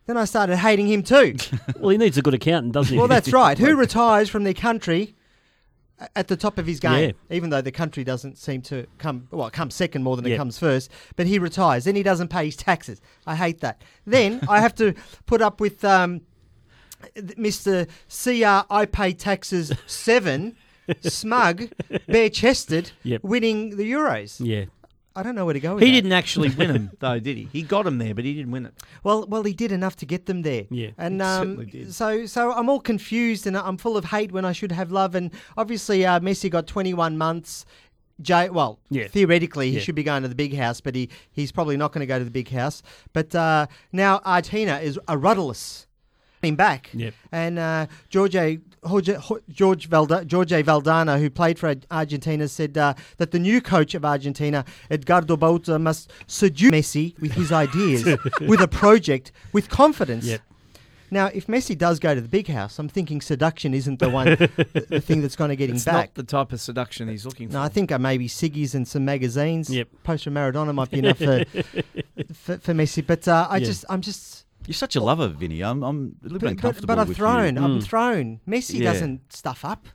then 0.06 0.16
I 0.16 0.24
started 0.24 0.56
hating 0.56 0.88
him 0.88 1.02
too. 1.02 1.36
Well, 1.78 1.90
he 1.90 1.98
needs 1.98 2.18
a 2.18 2.22
good 2.22 2.34
accountant, 2.34 2.72
doesn't 2.74 2.92
he? 2.94 2.98
well, 2.98 3.08
that's 3.08 3.32
right. 3.42 3.56
Who 3.58 3.76
retires 3.76 4.28
from 4.28 4.44
their 4.44 4.54
country 4.54 5.14
at 6.16 6.28
the 6.28 6.36
top 6.36 6.58
of 6.58 6.66
his 6.66 6.80
game? 6.80 7.14
Yeah. 7.30 7.36
Even 7.36 7.50
though 7.50 7.60
the 7.60 7.70
country 7.72 8.04
doesn't 8.04 8.38
seem 8.38 8.62
to 8.62 8.86
come, 8.98 9.28
well, 9.30 9.46
it 9.46 9.52
comes 9.52 9.74
second 9.74 10.02
more 10.02 10.16
than 10.16 10.26
it 10.26 10.36
comes 10.36 10.58
first. 10.58 10.90
But 11.16 11.26
he 11.26 11.38
retires. 11.38 11.84
Then 11.84 11.94
he 11.94 12.02
doesn't 12.02 12.28
pay 12.28 12.46
his 12.46 12.56
taxes. 12.56 13.00
I 13.26 13.36
hate 13.36 13.60
that. 13.60 13.82
Then 14.06 14.40
I 14.48 14.60
have 14.60 14.74
to 14.76 14.94
put 15.26 15.42
up 15.42 15.60
with 15.60 15.84
um, 15.84 16.22
Mr. 17.16 17.86
CR 18.08 18.66
I 18.72 18.86
pay 18.86 19.12
taxes 19.12 19.72
seven, 19.86 20.56
smug, 21.02 21.68
bare 22.06 22.28
chested, 22.30 22.92
Yep. 23.02 23.22
winning 23.24 23.76
the 23.76 23.90
Euros. 23.90 24.40
Yeah. 24.44 24.66
I 25.16 25.24
don't 25.24 25.34
know 25.34 25.44
where 25.44 25.54
to 25.54 25.60
go 25.60 25.74
with 25.74 25.82
He 25.82 25.88
that. 25.90 25.94
didn't 25.96 26.12
actually 26.12 26.50
win 26.50 26.72
them, 26.72 26.90
though, 27.00 27.18
did 27.18 27.36
he? 27.36 27.48
He 27.52 27.62
got 27.62 27.84
them 27.84 27.98
there, 27.98 28.14
but 28.14 28.24
he 28.24 28.32
didn't 28.32 28.52
win 28.52 28.66
it. 28.66 28.74
Well, 29.02 29.26
well, 29.26 29.42
he 29.42 29.52
did 29.52 29.72
enough 29.72 29.96
to 29.96 30.06
get 30.06 30.26
them 30.26 30.42
there. 30.42 30.66
Yeah, 30.70 30.90
and 30.96 31.16
he 31.16 31.20
um, 31.26 31.40
certainly 31.56 31.66
did. 31.66 31.94
so 31.94 32.26
so 32.26 32.52
I'm 32.52 32.68
all 32.68 32.78
confused 32.80 33.44
and 33.46 33.56
I'm 33.56 33.76
full 33.76 33.96
of 33.96 34.04
hate 34.06 34.30
when 34.30 34.44
I 34.44 34.52
should 34.52 34.70
have 34.70 34.92
love. 34.92 35.16
And 35.16 35.32
obviously, 35.56 36.06
uh, 36.06 36.20
Messi 36.20 36.48
got 36.48 36.68
21 36.68 37.18
months. 37.18 37.66
J- 38.22 38.50
well, 38.50 38.78
Yeah. 38.88 39.08
theoretically, 39.08 39.70
he 39.70 39.76
Yeah. 39.78 39.82
should 39.82 39.94
be 39.96 40.02
going 40.04 40.22
to 40.22 40.28
the 40.28 40.34
big 40.34 40.54
house, 40.54 40.80
but 40.80 40.94
he, 40.94 41.08
he's 41.32 41.50
probably 41.50 41.76
not 41.76 41.90
going 41.92 42.00
to 42.00 42.06
go 42.06 42.18
to 42.18 42.24
the 42.24 42.30
big 42.30 42.48
house. 42.50 42.80
But 43.12 43.34
uh, 43.34 43.66
now 43.92 44.20
Argentina 44.24 44.78
is 44.78 44.98
a 45.08 45.18
rudderless. 45.18 45.86
Him 46.42 46.56
back, 46.56 46.88
Yep. 46.94 47.12
and 47.32 47.58
uh, 47.58 47.86
George 48.08 48.32
Jorge, 48.82 49.16
George 49.50 49.90
Valda, 49.90 50.30
Jorge 50.30 50.62
Valdano, 50.62 51.18
who 51.20 51.28
played 51.28 51.58
for 51.58 51.74
Argentina, 51.90 52.48
said 52.48 52.78
uh, 52.78 52.94
that 53.18 53.30
the 53.30 53.38
new 53.38 53.60
coach 53.60 53.94
of 53.94 54.06
Argentina, 54.06 54.64
Edgardo 54.90 55.36
Bauza, 55.36 55.78
must 55.78 56.10
seduce 56.26 56.70
Messi 56.72 57.18
with 57.20 57.32
his 57.32 57.52
ideas, 57.52 58.04
with 58.40 58.62
a 58.62 58.68
project, 58.68 59.32
with 59.52 59.68
confidence. 59.68 60.24
Yep. 60.24 60.40
Now, 61.10 61.26
if 61.26 61.46
Messi 61.48 61.76
does 61.76 61.98
go 61.98 62.14
to 62.14 62.20
the 62.22 62.28
big 62.28 62.46
house, 62.46 62.78
I'm 62.78 62.88
thinking 62.88 63.20
seduction 63.20 63.74
isn't 63.74 63.98
the 63.98 64.08
one, 64.08 64.26
the, 64.38 64.86
the 64.88 65.00
thing 65.00 65.20
that's 65.20 65.36
going 65.36 65.50
to 65.50 65.56
get 65.56 65.68
him 65.68 65.76
It's 65.76 65.84
back. 65.84 65.94
not 65.94 66.14
the 66.14 66.22
type 66.22 66.52
of 66.52 66.60
seduction 66.62 67.08
he's 67.08 67.26
looking 67.26 67.48
for. 67.48 67.54
No, 67.54 67.62
I 67.62 67.68
think 67.68 67.92
uh, 67.92 67.98
maybe 67.98 68.28
Siggy's 68.28 68.74
and 68.74 68.88
some 68.88 69.04
magazines. 69.04 69.68
Yep. 69.68 69.88
Poster 70.04 70.30
Maradona 70.30 70.72
might 70.72 70.90
be 70.90 71.00
enough 71.00 71.18
for, 71.18 71.44
for, 72.32 72.58
for 72.58 72.72
Messi. 72.74 73.06
But 73.06 73.26
uh, 73.28 73.46
I 73.50 73.56
Yeah. 73.58 73.66
just, 73.66 73.84
I'm 73.90 74.00
just. 74.00 74.39
You're 74.70 74.76
such 74.76 74.94
a 74.94 75.00
lover, 75.00 75.26
Vinny. 75.26 75.62
I'm, 75.62 75.82
I'm 75.82 76.14
a 76.22 76.28
little 76.28 76.38
bit 76.38 76.40
But, 76.40 76.40
but, 76.40 76.50
uncomfortable 76.52 76.86
but 76.94 76.98
I've 77.00 77.08
with 77.08 77.16
thrown. 77.16 77.56
you. 77.56 77.62
I'm 77.64 77.74
hmm. 77.74 77.80
thrown. 77.80 78.40
Messi 78.46 78.78
Yeah. 78.78 78.92
doesn't 78.92 79.32
stuff 79.32 79.64
up. 79.64 79.88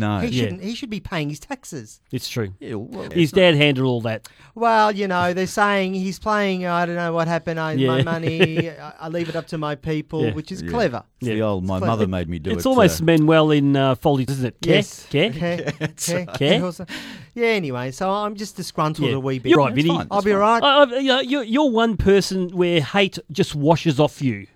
No. 0.00 0.18
He 0.20 0.28
Yeah. 0.28 0.42
shouldn't. 0.44 0.62
He 0.62 0.74
should 0.74 0.90
be 0.90 0.98
paying 1.00 1.28
his 1.28 1.38
taxes. 1.38 2.00
It's 2.10 2.28
true. 2.28 2.54
Yeah, 2.58 2.74
well, 2.74 3.10
His 3.10 3.30
dad 3.32 3.54
handled 3.54 3.86
all 3.86 4.00
that. 4.02 4.28
Well, 4.54 4.90
you 4.92 5.06
know, 5.06 5.32
they're 5.32 5.46
saying 5.46 5.94
he's 5.94 6.18
playing. 6.18 6.66
I 6.66 6.86
don't 6.86 6.96
know 6.96 7.12
what 7.12 7.28
happened. 7.28 7.60
I, 7.60 7.76
My 7.76 7.98
Yeah. 7.98 8.02
money. 8.02 8.70
I, 8.88 8.92
I 9.00 9.08
leave 9.08 9.28
it 9.28 9.36
up 9.36 9.46
to 9.48 9.58
my 9.58 9.74
people, 9.74 10.24
Yeah. 10.24 10.32
which 10.34 10.50
is 10.50 10.62
Yeah. 10.62 10.70
clever. 10.70 11.02
It's 11.20 11.28
the 11.28 11.36
Yeah. 11.36 11.44
old, 11.44 11.64
my 11.64 11.78
clever. 11.78 11.86
mother 11.92 12.06
made 12.06 12.28
me 12.28 12.38
do 12.38 12.50
it. 12.50 12.54
it's 12.56 12.66
almost 12.66 13.02
uh, 13.02 13.04
Manuel 13.04 13.50
in 13.52 13.76
uh, 13.76 13.94
Fawlty, 13.94 14.28
isn't 14.30 14.46
it? 14.46 14.60
Care? 14.60 14.74
Yes. 14.76 15.06
Care? 15.10 15.30
Okay. 15.30 15.72
Okay. 15.82 16.26
Care? 16.34 16.64
Also- 16.64 16.86
Yeah. 17.34 17.46
Anyway, 17.48 17.90
so 17.92 18.10
I'm 18.10 18.34
just 18.36 18.56
disgruntled 18.56 19.08
Yeah. 19.10 19.16
a 19.16 19.20
wee 19.20 19.38
bit. 19.38 19.50
You're 19.50 19.58
right, 19.58 19.72
It's 19.72 19.82
Vinny. 19.86 19.96
fine. 19.96 20.06
I'll 20.10 20.22
be 20.22 20.32
all 20.32 20.38
right. 20.40 20.62
I, 20.62 20.82
I, 20.84 20.98
you 20.98 21.08
know, 21.08 21.20
you're, 21.20 21.44
you're 21.44 21.70
one 21.70 21.96
person 21.96 22.48
where 22.50 22.80
hate 22.80 23.18
just 23.30 23.54
washes 23.54 24.00
off 24.00 24.20
you. 24.22 24.46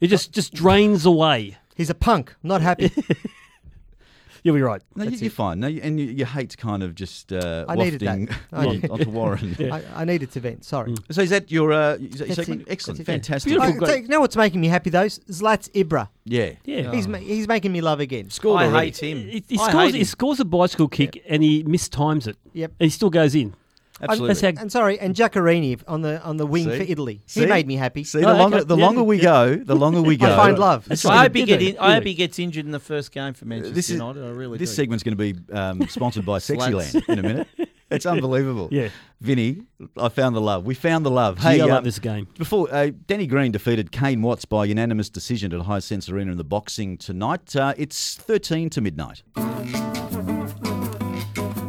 It 0.00 0.08
just 0.08 0.32
just 0.32 0.52
drains 0.52 1.06
away. 1.06 1.56
He's 1.74 1.88
a 1.90 1.94
punk. 1.94 2.34
I'm 2.42 2.48
not 2.48 2.60
happy. 2.60 2.90
You'll 4.42 4.54
be 4.54 4.62
right. 4.62 4.82
No, 4.96 5.04
you, 5.04 5.16
you're 5.18 5.30
fine. 5.30 5.60
No, 5.60 5.66
you, 5.66 5.80
and 5.82 6.00
you, 6.00 6.06
your 6.06 6.26
hate's 6.26 6.56
kind 6.56 6.82
of 6.82 6.94
just 6.94 7.32
uh, 7.32 7.64
I 7.68 7.74
needed 7.74 8.00
that. 8.00 8.18
wafting 8.18 8.36
I 8.52 8.66
on, 8.66 8.90
onto 8.90 9.10
Warren. 9.10 9.56
I, 9.72 9.82
I 9.94 10.04
needed 10.04 10.30
to 10.32 10.40
vent. 10.40 10.64
Sorry. 10.64 10.94
So 11.10 11.22
is 11.22 11.30
that 11.30 11.50
your 11.50 11.72
uh, 11.72 11.94
is 11.94 12.18
that 12.18 12.28
your 12.28 12.34
segment? 12.36 12.62
it. 12.62 12.68
Excellent, 12.70 12.98
That's 12.98 13.08
it, 13.08 13.12
yeah. 13.12 13.16
fantastic. 13.18 13.50
Beautiful. 13.50 13.86
I, 13.90 13.94
you 13.96 14.08
know 14.08 14.20
what's 14.20 14.36
making 14.36 14.60
me 14.60 14.68
happy 14.68 14.90
though? 14.90 15.06
Zlats 15.06 15.70
Ibra. 15.72 16.08
Yeah. 16.24 16.52
Yeah. 16.64 16.92
He's 16.92 17.08
ma- 17.08 17.18
he's 17.18 17.48
making 17.48 17.72
me 17.72 17.80
love 17.80 18.00
again. 18.00 18.30
Scored 18.30 18.60
I 18.62 18.66
already. 18.66 18.86
hate 18.86 18.98
him. 19.02 19.18
He, 19.28 19.44
he 19.48 19.58
I 19.58 19.68
scores, 19.68 19.84
hate 19.86 19.94
he 19.94 20.00
him. 20.00 20.06
scores 20.06 20.40
a 20.40 20.44
bicycle 20.44 20.88
kick 20.88 21.22
and 21.28 21.42
he 21.42 21.62
mistimes 21.64 22.26
it. 22.26 22.36
Yep. 22.52 22.72
And 22.80 22.86
he 22.86 22.90
still 22.90 23.10
goes 23.10 23.34
in. 23.34 23.54
Absolutely. 24.02 24.28
That's 24.34 24.40
how 24.58 24.62
And 24.62 24.72
sorry, 24.72 24.98
and 24.98 25.14
Giaccherini 25.14 25.82
on 25.86 26.02
the 26.02 26.22
on 26.22 26.36
the 26.36 26.46
wing 26.46 26.64
See? 26.64 26.76
for 26.78 26.82
Italy. 26.92 27.22
See? 27.26 27.40
He 27.40 27.46
made 27.46 27.66
me 27.66 27.76
happy. 27.76 28.04
See, 28.04 28.18
Oh, 28.18 28.32
the 28.32 28.34
longer 28.34 28.56
okay. 28.58 28.64
the 28.66 28.76
Yeah. 28.76 28.84
longer 28.86 29.02
we 29.02 29.18
go, 29.18 29.56
the 29.56 29.76
longer 29.76 30.02
we 30.02 30.16
go. 30.18 30.32
I 30.32 30.36
find 30.36 30.58
love. 30.58 30.86
That's 30.86 31.04
I 31.04 31.22
hope 31.22 31.34
he 31.34 31.44
get 31.44 31.60
in. 31.62 31.76
I 31.78 31.94
hope 31.94 32.04
he 32.04 32.14
gets 32.14 32.38
injured 32.38 32.64
in 32.64 32.72
the 32.72 32.80
first 32.80 33.12
game 33.12 33.34
for 33.34 33.44
Manchester 33.44 33.74
This 33.74 33.90
is 33.90 33.96
United. 33.96 34.24
I 34.24 34.30
really 34.30 34.58
this 34.58 34.70
do. 34.70 34.76
segment's 34.76 35.02
going 35.04 35.16
to 35.16 35.32
be 35.34 35.52
um, 35.54 35.86
sponsored 35.88 36.24
by 36.24 36.38
Sexyland 36.38 37.02
in 37.08 37.18
a 37.18 37.22
minute. 37.22 37.48
It's 37.92 38.06
unbelievable. 38.06 38.68
Yeah. 38.70 38.90
Vinny, 39.20 39.62
I 39.96 40.10
found 40.10 40.36
the 40.36 40.40
love. 40.40 40.64
We 40.64 40.74
found 40.74 41.04
the 41.04 41.10
love. 41.10 41.38
Gee, 41.38 41.42
Hey, 41.42 41.60
I 41.60 41.64
love 41.64 41.78
um, 41.78 41.84
this 41.84 41.98
game. 41.98 42.28
Before 42.38 42.72
uh, 42.72 42.92
Danny 43.08 43.26
Green 43.26 43.50
defeated 43.50 43.90
Kane 43.90 44.22
Watts 44.22 44.44
by 44.44 44.64
unanimous 44.66 45.10
decision 45.10 45.52
at 45.52 45.62
Hisense 45.66 46.08
Arena 46.08 46.30
in 46.30 46.38
the 46.38 46.44
boxing 46.44 46.96
tonight. 46.98 47.56
Uh, 47.56 47.74
it's 47.76 48.14
thirteen 48.14 48.70
to 48.70 48.80
midnight. 48.80 49.24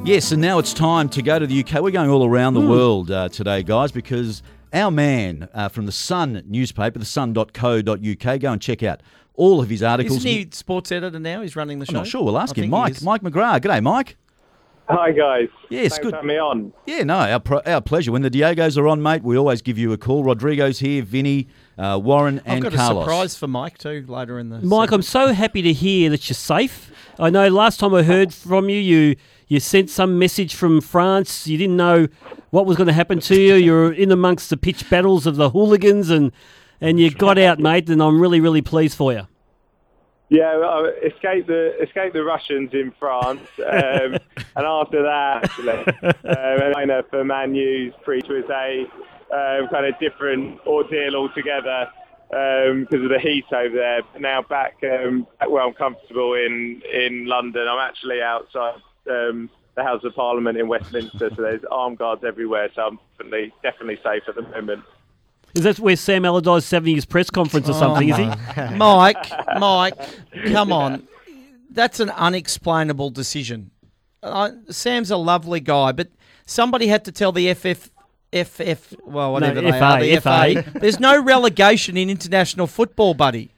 Yes, 0.04 0.32
and 0.32 0.42
now 0.42 0.58
it's 0.58 0.74
time 0.74 1.10
to 1.10 1.22
go 1.22 1.38
to 1.38 1.46
the 1.46 1.60
UK. 1.64 1.80
We're 1.82 1.92
going 1.92 2.10
all 2.10 2.26
around 2.26 2.56
the 2.56 2.62
world 2.68 3.12
uh, 3.12 3.30
today, 3.30 3.62
guys, 3.62 3.92
because 3.92 4.42
our 4.74 4.90
man 4.90 5.48
uh, 5.54 5.70
from 5.70 5.86
the 5.86 5.92
Sun 5.92 6.44
newspaper, 6.48 6.98
the 6.98 7.06
sun.co.uk, 7.06 8.40
go 8.40 8.52
and 8.52 8.60
check 8.62 8.82
out 8.82 9.02
all 9.36 9.62
of 9.62 9.70
his 9.70 9.84
articles. 9.84 10.18
Isn't 10.18 10.32
he 10.32 10.48
sports 10.52 10.92
editor 10.92 11.20
now? 11.20 11.44
He's 11.44 11.56
running 11.56 11.78
the 11.78 11.86
show. 11.86 11.92
I'm 11.92 11.98
not 11.98 12.08
sure. 12.08 12.24
We'll 12.24 12.40
ask 12.40 12.58
I 12.58 12.62
him. 12.62 12.64
think 12.64 12.72
Mike, 12.72 12.92
is. 12.94 13.04
Mike 13.04 13.22
McGrath. 13.22 13.62
G'day, 13.62 13.82
Mike. 13.84 14.18
Hi 14.90 15.12
guys. 15.12 15.48
Yes, 15.70 15.92
Thanks 15.92 15.98
good. 16.00 16.10
for 16.10 16.16
having 16.18 16.28
me 16.30 16.38
on. 16.40 16.74
Yeah, 16.88 17.04
no, 17.04 17.18
our, 17.20 17.70
our 17.70 17.82
pleasure. 17.82 18.12
When 18.12 18.24
the 18.24 18.32
Diegos 18.32 18.78
are 18.78 18.88
on, 18.88 19.02
mate, 19.02 19.24
we 19.24 19.38
always 19.38 19.62
give 19.62 19.78
you 19.78 19.94
a 19.94 19.98
call. 19.98 20.24
Rodrigo's 20.24 20.80
here, 20.80 21.04
Vinny, 21.04 21.48
uh, 21.78 22.00
Warren, 22.02 22.42
I've 22.46 22.62
got 22.62 22.74
Carlos. 22.74 23.02
a 23.02 23.06
surprise 23.06 23.36
for 23.36 23.48
Mike 23.48 23.78
too 23.78 24.06
later 24.08 24.40
in 24.40 24.50
the. 24.50 24.60
Mike, 24.60 24.92
I'm 24.92 25.02
so 25.02 25.34
happy 25.34 25.62
to 25.62 25.74
hear 25.74 26.10
that 26.10 26.30
you're 26.30 26.36
safe. 26.36 26.92
I 27.20 27.30
know 27.30 27.48
last 27.50 27.80
time 27.80 27.94
I 27.94 28.04
heard 28.04 28.34
from 28.34 28.70
you, 28.70 28.78
you 28.78 29.16
you 29.48 29.60
sent 29.60 29.90
some 29.90 30.18
message 30.18 30.56
from 30.56 30.82
France. 30.82 31.48
You 31.48 31.58
didn't 31.58 31.78
know 31.78 32.08
what 32.52 32.66
was 32.66 32.78
going 32.78 32.88
to 32.88 32.94
happen 32.94 33.20
to 33.22 33.40
you. 33.40 33.56
You're 33.56 33.92
in 33.92 34.12
amongst 34.12 34.50
the 34.50 34.58
pitch 34.58 34.90
battles 34.90 35.26
of 35.26 35.36
the 35.36 35.50
hooligans, 35.50 36.10
and 36.10 36.32
and 36.80 37.00
you 37.00 37.12
got 37.12 37.38
out, 37.38 37.60
mate. 37.60 37.90
And 37.90 38.02
I'm 38.02 38.20
really, 38.20 38.40
really 38.40 38.62
pleased 38.62 38.96
for 38.98 39.14
you. 39.14 39.28
Yeah, 40.32 40.58
well, 40.58 40.86
I 40.86 41.08
escaped 41.08 41.48
the 41.48 41.74
escaped 41.82 42.14
the 42.14 42.24
Russians 42.24 42.70
in 42.74 42.94
France, 42.98 43.42
um, 43.60 44.18
and 44.56 44.66
after 44.66 45.04
that, 45.04 45.44
actually, 45.44 45.70
um, 46.04 46.90
and 46.90 47.06
for 47.10 47.26
Man 47.26 47.54
U's 47.54 47.94
preach 48.04 48.28
was 48.30 48.46
a 48.50 48.86
um, 49.34 49.68
kind 49.70 49.86
of 49.86 50.00
different 50.00 50.60
ordeal 50.66 51.16
altogether 51.16 51.90
because 52.30 53.04
of 53.04 53.10
the 53.10 53.20
heat 53.22 53.46
over 53.52 53.76
there. 53.76 54.02
But 54.14 54.22
now 54.22 54.42
back, 54.42 54.78
um, 54.84 55.28
back 55.40 55.50
where 55.50 55.64
I'm 55.64 55.74
comfortable 55.74 56.34
in 56.34 56.82
in 56.94 57.26
London. 57.26 57.68
I'm 57.68 57.80
actually 57.80 58.22
outside 58.22 58.82
um, 59.10 59.50
the 59.76 59.84
House 59.84 60.04
of 60.04 60.16
Parliament 60.16 60.58
in 60.58 60.68
Westminster, 60.68 61.30
so 61.36 61.42
there's 61.42 61.64
armed 61.72 61.98
guards 61.98 62.24
everywhere. 62.24 62.70
So 62.76 62.82
I'm 62.84 63.00
definitely 63.18 63.54
definitely 63.64 64.00
safe 64.04 64.24
at 64.28 64.36
the 64.36 64.44
moment. 64.44 64.84
Is 65.54 65.64
that 65.64 65.80
where 65.80 65.96
Sam 65.96 66.24
Allardyce 66.24 66.72
having 66.72 66.96
his 66.96 67.06
press 67.06 67.30
conference 67.30 67.68
or 67.68 67.74
something? 67.74 68.08
Is 68.08 68.16
he? 68.16 68.26
Mike, 68.76 69.32
Mike, 69.60 69.98
come 70.48 70.72
on. 70.72 71.08
That's 71.70 72.00
an 72.00 72.10
unexplainable 72.12 73.10
decision. 73.10 73.72
Uh, 74.24 74.52
Sam's 74.70 75.12
a 75.12 75.18
lovely 75.18 75.60
guy, 75.60 75.92
but 75.92 76.10
somebody 76.46 76.88
had 76.88 77.04
to 77.06 77.12
tell 77.12 77.32
the 77.32 77.54
FF, 77.54 77.90
FF, 78.34 78.96
well, 79.04 79.34
whatever 79.34 79.62
they 79.62 79.72
FA, 79.72 79.84
are, 79.84 80.00
the 80.02 80.16
FA. 80.18 80.64
FA. 80.64 80.80
There's 80.80 81.00
no 81.00 81.22
relegation 81.22 81.98
in 81.98 82.10
international 82.10 82.66
football, 82.68 83.14
buddy. 83.14 83.52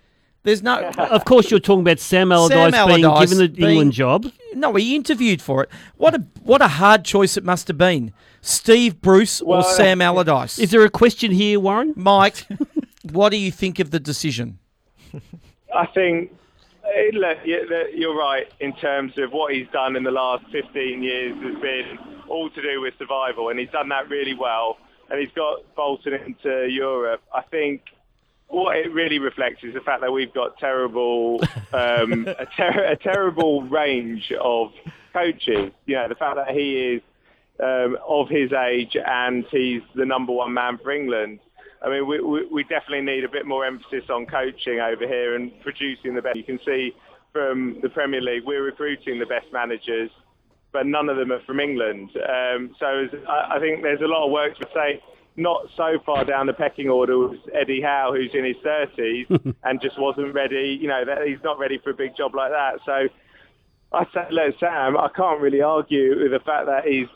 There's 0.43 0.61
no. 0.61 0.89
Of 0.97 1.23
course, 1.25 1.49
you're 1.49 1.59
talking 1.61 1.81
about 1.81 1.99
Sam 1.99 2.31
Allardyce, 2.31 2.73
Sam 2.73 2.87
being 2.87 3.01
given 3.19 3.37
the 3.37 3.47
being- 3.47 3.69
England 3.69 3.93
job. 3.93 4.25
No, 4.55 4.73
he 4.75 4.95
interviewed 4.95 5.41
for 5.41 5.63
it. 5.63 5.69
What 5.95 6.15
a 6.15 6.19
what 6.43 6.61
a 6.61 6.67
hard 6.67 7.05
choice 7.05 7.37
it 7.37 7.45
must 7.45 7.67
have 7.69 7.77
been. 7.77 8.11
Steve 8.41 8.99
Bruce 8.99 9.39
or 9.41 9.63
Sam 9.63 10.01
Allardyce. 10.01 10.59
Is 10.59 10.71
there 10.71 10.83
a 10.83 10.89
question 10.89 11.31
here, 11.31 11.59
Warren? 11.61 11.93
Mike, 11.95 12.45
what 13.11 13.29
do 13.29 13.37
you 13.37 13.51
think 13.51 13.79
of 13.79 13.91
the 13.91 14.01
decision? 14.01 14.59
I 15.73 15.85
think 15.85 16.31
eh, 16.93 17.11
you- 17.45 17.67
that 17.69 17.91
you're 17.95 18.17
right 18.17 18.51
in 18.59 18.73
terms 18.73 19.17
of 19.17 19.31
what 19.31 19.53
he's 19.53 19.67
done 19.71 19.95
in 19.95 20.03
the 20.03 20.11
last 20.11 20.43
15 20.51 21.01
years 21.03 21.35
has 21.41 21.61
been 21.61 21.97
all 22.29 22.49
to 22.49 22.61
do 22.61 22.81
with 22.81 22.93
survival, 22.97 23.49
and 23.49 23.59
he's 23.59 23.69
done 23.69 23.89
that 23.89 24.09
really 24.09 24.33
well. 24.33 24.77
And 25.09 25.19
he's 25.19 25.33
got 25.35 25.75
Bolton 25.75 26.13
into 26.13 26.67
Europe. 26.69 27.21
I 27.33 27.41
think 27.41 27.81
what 28.47 28.77
it 28.77 28.91
really 28.93 29.19
reflects 29.19 29.63
is 29.63 29.73
the 29.73 29.81
fact 29.81 30.01
that 30.01 30.11
we've 30.11 30.33
got 30.33 30.57
terrible, 30.57 31.41
um, 31.73 32.27
a, 32.27 32.45
ter- 32.45 32.85
a 32.85 32.95
terrible 32.95 33.63
range 33.63 34.31
of 34.41 34.71
coaches. 35.11 35.71
You 35.85 35.95
know, 35.95 36.07
the 36.07 36.15
fact 36.15 36.37
that 36.37 36.49
he 36.49 36.95
is 36.95 37.01
um, 37.59 37.97
of 38.07 38.29
his 38.29 38.51
age 38.53 38.95
and 39.05 39.45
he's 39.51 39.81
the 39.95 40.05
number 40.05 40.31
one 40.31 40.53
man 40.53 40.77
for 40.77 40.91
England. 40.91 41.39
I 41.81 41.89
mean, 41.89 42.07
we, 42.07 42.21
we, 42.21 42.45
we 42.45 42.63
definitely 42.63 43.01
need 43.01 43.23
a 43.23 43.29
bit 43.29 43.45
more 43.45 43.65
emphasis 43.65 44.09
on 44.09 44.25
coaching 44.25 44.79
over 44.79 45.05
here 45.05 45.35
and 45.35 45.51
producing 45.61 46.15
the 46.15 46.21
best. 46.21 46.37
You 46.37 46.43
can 46.43 46.59
see 46.65 46.93
from 47.33 47.79
the 47.81 47.89
Premier 47.89 48.21
League, 48.21 48.43
we're 48.45 48.63
recruiting 48.63 49.19
the 49.19 49.25
best 49.25 49.47
managers, 49.51 50.09
but 50.73 50.85
none 50.85 51.07
of 51.07 51.17
them 51.17 51.31
are 51.31 51.41
from 51.45 51.59
England. 51.59 52.09
Um, 52.17 52.75
so 52.79 53.07
I, 53.29 53.55
I 53.55 53.59
think 53.59 53.83
there's 53.83 54.01
a 54.01 54.07
lot 54.07 54.25
of 54.25 54.31
work 54.31 54.57
to 54.57 54.67
say. 54.73 55.01
not 55.35 55.67
so 55.75 55.97
far 56.05 56.25
down 56.25 56.47
the 56.47 56.53
pecking 56.53 56.89
order 56.89 57.17
was 57.17 57.37
Eddie 57.53 57.81
Howe, 57.81 58.13
who's 58.13 58.31
in 58.33 58.43
his 58.45 58.57
30s 58.57 59.55
and 59.63 59.81
just 59.81 59.99
wasn't 59.99 60.33
ready. 60.33 60.77
You 60.79 60.87
know, 60.87 61.05
that 61.05 61.25
he's 61.25 61.41
not 61.43 61.57
ready 61.57 61.79
for 61.83 61.91
a 61.91 61.93
big 61.93 62.15
job 62.15 62.35
like 62.35 62.51
that. 62.51 62.79
So 62.85 63.07
I 63.93 64.05
say, 64.13 64.27
let 64.31 64.59
Sam. 64.59 64.97
I 64.97 65.09
can't 65.15 65.39
really 65.39 65.61
argue 65.61 66.21
with 66.21 66.31
the 66.31 66.39
fact 66.39 66.65
that 66.67 66.85
he's 66.85 67.07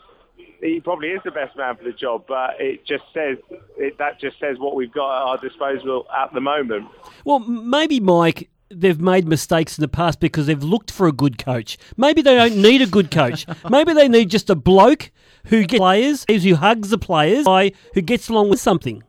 he 0.60 0.80
probably 0.80 1.08
is 1.08 1.20
the 1.24 1.30
best 1.30 1.56
man 1.56 1.76
for 1.76 1.84
the 1.84 1.92
job, 1.92 2.24
but 2.26 2.60
it 2.60 2.84
just 2.84 3.04
says 3.14 3.38
it, 3.76 3.96
that 3.98 4.20
just 4.20 4.38
says 4.40 4.58
what 4.58 4.74
we've 4.74 4.92
got 4.92 5.20
at 5.20 5.22
our 5.28 5.38
disposal 5.38 6.06
at 6.16 6.32
the 6.32 6.40
moment. 6.40 6.88
Well, 7.24 7.38
maybe 7.40 8.00
Mike. 8.00 8.48
They've 8.70 9.00
made 9.00 9.26
mistakes 9.26 9.78
in 9.78 9.82
the 9.82 9.88
past 9.88 10.20
because 10.20 10.46
they've 10.46 10.62
looked 10.62 10.90
for 10.90 11.06
a 11.06 11.12
good 11.12 11.38
coach. 11.38 11.78
Maybe 11.96 12.20
they 12.20 12.34
don't 12.34 12.56
need 12.56 12.82
a 12.82 12.86
good 12.86 13.10
coach. 13.10 13.46
Maybe 13.70 13.94
they 13.94 14.08
need 14.08 14.30
just 14.30 14.50
a 14.50 14.54
bloke 14.54 15.10
who 15.46 15.64
gets 15.64 15.78
players, 15.78 16.26
who 16.28 16.54
hugs 16.54 16.90
the 16.90 16.98
players, 16.98 17.44
guy 17.46 17.72
who 17.94 18.02
gets 18.02 18.28
along 18.28 18.50
with 18.50 18.60
something. 18.60 19.02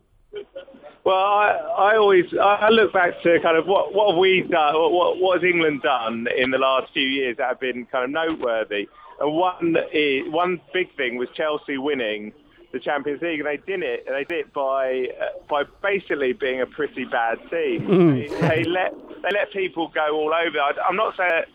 Well, 1.04 1.16
I, 1.16 1.58
I 1.78 1.98
always 1.98 2.26
I 2.40 2.70
look 2.70 2.94
back 2.94 3.22
to 3.24 3.40
kind 3.42 3.58
of 3.58 3.66
what 3.66 3.94
what 3.94 4.12
have 4.12 4.20
we 4.20 4.42
done, 4.42 4.76
what 4.76 5.20
what 5.20 5.42
has 5.42 5.50
England 5.50 5.82
done 5.82 6.28
in 6.38 6.52
the 6.52 6.58
last 6.58 6.94
few 6.94 7.08
years 7.08 7.38
that 7.38 7.48
have 7.48 7.60
been 7.60 7.86
kind 7.88 8.06
of 8.06 8.12
noteworthy. 8.12 8.88
And 9.20 9.34
one 9.34 9.76
is, 9.92 10.32
one 10.32 10.62
big 10.74 10.96
thing 10.96 11.18
was 11.18 11.28
Chelsea 11.36 11.78
winning 11.78 12.32
the 12.72 12.80
Champions 12.80 13.22
League, 13.22 13.40
and 13.40 13.48
they 13.48 13.58
did 13.58 13.82
it. 13.82 14.06
They 14.08 14.24
did 14.24 14.46
it 14.46 14.54
by 14.54 15.08
uh, 15.20 15.40
by 15.50 15.64
basically 15.82 16.34
being 16.34 16.62
a 16.62 16.66
pretty 16.66 17.06
bad 17.06 17.40
team. 17.50 17.88
Mm. 17.88 18.30
They, 18.30 18.48
they 18.48 18.64
let 18.64 18.94
they 19.22 19.30
let 19.34 19.52
people 19.52 19.88
go 19.88 20.16
all 20.16 20.34
over. 20.34 20.60
I, 20.60 20.74
I'm 20.88 20.96
not 20.96 21.18
saying 21.18 21.32
that 21.32 21.48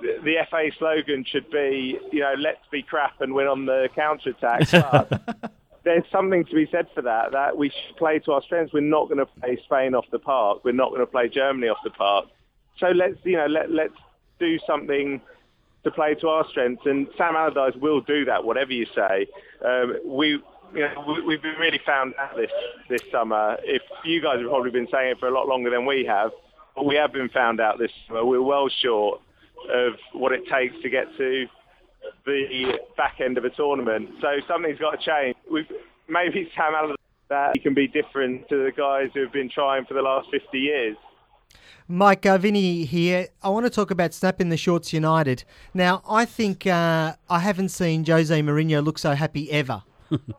the 0.00 0.36
FA 0.50 0.70
slogan 0.78 1.24
should 1.24 1.50
be, 1.50 1.98
you 2.12 2.20
know, 2.20 2.34
let's 2.38 2.60
be 2.70 2.82
crap 2.82 3.20
and 3.20 3.34
win 3.34 3.46
on 3.46 3.66
the 3.66 3.88
counter 3.94 4.30
attack. 4.30 4.68
But 5.80 5.94
there's 5.94 6.04
something 6.12 6.44
to 6.44 6.54
be 6.54 6.68
said 6.70 6.86
for 6.94 7.02
that. 7.02 7.32
That 7.32 7.56
we 7.56 7.70
should 7.70 7.96
play 7.96 8.18
to 8.20 8.32
our 8.32 8.42
strengths. 8.42 8.72
We're 8.72 8.80
not 8.80 9.08
going 9.08 9.18
to 9.18 9.26
play 9.26 9.58
Spain 9.64 9.94
off 9.94 10.04
the 10.10 10.18
park. 10.18 10.64
We're 10.64 10.72
not 10.72 10.90
going 10.90 11.00
to 11.00 11.06
play 11.06 11.28
Germany 11.28 11.68
off 11.68 11.78
the 11.82 11.90
park. 11.90 12.26
So 12.78 12.88
let's, 12.88 13.16
you 13.24 13.36
know, 13.36 13.46
let 13.46 13.70
let's 13.70 13.94
do 14.38 14.58
something 14.66 15.20
to 15.84 15.90
play 15.90 16.14
to 16.16 16.28
our 16.28 16.46
strengths. 16.50 16.84
And 16.84 17.08
Sam 17.16 17.36
Allardyce 17.36 17.80
will 17.80 18.00
do 18.00 18.24
that, 18.26 18.44
whatever 18.44 18.72
you 18.72 18.86
say. 18.94 19.26
Um, 19.64 19.96
we. 20.04 20.42
You 20.74 20.80
know, 20.80 21.04
we, 21.06 21.22
we've 21.22 21.42
been 21.42 21.56
really 21.58 21.80
found 21.84 22.14
out 22.18 22.36
this 22.36 22.50
this 22.88 23.02
summer. 23.10 23.56
If 23.62 23.82
you 24.04 24.20
guys 24.20 24.40
have 24.40 24.48
probably 24.48 24.70
been 24.70 24.88
saying 24.92 25.12
it 25.12 25.18
for 25.18 25.28
a 25.28 25.32
lot 25.32 25.48
longer 25.48 25.70
than 25.70 25.86
we 25.86 26.04
have, 26.04 26.30
but 26.74 26.86
we 26.86 26.96
have 26.96 27.12
been 27.12 27.28
found 27.28 27.60
out 27.60 27.78
this 27.78 27.90
summer. 28.06 28.24
We're 28.24 28.42
well 28.42 28.68
short 28.68 29.20
of 29.72 29.94
what 30.12 30.32
it 30.32 30.46
takes 30.46 30.74
to 30.82 30.90
get 30.90 31.06
to 31.16 31.46
the 32.24 32.78
back 32.96 33.20
end 33.20 33.38
of 33.38 33.44
a 33.44 33.50
tournament. 33.50 34.10
So 34.20 34.28
something's 34.46 34.78
got 34.78 34.92
to 34.92 35.04
change. 35.04 35.36
We've, 35.50 35.66
maybe 36.08 36.50
Sam 36.56 36.74
Allardyce 36.74 36.96
that 37.28 37.50
he 37.54 37.60
can 37.60 37.74
be 37.74 37.86
different 37.86 38.48
to 38.48 38.64
the 38.64 38.72
guys 38.72 39.10
who 39.14 39.20
have 39.22 39.32
been 39.32 39.50
trying 39.50 39.84
for 39.84 39.94
the 39.94 40.02
last 40.02 40.28
50 40.30 40.58
years. 40.58 40.96
Mike 41.86 42.26
uh, 42.26 42.36
Vinny 42.38 42.84
here. 42.84 43.28
I 43.42 43.48
want 43.48 43.66
to 43.66 43.70
talk 43.70 43.90
about 43.90 44.12
snapping 44.12 44.50
the 44.50 44.56
shorts 44.56 44.92
United. 44.92 45.44
Now, 45.72 46.02
I 46.08 46.24
think 46.24 46.66
uh, 46.66 47.14
I 47.30 47.38
haven't 47.38 47.70
seen 47.70 48.04
Jose 48.04 48.42
Mourinho 48.42 48.84
look 48.84 48.98
so 48.98 49.14
happy 49.14 49.50
ever. 49.50 49.82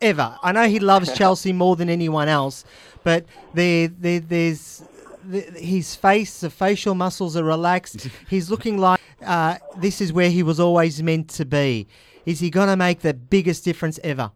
Ever. 0.02 0.38
I 0.42 0.52
know 0.52 0.68
he 0.68 0.80
loves 0.80 1.14
Chelsea 1.14 1.54
more 1.54 1.76
than 1.76 1.90
anyone 1.90 2.28
else, 2.28 2.66
but 3.04 3.26
there, 3.54 3.88
there 3.88 4.20
there's 4.20 4.84
the, 5.24 5.42
his 5.42 5.96
face, 5.96 6.42
the 6.42 6.50
facial 6.50 6.96
muscles 6.96 7.36
are 7.38 7.44
relaxed. 7.44 8.08
He's 8.30 8.50
looking 8.50 8.78
like 8.78 9.00
uh, 9.26 9.58
this 9.78 10.02
is 10.02 10.12
where 10.14 10.30
he 10.30 10.44
was 10.44 10.60
always 10.60 11.02
meant 11.04 11.30
to 11.32 11.46
be. 11.46 11.88
Is 12.26 12.40
he 12.40 12.50
going 12.50 12.68
to 12.68 12.78
make 12.78 13.00
the 13.02 13.14
biggest 13.14 13.64
difference 13.64 14.00
ever? 14.04 14.32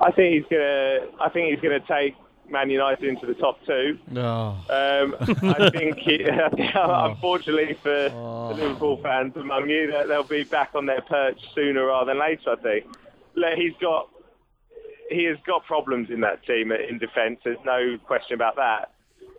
I 0.00 0.10
think 0.12 0.34
he's 0.34 0.44
gonna. 0.50 1.06
I 1.20 1.28
think 1.30 1.50
he's 1.50 1.60
gonna 1.60 1.80
take 1.80 2.14
Man 2.50 2.68
United 2.68 3.08
into 3.08 3.26
the 3.26 3.34
top 3.34 3.58
two. 3.64 3.98
Oh. 4.14 4.56
Um, 4.68 5.16
I 5.18 5.70
think, 5.74 5.98
he, 5.98 6.22
unfortunately 6.74 7.78
for 7.82 8.10
the 8.10 8.54
Liverpool 8.62 8.98
fans 9.02 9.36
among 9.36 9.70
you, 9.70 9.90
that 9.92 10.08
they'll 10.08 10.22
be 10.22 10.44
back 10.44 10.70
on 10.74 10.84
their 10.86 11.00
perch 11.00 11.40
sooner 11.54 11.86
rather 11.86 12.12
than 12.12 12.20
later. 12.20 12.50
I 12.50 12.56
think. 12.56 12.84
He's 13.56 13.74
got 13.80 14.08
he 15.10 15.24
has 15.24 15.36
got 15.46 15.64
problems 15.64 16.08
in 16.10 16.20
that 16.20 16.44
team 16.44 16.72
in 16.72 16.98
defence. 16.98 17.38
There's 17.44 17.58
no 17.64 17.96
question 18.06 18.34
about 18.34 18.56
that. 18.56 18.90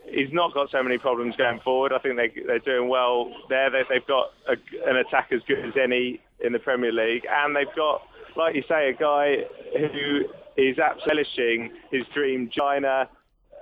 He's 0.09 0.31
not 0.31 0.53
got 0.53 0.71
so 0.71 0.81
many 0.81 0.97
problems 0.97 1.35
going 1.35 1.59
forward. 1.59 1.91
I 1.91 1.99
think 1.99 2.15
they, 2.15 2.31
they're 2.45 2.59
doing 2.59 2.87
well 2.87 3.29
there. 3.49 3.69
They, 3.69 3.81
they've 3.89 4.07
got 4.07 4.31
a, 4.47 4.53
an 4.89 4.95
attack 4.95 5.31
as 5.33 5.41
good 5.47 5.59
as 5.59 5.73
any 5.81 6.21
in 6.39 6.53
the 6.53 6.59
Premier 6.59 6.93
League, 6.93 7.23
and 7.29 7.53
they've 7.53 7.75
got, 7.75 8.03
like 8.37 8.55
you 8.55 8.63
say, 8.69 8.89
a 8.89 8.93
guy 8.93 9.37
who 9.73 10.21
is 10.55 10.77
relishing 11.05 11.71
his 11.91 12.03
dream 12.13 12.49
China 12.51 13.09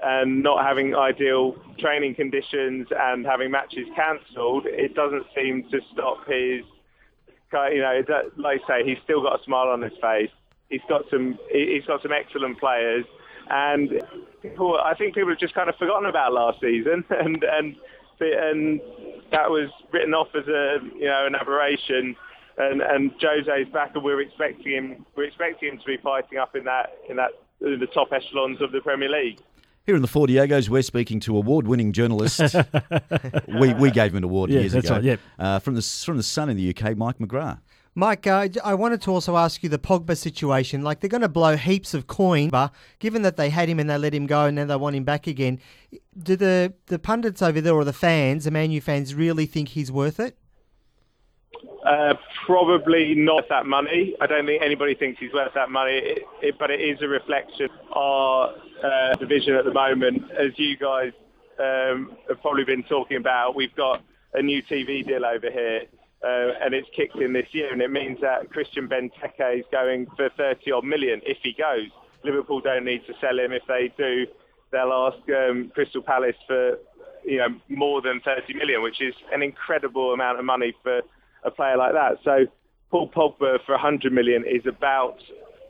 and 0.03 0.43
not 0.43 0.63
having 0.63 0.95
ideal 0.95 1.55
training 1.79 2.15
conditions 2.15 2.87
and 2.95 3.25
having 3.25 3.49
matches 3.49 3.87
cancelled. 3.95 4.65
It 4.65 4.93
doesn't 4.93 5.25
seem 5.35 5.63
to 5.71 5.79
stop 5.93 6.27
his, 6.27 6.63
you 7.53 7.79
know, 7.81 8.01
like 8.37 8.61
I 8.65 8.67
say, 8.81 8.85
he's 8.89 8.97
still 9.03 9.21
got 9.21 9.39
a 9.39 9.43
smile 9.43 9.69
on 9.69 9.81
his 9.81 9.93
face. 10.01 10.31
He's 10.69 10.81
got 10.89 11.03
some, 11.09 11.37
he- 11.51 11.75
he's 11.75 11.85
got 11.85 12.01
some 12.01 12.11
excellent 12.11 12.59
players, 12.59 13.05
and 13.49 14.01
people, 14.41 14.79
I 14.83 14.93
think 14.95 15.13
people 15.15 15.29
have 15.29 15.39
just 15.39 15.53
kind 15.53 15.69
of 15.69 15.75
forgotten 15.75 16.07
about 16.09 16.33
last 16.33 16.59
season, 16.59 17.03
and 17.09 17.43
and 17.43 17.75
and 18.19 18.81
that 19.31 19.49
was 19.49 19.69
written 19.91 20.13
off 20.13 20.29
as 20.35 20.47
a, 20.47 20.77
you 20.95 21.05
know, 21.05 21.25
an 21.25 21.35
aberration. 21.35 22.15
And 22.57 22.81
and 22.81 23.11
Jose's 23.19 23.67
back, 23.73 23.91
and 23.95 24.03
we're 24.03 24.21
expecting 24.21 24.71
him, 24.71 25.05
we're 25.17 25.25
expecting 25.25 25.73
him 25.73 25.77
to 25.79 25.85
be 25.85 25.97
fighting 25.97 26.37
up 26.37 26.55
in 26.55 26.63
that 26.63 26.97
in 27.09 27.17
that 27.17 27.31
in 27.61 27.79
the 27.79 27.87
top 27.87 28.13
echelons 28.13 28.61
of 28.61 28.71
the 28.71 28.79
Premier 28.79 29.09
League. 29.09 29.39
Here 29.85 29.95
in 29.95 30.01
the 30.01 30.07
Four 30.07 30.25
Diegos, 30.25 30.67
we're 30.67 30.81
speaking 30.81 31.19
to 31.21 31.37
award-winning 31.37 31.91
journalist. 31.91 32.39
we, 33.59 33.71
we 33.75 33.91
gave 33.91 34.11
him 34.13 34.17
an 34.17 34.23
award 34.23 34.49
Yeah, 34.49 34.61
years 34.61 34.71
that's 34.73 34.87
ago. 34.87 34.95
right, 34.95 35.03
yep. 35.03 35.19
uh, 35.37 35.59
from 35.59 35.75
the 35.75 35.81
from 35.83 36.17
the 36.17 36.23
Sun 36.23 36.49
in 36.49 36.57
the 36.57 36.69
UK, 36.75 36.97
Mike 36.97 37.19
McGrath. 37.19 37.59
Mike, 37.93 38.25
uh, 38.25 38.47
I 38.63 38.73
wanted 38.73 39.01
to 39.03 39.11
also 39.11 39.37
ask 39.37 39.61
you 39.61 39.69
the 39.69 39.77
Pogba 39.77 40.17
situation. 40.17 40.81
Like 40.81 41.01
they're 41.01 41.09
going 41.09 41.21
to 41.21 41.29
blow 41.29 41.55
heaps 41.55 41.93
of 41.93 42.07
coin, 42.07 42.49
but 42.49 42.73
given 42.97 43.21
that 43.21 43.37
they 43.37 43.49
had 43.49 43.69
him 43.69 43.79
and 43.79 43.87
they 43.87 43.97
let 43.97 44.13
him 44.13 44.25
go 44.25 44.47
and 44.47 44.55
now 44.55 44.65
they 44.65 44.75
want 44.75 44.95
him 44.95 45.03
back 45.03 45.27
again, 45.27 45.59
do 46.17 46.35
the 46.35 46.73
the 46.87 46.97
pundits 46.97 47.43
over 47.43 47.61
there 47.61 47.75
or 47.75 47.83
the 47.83 47.93
fans, 47.93 48.45
the 48.45 48.51
Man 48.51 48.71
U 48.71 48.81
fans, 48.81 49.13
really 49.13 49.45
think 49.45 49.69
he's 49.69 49.91
worth 49.91 50.19
it? 50.19 50.35
Uh, 51.85 52.15
probably 52.47 53.13
not 53.13 53.47
that 53.49 53.67
money. 53.67 54.15
I 54.19 54.25
don't 54.25 54.47
think 54.47 54.63
anybody 54.63 54.95
thinks 54.95 55.19
he's 55.19 55.31
worth 55.31 55.53
that 55.53 55.69
money, 55.69 55.93
it, 55.93 56.23
it, 56.41 56.55
but 56.57 56.71
it 56.71 56.81
is 56.81 56.99
a 57.03 57.07
reflection 57.07 57.65
of 57.91 57.95
our 57.95 58.55
uh, 58.83 59.15
division 59.15 59.55
at 59.55 59.65
the 59.65 59.73
moment. 59.73 60.23
As 60.31 60.51
you 60.57 60.77
guys 60.77 61.11
um, 61.59 62.17
have 62.27 62.41
probably 62.41 62.63
been 62.63 62.83
talking 62.83 63.17
about, 63.17 63.55
we've 63.55 63.75
got 63.75 64.03
a 64.33 64.41
new 64.41 64.61
TV 64.63 65.05
deal 65.05 65.25
over 65.25 65.49
here, 65.49 65.83
uh, 66.23 66.63
and 66.63 66.73
it's 66.73 66.87
kicked 66.95 67.15
in 67.15 67.33
this 67.33 67.47
year, 67.51 67.71
and 67.71 67.81
it 67.81 67.91
means 67.91 68.19
that 68.21 68.49
Christian 68.49 68.87
Benteke 68.87 69.59
is 69.59 69.65
going 69.71 70.07
for 70.15 70.29
30 70.37 70.71
odd 70.71 70.83
million 70.83 71.21
if 71.25 71.37
he 71.43 71.53
goes. 71.53 71.89
Liverpool 72.23 72.59
don't 72.59 72.85
need 72.85 73.05
to 73.07 73.13
sell 73.21 73.37
him. 73.39 73.51
If 73.51 73.63
they 73.67 73.93
do, 73.97 74.25
they'll 74.71 74.91
ask 74.91 75.17
um, 75.29 75.71
Crystal 75.73 76.01
Palace 76.01 76.35
for 76.47 76.79
you 77.23 77.37
know 77.37 77.47
more 77.69 78.01
than 78.01 78.19
30 78.21 78.53
million, 78.55 78.81
which 78.81 79.01
is 79.01 79.13
an 79.31 79.41
incredible 79.41 80.13
amount 80.13 80.39
of 80.39 80.45
money 80.45 80.73
for 80.83 81.01
a 81.43 81.51
player 81.51 81.77
like 81.77 81.93
that. 81.93 82.17
So 82.23 82.45
Paul 82.89 83.09
Pogba 83.09 83.63
for 83.65 83.73
100 83.73 84.11
million 84.11 84.43
is 84.43 84.65
about 84.65 85.17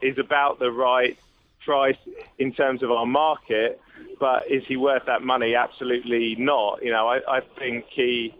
is 0.02 0.18
about 0.18 0.60
the 0.60 0.72
right 0.72 1.18
price 1.66 1.98
in 2.40 2.54
terms 2.54 2.84
of 2.84 2.92
our 2.92 3.06
market, 3.06 3.82
but 4.20 4.44
is 4.50 4.64
he 4.68 4.78
worth 4.78 5.04
that 5.08 5.22
money? 5.22 5.56
Absolutely 5.56 6.36
not. 6.38 6.84
You 6.84 6.92
know, 6.92 7.08
I, 7.08 7.20
I 7.28 7.42
think 7.60 7.86
he 7.94 8.34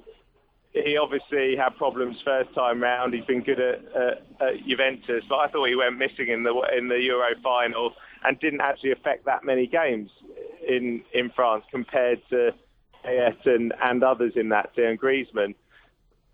he 0.72 0.98
obviously 0.98 1.56
had 1.56 1.76
problems 1.78 2.18
first 2.26 2.54
time 2.54 2.84
round. 2.84 3.14
He's 3.14 3.24
been 3.26 3.42
good 3.42 3.60
at, 3.60 3.80
at, 3.96 4.26
at 4.42 4.68
Juventus, 4.68 5.24
but 5.30 5.36
I 5.36 5.48
thought 5.48 5.70
he 5.70 5.76
went 5.76 5.98
missing 5.98 6.28
in 6.28 6.44
the 6.44 6.54
in 6.78 6.90
the 6.90 7.00
Euro 7.02 7.30
final 7.42 7.94
and 8.24 8.40
didn't 8.40 8.62
actually 8.62 8.92
affect 8.92 9.26
that 9.26 9.44
many 9.44 9.68
games 9.68 10.10
in 10.68 11.02
in 11.14 11.30
France 11.36 11.64
compared 11.72 12.22
to 12.30 12.52
Payet 13.06 13.46
and, 13.46 13.74
and 13.82 14.04
others 14.04 14.34
in 14.36 14.50
that 14.50 14.76
team, 14.76 14.98
Griezmann. 14.98 15.56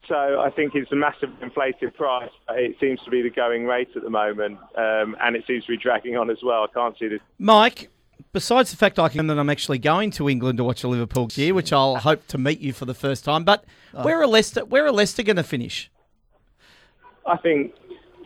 So 0.07 0.41
I 0.41 0.49
think 0.49 0.75
it's 0.75 0.91
a 0.91 0.95
massive 0.95 1.29
inflated 1.41 1.95
price. 1.95 2.31
It 2.49 2.75
seems 2.79 2.99
to 3.03 3.11
be 3.11 3.21
the 3.21 3.29
going 3.29 3.65
rate 3.65 3.89
at 3.95 4.03
the 4.03 4.09
moment, 4.09 4.57
um, 4.75 5.15
and 5.21 5.35
it 5.35 5.45
seems 5.45 5.65
to 5.65 5.71
be 5.71 5.77
dragging 5.77 6.17
on 6.17 6.29
as 6.29 6.39
well. 6.43 6.63
I 6.63 6.73
can't 6.73 6.97
see 6.97 7.07
this. 7.07 7.21
Mike, 7.37 7.89
besides 8.33 8.71
the 8.71 8.77
fact 8.77 8.97
I 8.97 9.09
can 9.09 9.27
that 9.27 9.37
I'm 9.37 9.49
actually 9.49 9.77
going 9.77 10.11
to 10.11 10.27
England 10.27 10.57
to 10.57 10.63
watch 10.63 10.83
a 10.83 10.87
Liverpool 10.87 11.27
here, 11.27 11.53
which 11.53 11.71
I'll 11.71 11.97
hope 11.97 12.25
to 12.27 12.37
meet 12.37 12.59
you 12.59 12.73
for 12.73 12.85
the 12.85 12.93
first 12.93 13.23
time. 13.23 13.43
But 13.43 13.63
where 13.93 14.19
are 14.19 14.27
Leicester? 14.27 14.65
Where 14.65 14.85
are 14.85 14.91
Leicester 14.91 15.23
going 15.23 15.37
to 15.37 15.43
finish? 15.43 15.91
I 17.25 17.37
think 17.37 17.73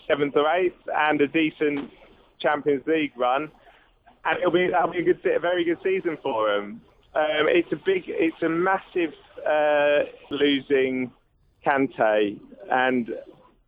seventh 0.07 0.35
or 0.37 0.49
eighth, 0.55 0.77
and 0.95 1.19
a 1.19 1.27
decent 1.27 1.91
Champions 2.39 2.85
League 2.87 3.11
run, 3.17 3.51
and 4.23 4.39
it'll 4.39 4.51
be 4.51 4.69
that'll 4.71 4.91
be 4.91 4.99
a 4.99 5.03
good, 5.03 5.19
a 5.25 5.39
very 5.39 5.65
good 5.65 5.79
season 5.83 6.17
for 6.23 6.49
them. 6.49 6.81
Um, 7.15 7.47
it's 7.47 7.71
a 7.71 7.77
big, 7.77 8.03
it's 8.07 8.41
a 8.41 8.49
massive 8.49 9.13
uh, 9.47 9.99
losing 10.31 11.11
Kante, 11.65 12.39
and 12.71 13.09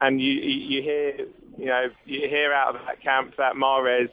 and 0.01 0.21
you 0.21 0.33
you 0.33 0.81
hear 0.81 1.13
you 1.57 1.65
know 1.65 1.87
you 2.05 2.27
hear 2.27 2.53
out 2.53 2.75
of 2.75 2.81
that 2.85 3.01
camp 3.01 3.35
that 3.37 3.53
Mahrez 3.53 4.09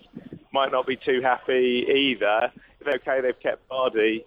might 0.52 0.72
not 0.72 0.86
be 0.86 0.96
too 0.96 1.20
happy 1.22 1.84
either. 1.88 2.50
Okay, 2.86 3.20
they've 3.20 3.40
kept 3.40 3.68
Vardy, 3.68 4.24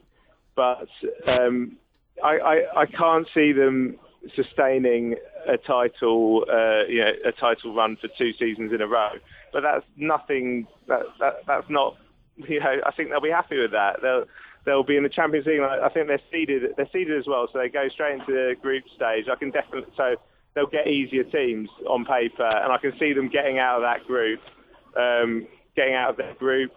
but 0.55 0.89
um, 1.27 1.77
I, 2.23 2.37
I, 2.37 2.81
I 2.81 2.85
can't 2.87 3.27
see 3.33 3.51
them 3.51 3.97
sustaining 4.35 5.15
a 5.47 5.57
title, 5.57 6.45
uh, 6.51 6.85
you 6.87 6.99
know, 6.99 7.11
a 7.25 7.31
title 7.31 7.73
run 7.73 7.97
for 7.97 8.09
two 8.17 8.33
seasons 8.33 8.73
in 8.73 8.81
a 8.81 8.87
row. 8.87 9.11
But 9.53 9.61
that's 9.61 9.85
nothing. 9.95 10.67
That, 10.87 11.03
that 11.19 11.43
that's 11.45 11.69
not. 11.69 11.97
You 12.35 12.59
know, 12.59 12.75
I 12.85 12.91
think 12.91 13.09
they'll 13.09 13.21
be 13.21 13.31
happy 13.31 13.57
with 13.59 13.71
that. 13.71 14.01
They'll 14.01 14.25
they'll 14.67 14.83
be 14.83 14.97
in 14.97 15.03
the 15.03 15.09
Champions 15.09 15.47
League. 15.47 15.61
I 15.61 15.87
think 15.89 16.07
they're 16.07 16.21
seeded. 16.29 16.75
They're 16.75 16.89
seeded 16.91 17.17
as 17.17 17.25
well, 17.25 17.47
so 17.51 17.57
they 17.57 17.69
go 17.69 17.87
straight 17.87 18.19
into 18.19 18.33
the 18.33 18.55
group 18.61 18.83
stage. 18.93 19.25
I 19.31 19.35
can 19.35 19.49
definitely 19.49 19.91
so 19.95 20.17
they'll 20.53 20.67
get 20.67 20.87
easier 20.87 21.23
teams 21.23 21.69
on 21.89 22.03
paper, 22.03 22.45
and 22.45 22.71
I 22.71 22.77
can 22.77 22.91
see 22.99 23.13
them 23.13 23.29
getting 23.29 23.59
out 23.59 23.77
of 23.77 23.83
that 23.83 24.05
group, 24.05 24.41
um, 24.97 25.47
getting 25.75 25.93
out 25.93 26.09
of 26.09 26.17
that 26.17 26.37
group. 26.37 26.73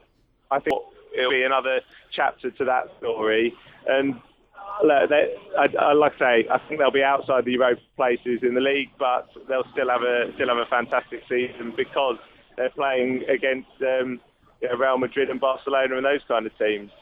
I 0.53 0.61
think 0.61 0.81
it'll 1.19 1.33
be 1.33 1.43
another 1.43 1.81
chapter 2.13 2.53
to 2.53 2.65
that 2.65 2.87
story. 2.99 3.53
And 3.89 4.21
look, 4.85 5.11
they, 5.11 5.35
I, 5.59 5.67
I, 5.81 5.93
like 5.93 6.15
I 6.17 6.19
say, 6.19 6.49
I 6.49 6.59
think 6.69 6.79
they'll 6.79 6.93
be 6.93 7.03
outside 7.03 7.45
the 7.45 7.53
Europa 7.53 7.83
places 7.97 8.41
in 8.43 8.55
the 8.55 8.61
league, 8.61 8.91
but 9.01 9.29
they'll 9.49 9.67
still 9.73 9.91
have 9.91 10.03
a 10.03 10.33
still 10.37 10.49
have 10.49 10.59
a 10.59 10.67
fantastic 10.67 11.25
season 11.29 11.75
because 11.77 12.19
they're 12.57 12.71
playing 12.71 13.25
against 13.29 13.71
um, 13.83 14.21
you 14.63 14.69
know, 14.69 14.77
Real 14.77 14.99
Madrid 14.99 15.29
and 15.29 15.41
Barcelona 15.41 15.97
and 15.97 16.07
those 16.07 16.23
kind 16.29 16.47
of 16.47 16.57
teams. 16.57 16.93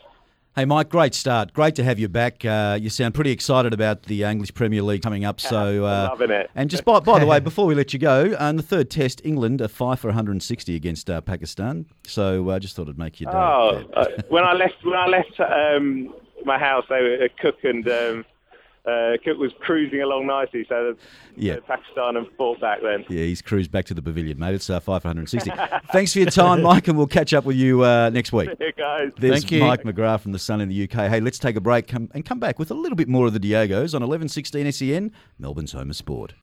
Hey, 0.58 0.64
Mike, 0.64 0.88
great 0.88 1.14
start. 1.14 1.52
Great 1.52 1.76
to 1.76 1.84
have 1.84 2.00
you 2.00 2.08
back. 2.08 2.44
Uh, 2.44 2.76
you 2.82 2.90
sound 2.90 3.14
pretty 3.14 3.30
excited 3.30 3.72
about 3.72 4.02
the 4.02 4.24
English 4.24 4.52
Premier 4.54 4.82
League 4.82 5.02
coming 5.02 5.24
up. 5.24 5.40
So, 5.40 5.84
uh, 5.84 6.08
loving 6.10 6.32
it. 6.32 6.50
And 6.56 6.68
just 6.68 6.84
by, 6.84 6.98
by 6.98 7.20
the 7.20 7.26
way, 7.26 7.38
before 7.48 7.64
we 7.64 7.76
let 7.76 7.92
you 7.92 8.00
go, 8.00 8.34
uh, 8.34 8.50
in 8.50 8.56
the 8.56 8.64
third 8.64 8.90
test, 8.90 9.22
England 9.24 9.62
are 9.62 9.68
five 9.68 10.00
for 10.00 10.08
160 10.08 10.74
against 10.74 11.08
uh, 11.08 11.20
Pakistan. 11.20 11.86
So, 12.08 12.50
I 12.50 12.56
uh, 12.56 12.58
just 12.58 12.74
thought 12.74 12.88
it'd 12.88 12.98
make 12.98 13.20
you. 13.20 13.28
Oh, 13.28 13.84
uh, 13.94 14.06
when 14.30 14.42
I 14.42 14.52
left, 14.54 14.84
when 14.84 14.96
I 14.96 15.06
left 15.06 15.38
um, 15.38 16.12
my 16.44 16.58
house, 16.58 16.84
they 16.88 17.02
were 17.02 17.18
uh, 17.22 17.28
Cook 17.40 17.62
and 17.62 17.88
um, 17.88 18.24
uh, 18.88 19.16
Cook 19.24 19.38
was 19.38 19.52
cruising 19.60 20.00
along 20.00 20.26
nicely. 20.26 20.64
So, 20.68 20.94
Yeah. 21.36 21.54
uh, 21.54 21.60
Pakistan 21.60 22.16
and 22.16 22.26
fought 22.36 22.60
back 22.60 22.78
then. 22.82 23.04
Yeah, 23.08 23.24
he's 23.24 23.42
cruised 23.42 23.70
back 23.70 23.84
to 23.86 23.94
the 23.94 24.02
pavilion, 24.02 24.38
mate. 24.38 24.54
It's 24.54 24.70
uh, 24.70 24.80
five 24.80 25.02
for 25.02 25.08
160. 25.08 25.50
Thanks 25.92 26.12
for 26.12 26.20
your 26.20 26.30
time, 26.30 26.62
Mike, 26.62 26.88
and 26.88 26.96
we'll 26.96 27.06
catch 27.06 27.32
up 27.34 27.44
with 27.44 27.56
you 27.56 27.84
uh, 27.84 28.10
next 28.10 28.32
week. 28.32 28.48
See 28.58 28.64
you 28.64 28.72
guys. 28.72 29.10
There's 29.18 29.50
Mike 29.50 29.82
McGrath 29.82 30.20
from 30.20 30.32
the 30.32 30.38
Sun 30.38 30.60
in 30.60 30.68
the 30.68 30.84
UK. 30.84 31.08
Hey, 31.10 31.20
let's 31.20 31.38
take 31.38 31.56
a 31.56 31.60
break 31.60 31.86
come, 31.86 32.10
and 32.14 32.24
come 32.24 32.38
back 32.40 32.58
with 32.58 32.70
a 32.70 32.74
little 32.74 32.96
bit 32.96 33.08
more 33.08 33.26
of 33.26 33.32
the 33.32 33.40
Diegos 33.40 33.94
on 33.94 34.02
1116 34.02 34.72
SEN, 34.72 35.06
E 35.06 35.10
Melbourne's 35.38 35.72
home 35.72 35.90
of 35.90 35.96
sport. 35.96 36.34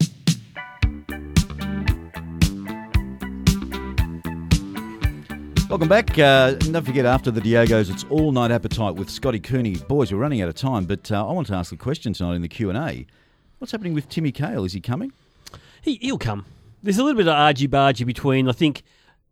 Welcome 5.75 5.89
back. 5.89 6.17
Uh, 6.17 6.53
don't 6.53 6.85
forget, 6.85 7.05
after 7.05 7.31
the 7.31 7.41
Diegos, 7.41 7.91
it's 7.91 8.05
all 8.09 8.31
night 8.31 8.49
appetite 8.49 8.95
with 8.95 9.09
Scotty 9.09 9.41
Cooney. 9.41 9.75
Boys, 9.75 10.09
we're 10.09 10.17
running 10.17 10.41
out 10.41 10.47
of 10.47 10.55
time, 10.55 10.85
but 10.85 11.11
uh, 11.11 11.27
I 11.27 11.33
want 11.33 11.47
to 11.47 11.53
ask 11.53 11.73
a 11.73 11.75
question 11.75 12.13
tonight 12.13 12.35
in 12.35 12.41
the 12.41 12.47
Q 12.47 12.69
and 12.69 12.77
A. 12.77 13.05
What's 13.57 13.73
happening 13.73 13.93
with 13.93 14.07
Timmy 14.07 14.31
Cahill? 14.31 14.63
Is 14.63 14.71
he 14.71 14.79
coming? 14.79 15.11
He, 15.81 15.95
he'll 15.95 16.17
come. 16.17 16.45
There's 16.81 16.97
a 16.97 17.03
little 17.03 17.17
bit 17.17 17.27
of 17.27 17.33
argy 17.33 17.67
bargy 17.67 18.05
between, 18.05 18.47
I 18.47 18.53
think, 18.53 18.83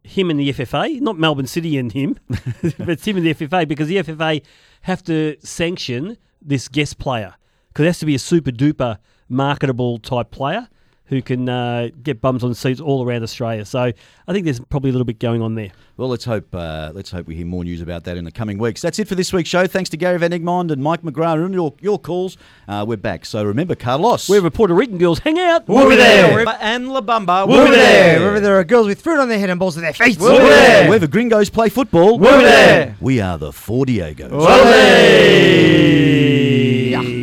him 0.03 0.29
and 0.29 0.37
the 0.37 0.51
FFA, 0.51 0.99
not 0.99 1.17
Melbourne 1.17 1.47
City 1.47 1.77
and 1.77 1.93
him, 1.93 2.19
but 2.27 2.89
it's 2.89 3.05
him 3.05 3.15
and 3.15 3.25
the 3.25 3.33
FFA 3.33 3.65
because 3.65 3.87
the 3.87 4.03
FFA 4.03 4.43
have 4.81 5.01
to 5.03 5.37
sanction 5.39 6.17
this 6.41 6.67
guest 6.67 6.97
player 6.97 7.35
because 7.69 7.83
it 7.83 7.87
has 7.87 7.99
to 7.99 8.05
be 8.05 8.15
a 8.15 8.19
super 8.19 8.51
duper 8.51 8.97
marketable 9.29 9.97
type 9.97 10.31
player 10.31 10.67
who 11.07 11.21
can 11.21 11.49
uh, 11.49 11.89
get 12.01 12.21
bums 12.21 12.43
on 12.43 12.53
seats 12.53 12.79
all 12.79 13.05
around 13.05 13.23
Australia. 13.23 13.65
So 13.65 13.79
I 13.81 14.33
think 14.33 14.45
there's 14.45 14.59
probably 14.59 14.89
a 14.89 14.93
little 14.93 15.05
bit 15.05 15.19
going 15.19 15.41
on 15.41 15.55
there. 15.55 15.71
Well, 15.95 16.09
let's 16.09 16.25
hope 16.25 16.55
uh, 16.55 16.91
let's 16.95 17.11
hope 17.11 17.27
we 17.27 17.35
hear 17.35 17.45
more 17.45 17.63
news 17.63 17.81
about 17.81 18.05
that 18.05 18.17
in 18.17 18.25
the 18.25 18.31
coming 18.31 18.57
weeks. 18.57 18.81
That's 18.81 18.97
it 18.97 19.07
for 19.07 19.13
this 19.15 19.31
week's 19.31 19.49
show. 19.49 19.67
Thanks 19.67 19.89
to 19.91 19.97
Gary 19.97 20.17
Van 20.17 20.31
Egmond 20.31 20.71
and 20.71 20.81
Mike 20.81 21.03
McGrath 21.03 21.43
and 21.45 21.53
your, 21.53 21.75
your 21.81 21.99
calls. 21.99 22.37
Uh, 22.67 22.83
we're 22.87 22.97
back. 22.97 23.25
So 23.25 23.43
remember, 23.43 23.75
Carlos. 23.75 24.27
Wherever 24.27 24.49
Puerto 24.49 24.73
Rican 24.73 24.97
girls 24.97 25.19
hang 25.19 25.37
out, 25.37 25.67
We'll 25.67 25.89
be 25.89 25.95
there. 25.95 26.45
And 26.59 26.91
La 26.91 27.01
Bamba. 27.01 27.47
We'll 27.47 27.65
be 27.65 27.71
there. 27.71 28.19
Wherever 28.19 28.39
there 28.39 28.57
are 28.57 28.63
girls 28.63 28.87
with 28.87 29.01
fruit 29.01 29.19
on 29.19 29.29
their 29.29 29.39
head 29.39 29.49
and 29.51 29.59
balls 29.59 29.77
on 29.77 29.83
their 29.83 29.93
feet. 29.93 30.17
We'll 30.19 30.39
be 30.39 30.45
there. 30.45 30.87
Wherever 30.87 31.05
gringos 31.07 31.49
play 31.49 31.69
football. 31.69 32.17
We'll 32.17 32.37
be 32.39 32.45
there. 32.45 32.95
We 32.99 33.19
are 33.21 33.37
the 33.37 33.51
Four 33.53 33.85
Diegos. 33.85 34.31
Olé. 34.31 35.43